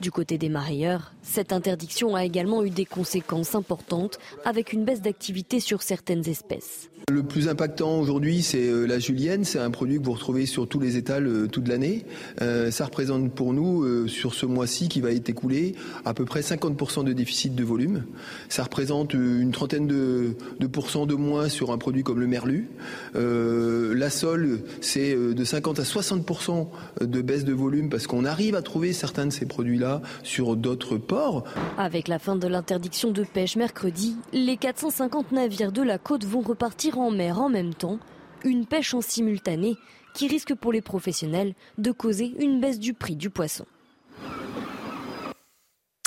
[0.00, 5.02] Du côté des marailleurs, cette interdiction a également eu des conséquences importantes avec une baisse
[5.02, 6.90] d'activité sur certaines espèces.
[7.10, 9.44] Le plus impactant aujourd'hui, c'est euh, la julienne.
[9.44, 12.06] C'est un produit que vous retrouvez sur tous les étals euh, toute l'année.
[12.40, 15.74] Euh, ça représente pour nous, sur ce mois-ci qui va être écoulé,
[16.06, 18.04] à peu près 50% de déficit de volume.
[18.48, 20.34] Ça représente une trentaine de,
[20.66, 22.70] pourcents de moins sur un produit comme le merlu.
[23.14, 26.68] la sole, c'est de 50 à 60%
[27.02, 30.96] de baisse de volume parce qu'on arrive à trouver certains de ces produits-là sur d'autres.
[31.78, 36.40] Avec la fin de l'interdiction de pêche mercredi, les 450 navires de la côte vont
[36.40, 37.98] repartir en mer en même temps,
[38.44, 39.76] une pêche en simultané
[40.14, 43.64] qui risque pour les professionnels de causer une baisse du prix du poisson.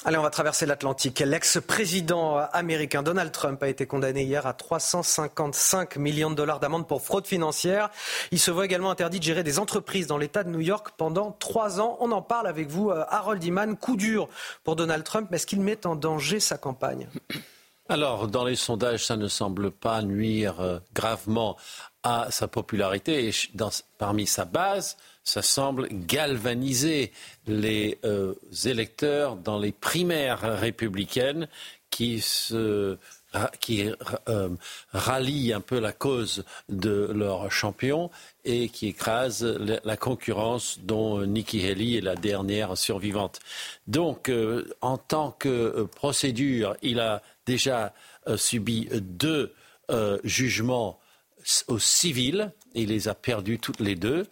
[0.07, 1.19] Allez, on va traverser l'Atlantique.
[1.19, 7.01] L'ex-président américain Donald Trump a été condamné hier à 355 millions de dollars d'amende pour
[7.01, 7.89] fraude financière.
[8.31, 11.33] Il se voit également interdit de gérer des entreprises dans l'État de New York pendant
[11.33, 11.97] trois ans.
[11.99, 13.75] On en parle avec vous, euh, Harold Iman.
[13.75, 14.29] Coup dur
[14.63, 17.09] pour Donald Trump, mais est-ce qu'il met en danger sa campagne?
[17.89, 21.57] Alors, dans les sondages, ça ne semble pas nuire euh, gravement
[22.03, 23.27] à sa popularité.
[23.27, 23.31] Et
[23.97, 24.95] parmi sa base,
[25.27, 27.11] ça semble galvaniser
[27.47, 28.33] les euh,
[28.65, 31.47] électeurs dans les primaires républicaines
[31.89, 32.23] qui
[33.59, 33.83] qui
[34.29, 34.49] euh,
[34.93, 38.09] rallient un peu la cause de leur champion
[38.45, 43.39] et qui écrasent la concurrence dont Nikki Haley est la dernière survivante.
[43.85, 44.31] Donc,
[44.81, 47.93] en tant que procédure, il a déjà
[48.27, 49.53] euh, subi deux
[49.89, 50.99] euh, jugements
[51.67, 52.51] au civil.
[52.75, 54.27] Il les a perdus toutes les deux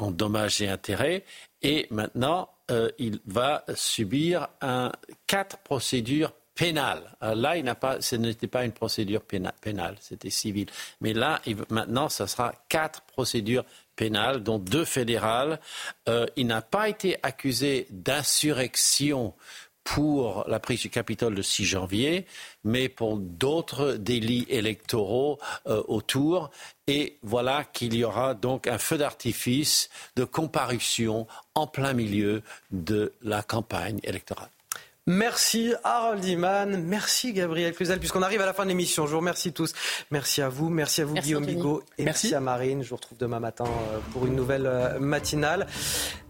[0.00, 1.24] en dommages et intérêts.
[1.62, 4.92] Et maintenant, euh, il va subir un,
[5.26, 7.16] quatre procédures pénales.
[7.22, 10.66] là, il n'a pas, ce n'était pas une procédure pénale, c'était civil.
[11.00, 13.64] Mais là, maintenant, ce sera quatre procédures
[13.96, 15.58] pénales, dont deux fédérales.
[16.36, 19.32] il n'a pas été accusé d'insurrection
[19.94, 22.24] pour la prise du Capitole le 6 janvier,
[22.62, 26.52] mais pour d'autres délits électoraux euh, autour.
[26.86, 33.12] Et voilà qu'il y aura donc un feu d'artifice de comparution en plein milieu de
[33.20, 34.50] la campagne électorale.
[35.10, 39.06] Merci Harold Iman, merci Gabriel Cluzel, puisqu'on arrive à la fin de l'émission.
[39.06, 39.72] Je vous remercie tous.
[40.12, 42.32] Merci à vous, merci à vous Guillaume Bigot et merci.
[42.32, 42.84] à Marine.
[42.84, 45.66] Je vous retrouve demain matin euh, pour une nouvelle euh, matinale.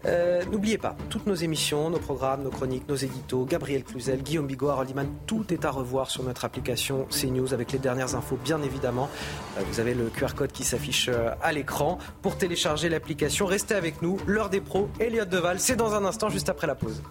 [0.05, 4.47] Euh, n'oubliez pas, toutes nos émissions, nos programmes, nos chroniques, nos éditos, Gabriel Cluzel, Guillaume
[4.47, 8.39] Bigot, Harold Iman, tout est à revoir sur notre application CNews avec les dernières infos,
[8.43, 9.11] bien évidemment.
[9.59, 11.07] Vous avez le QR code qui s'affiche
[11.43, 13.45] à l'écran pour télécharger l'application.
[13.45, 16.73] Restez avec nous, l'heure des pros, Elliot Deval, c'est dans un instant, juste après la
[16.73, 17.03] pause.